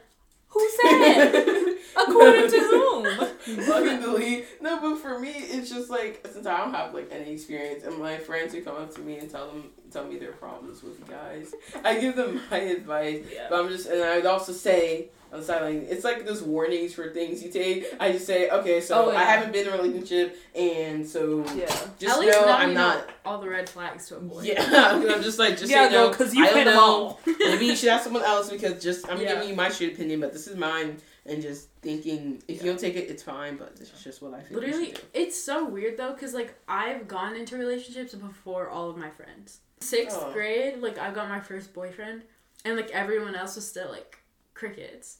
"Who 0.49 0.69
said? 0.81 1.75
According 1.95 2.49
to 2.51 2.59
whom?" 2.59 3.99
Delete. 4.01 4.45
No, 4.61 4.79
but 4.79 4.97
for 4.97 5.19
me, 5.19 5.29
it's 5.31 5.69
just 5.69 5.89
like 5.89 6.25
since 6.31 6.45
I 6.45 6.57
don't 6.57 6.73
have 6.73 6.93
like 6.93 7.09
any 7.11 7.33
experience, 7.33 7.83
and 7.83 7.97
my 7.97 8.17
friends 8.17 8.53
who 8.53 8.61
come 8.61 8.75
up 8.75 8.93
to 8.95 9.01
me 9.01 9.17
and 9.17 9.29
tell 9.29 9.47
them 9.47 9.69
tell 9.91 10.05
me 10.05 10.17
their 10.17 10.33
problems 10.33 10.83
with 10.83 11.07
guys, 11.09 11.53
I 11.83 11.99
give 11.99 12.15
them 12.15 12.41
my 12.51 12.57
advice. 12.57 13.23
Yeah. 13.33 13.47
But 13.49 13.59
I'm 13.61 13.69
just, 13.69 13.87
and 13.87 14.03
I 14.03 14.17
would 14.17 14.25
also 14.27 14.51
say 14.53 15.07
on 15.33 15.39
the 15.39 15.45
sideline, 15.45 15.85
it's 15.89 16.03
like 16.03 16.25
those 16.27 16.43
warnings 16.43 16.93
for 16.93 17.09
things 17.09 17.41
you 17.43 17.49
take. 17.51 17.85
I 17.99 18.11
just 18.11 18.27
say, 18.27 18.49
okay, 18.51 18.81
so 18.81 19.07
Oh, 19.07 19.11
yeah. 19.11 19.19
I 19.19 19.23
haven't 19.23 19.51
been 19.51 19.67
in 19.67 19.73
a 19.73 19.77
relationship, 19.77 20.37
and 20.55 21.07
so 21.07 21.43
Yeah. 21.55 21.65
just 21.97 22.15
At 22.15 22.19
least 22.19 22.39
know 22.39 22.45
now 22.45 22.57
I'm 22.57 22.73
not. 22.75 23.07
know 23.07 23.13
all 23.25 23.39
the 23.39 23.49
red 23.49 23.67
flags 23.67 24.07
to 24.09 24.17
avoid. 24.17 24.45
Yeah, 24.45 24.63
I'm 25.09 25.23
just 25.23 25.39
like 25.39 25.57
just 25.57 25.71
yeah, 25.71 25.87
know, 25.87 26.09
because 26.09 26.35
you 26.35 26.43
I 26.43 26.47
don't 26.49 26.57
hit 26.57 26.65
them 26.65 26.75
know. 26.75 26.81
all. 26.81 27.19
Maybe 27.39 27.65
you 27.65 27.75
should 27.75 27.89
ask 27.89 28.03
someone 28.03 28.23
else 28.23 28.49
because 28.51 28.81
just 28.83 29.09
I'm 29.09 29.19
Yeah. 29.21 29.33
giving 29.35 29.49
you 29.49 29.55
my 29.55 29.69
straight 29.69 29.93
opinion, 29.93 30.19
but 30.19 30.33
this 30.33 30.45
is 30.47 30.55
mine, 30.55 30.97
and 31.30 31.41
just 31.41 31.69
thinking 31.82 32.41
if 32.47 32.61
you 32.63 32.69
don't 32.69 32.80
take 32.80 32.95
it, 32.95 33.09
it's 33.09 33.23
fine. 33.23 33.57
But 33.57 33.75
this 33.77 33.93
is 33.93 34.03
just 34.03 34.21
what 34.21 34.34
I 34.34 34.41
feel. 34.41 34.59
Literally, 34.59 34.88
should 34.88 34.95
do. 34.95 35.01
it's 35.13 35.41
so 35.41 35.65
weird 35.67 35.97
though, 35.97 36.13
cause 36.13 36.34
like 36.34 36.55
I've 36.67 37.07
gone 37.07 37.36
into 37.36 37.57
relationships 37.57 38.13
before 38.15 38.69
all 38.69 38.89
of 38.89 38.97
my 38.97 39.09
friends. 39.09 39.59
Sixth 39.82 40.17
Oh. 40.19 40.34
grade, 40.34 40.80
like 40.82 40.97
I 40.99 41.11
got 41.11 41.30
my 41.30 41.39
first 41.39 41.73
boyfriend, 41.73 42.23
and 42.65 42.75
like 42.75 42.89
everyone 42.91 43.36
else 43.36 43.55
was 43.55 43.67
still 43.67 43.89
like 43.89 44.17
crickets. 44.53 45.19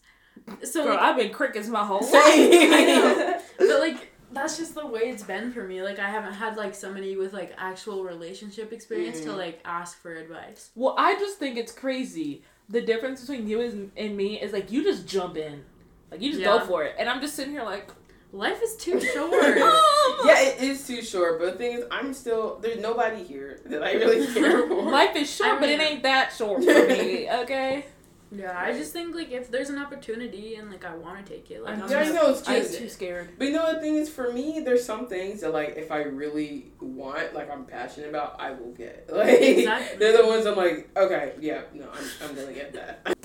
So 0.64 0.84
Bro, 0.86 0.93
like, 0.95 1.01
I've 1.03 1.18
been 1.18 1.32
crickets 1.32 1.68
my 1.68 1.86
whole 1.86 2.01
life. 2.01 2.12
I 2.14 2.86
know, 2.86 3.39
but 3.60 3.80
like 3.80 4.12
that's 4.32 4.57
just 4.57 4.76
the 4.76 4.86
way 4.86 5.01
it's 5.10 5.24
been 5.24 5.51
for 5.51 5.64
me. 5.64 5.82
Like 5.82 5.99
I 5.99 6.10
haven't 6.10 6.34
had 6.34 6.55
like 6.55 6.76
somebody 6.76 7.16
with 7.18 7.34
like 7.34 7.53
actual 7.57 8.03
relationship 8.03 8.72
experience 8.72 9.22
to 9.22 9.30
Mhm. 9.30 9.38
like 9.38 9.60
ask 9.66 9.99
for 10.01 10.14
advice. 10.16 10.72
Well, 10.76 10.95
I 10.97 11.16
just 11.16 11.38
think 11.39 11.57
it's 11.57 11.72
crazy. 11.72 12.43
The 12.70 12.82
difference 12.82 13.22
between 13.22 13.47
you 13.47 13.62
and, 13.62 13.91
and 13.97 14.16
me 14.16 14.39
is 14.39 14.53
like 14.53 14.72
you 14.72 14.84
just 14.84 15.07
jump 15.07 15.36
in, 15.38 15.64
like 16.12 16.22
you 16.22 16.32
just 16.32 16.43
go 16.43 16.60
for 16.62 16.84
it, 16.84 16.95
and 16.99 17.10
I'm 17.10 17.22
just 17.22 17.36
sitting 17.36 17.53
here 17.53 17.64
like, 17.64 17.89
Life 18.32 18.62
is 18.62 18.76
too 18.76 18.99
short. 19.14 19.57
Yeah, 20.26 20.41
it 20.41 20.62
is 20.62 20.86
too 20.86 21.01
short, 21.01 21.39
but 21.39 21.53
the 21.53 21.57
thing 21.57 21.78
is, 21.78 21.86
I'm 21.89 22.14
still 22.14 22.60
there's 22.62 22.80
nobody 22.82 23.24
here 23.24 23.62
that 23.66 23.82
I 23.82 23.93
really 23.93 24.28
care 24.34 24.68
for. 24.68 24.84
life 24.84 25.16
is 25.16 25.34
short, 25.34 25.51
I 25.57 25.60
but 25.60 25.70
it 25.70 25.80
ain't 25.80 26.03
that 26.03 26.34
short 26.34 26.64
for 26.64 26.88
me. 26.88 27.30
Okay. 27.32 27.86
yeah, 28.32 28.60
I 28.60 28.74
just 28.74 28.91
think 28.91 29.16
like 29.16 29.32
if 29.32 29.49
there's 29.49 29.70
an 29.70 29.78
opportunity 29.80 30.55
and 30.55 30.70
like 30.70 30.84
I 30.84 30.93
want 30.95 31.26
to 31.26 31.32
take 31.34 31.49
it, 31.51 31.64
like 31.64 31.76
I'm 31.78 31.84
I'm 31.84 31.89
I 31.89 32.03
just, 32.03 32.14
know 32.14 32.30
it's 32.32 32.47
I'm 32.49 32.80
too 32.80 32.89
scared. 32.89 33.30
But 33.38 33.47
you 33.47 33.53
know 33.53 33.74
the 33.74 33.80
thing 33.80 33.95
is, 33.95 34.10
for 34.10 34.32
me, 34.34 34.60
there's 34.60 34.84
some 34.84 35.07
things 35.07 35.39
that 35.41 35.53
like 35.53 35.76
if 35.78 35.89
I 35.89 36.01
really 36.03 36.66
want, 36.82 37.34
like 37.34 37.49
I'm 37.49 37.64
passionate 37.66 38.10
about, 38.10 38.36
I 38.39 38.51
will 38.51 38.74
get. 38.74 39.10
Like 39.12 39.41
Exactly. 39.41 39.97
they're 39.99 40.18
the 40.22 40.28
ones 40.28 40.45
I'm 40.45 40.57
like, 40.57 40.89
okay, 40.97 41.34
yeah, 41.39 41.62
no, 41.74 41.86
I'm, 41.91 42.30
I'm 42.30 42.36
gonna 42.36 42.53
get 42.53 42.74
that. 42.74 43.18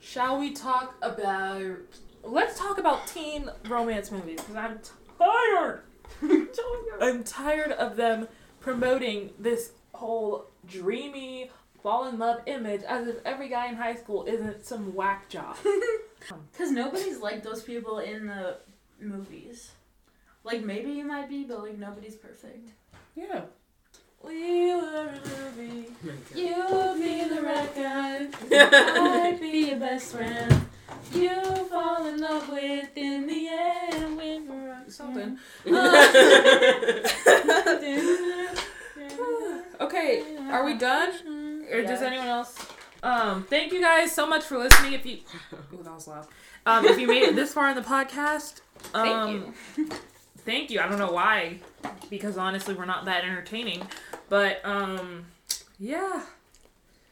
Shall 0.00 0.38
we 0.38 0.52
talk 0.52 0.96
about? 1.02 1.76
Let's 2.24 2.58
talk 2.58 2.78
about 2.78 3.06
teen 3.06 3.50
romance 3.68 4.10
movies 4.10 4.40
because 4.40 4.56
I'm 4.56 4.78
tired. 5.18 5.82
I'm 7.00 7.24
tired 7.24 7.72
of 7.72 7.96
them 7.96 8.28
promoting 8.60 9.30
this 9.38 9.72
whole 9.92 10.46
dreamy 10.66 11.50
fall 11.82 12.08
in 12.08 12.18
love 12.18 12.40
image 12.46 12.82
as 12.82 13.08
if 13.08 13.16
every 13.24 13.48
guy 13.48 13.68
in 13.68 13.74
high 13.74 13.96
school 13.96 14.24
isn't 14.24 14.64
some 14.64 14.94
whack 14.94 15.28
job. 15.28 15.56
Because 16.52 16.70
nobody's 16.70 17.18
like 17.18 17.42
those 17.42 17.64
people 17.64 17.98
in 17.98 18.28
the 18.28 18.58
movies. 19.00 19.72
Like 20.44 20.62
maybe 20.62 20.92
you 20.92 21.04
might 21.04 21.28
be, 21.28 21.42
but 21.42 21.60
like 21.60 21.76
nobody's 21.76 22.14
perfect. 22.14 22.70
Yeah. 23.16 23.42
We 24.22 24.72
were 24.72 25.08
a 25.08 25.56
movie. 25.56 25.88
You 26.36 26.64
would 26.70 27.00
be 27.00 27.28
the 27.28 27.42
right 27.42 27.74
guy. 27.74 28.28
I'd 28.52 29.40
be 29.40 29.70
your 29.70 29.80
best 29.80 30.12
friend. 30.12 30.66
You 31.12 31.42
fall 31.68 32.06
in 32.06 32.20
love 32.20 32.48
with 32.48 32.88
in 32.96 33.26
the 33.26 33.48
end 33.48 34.16
when 34.16 34.48
we're 34.48 34.76
something. 34.88 35.38
okay, 39.80 40.22
are 40.50 40.64
we 40.64 40.76
done? 40.78 41.64
Or 41.70 41.82
does 41.82 42.02
anyone 42.02 42.26
else? 42.26 42.66
Um, 43.02 43.44
thank 43.44 43.72
you 43.72 43.80
guys 43.80 44.12
so 44.12 44.26
much 44.26 44.44
for 44.44 44.58
listening. 44.58 44.92
If 44.92 45.04
you, 45.04 45.18
ooh, 45.74 45.82
that 45.82 45.94
was 45.94 46.06
loud. 46.06 46.26
Um, 46.66 46.84
if 46.84 46.98
you 46.98 47.06
made 47.06 47.22
it 47.24 47.34
this 47.34 47.52
far 47.52 47.68
in 47.70 47.76
the 47.76 47.82
podcast, 47.82 48.60
um, 48.94 49.54
Thank 49.76 49.90
you. 49.90 49.96
Thank 50.44 50.70
you. 50.70 50.80
I 50.80 50.88
don't 50.88 50.98
know 50.98 51.12
why, 51.12 51.58
because 52.10 52.36
honestly, 52.36 52.74
we're 52.74 52.84
not 52.84 53.04
that 53.06 53.24
entertaining. 53.24 53.82
But 54.28 54.60
um, 54.64 55.26
yeah, 55.78 56.22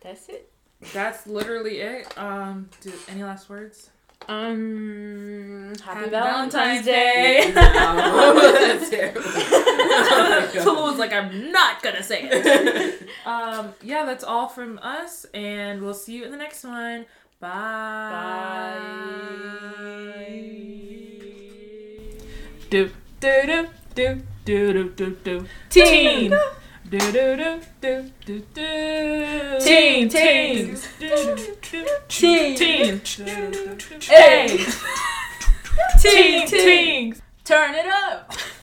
That's 0.01 0.29
it. 0.29 0.50
That's 0.93 1.27
literally 1.27 1.81
it. 1.81 2.19
Um, 2.19 2.69
do 2.81 2.93
any 3.09 3.23
last 3.23 3.49
words? 3.49 3.91
Um, 4.29 5.73
happy, 5.83 6.01
Happy 6.01 6.11
Valentine's, 6.11 6.53
Valentine's 6.53 6.87
Day. 6.87 7.41
Day. 7.47 7.53
That's 7.53 8.91
terrible. 8.91 9.23
Oh 9.25 10.47
my 10.49 10.55
God. 10.55 10.63
Tulu 10.63 10.83
was 10.83 10.99
like, 10.99 11.13
I'm 11.13 11.51
not 11.51 11.83
gonna 11.83 12.03
say 12.03 12.29
it. 12.31 13.09
um, 13.27 13.75
yeah, 13.83 14.05
that's 14.05 14.23
all 14.23 14.49
from 14.49 14.79
us, 14.83 15.27
and 15.35 15.83
we'll 15.83 15.95
see 15.95 16.15
you 16.15 16.25
in 16.25 16.31
the 16.31 16.37
next 16.37 16.65
one. 16.65 17.07
Bye. 17.41 18.79
Do 22.71 22.91
do 23.21 23.43
do 23.47 23.69
do 23.95 24.23
do 24.45 24.73
do 24.73 24.89
do 24.91 25.17
do. 25.25 25.47
Teen. 25.71 26.35
Do 26.91 26.99
do 26.99 27.37
do 27.37 27.61
do 27.81 28.11
do 28.27 28.41
do. 28.53 29.59
Teen 29.61 30.09
teens. 30.09 30.89
Teen. 32.09 32.57
Teen. 32.57 33.01
Hey. 34.01 34.67
Teen 36.01 36.47
teens. 36.49 37.23
Turn 37.45 37.77
it 37.77 37.87
up. 37.87 38.33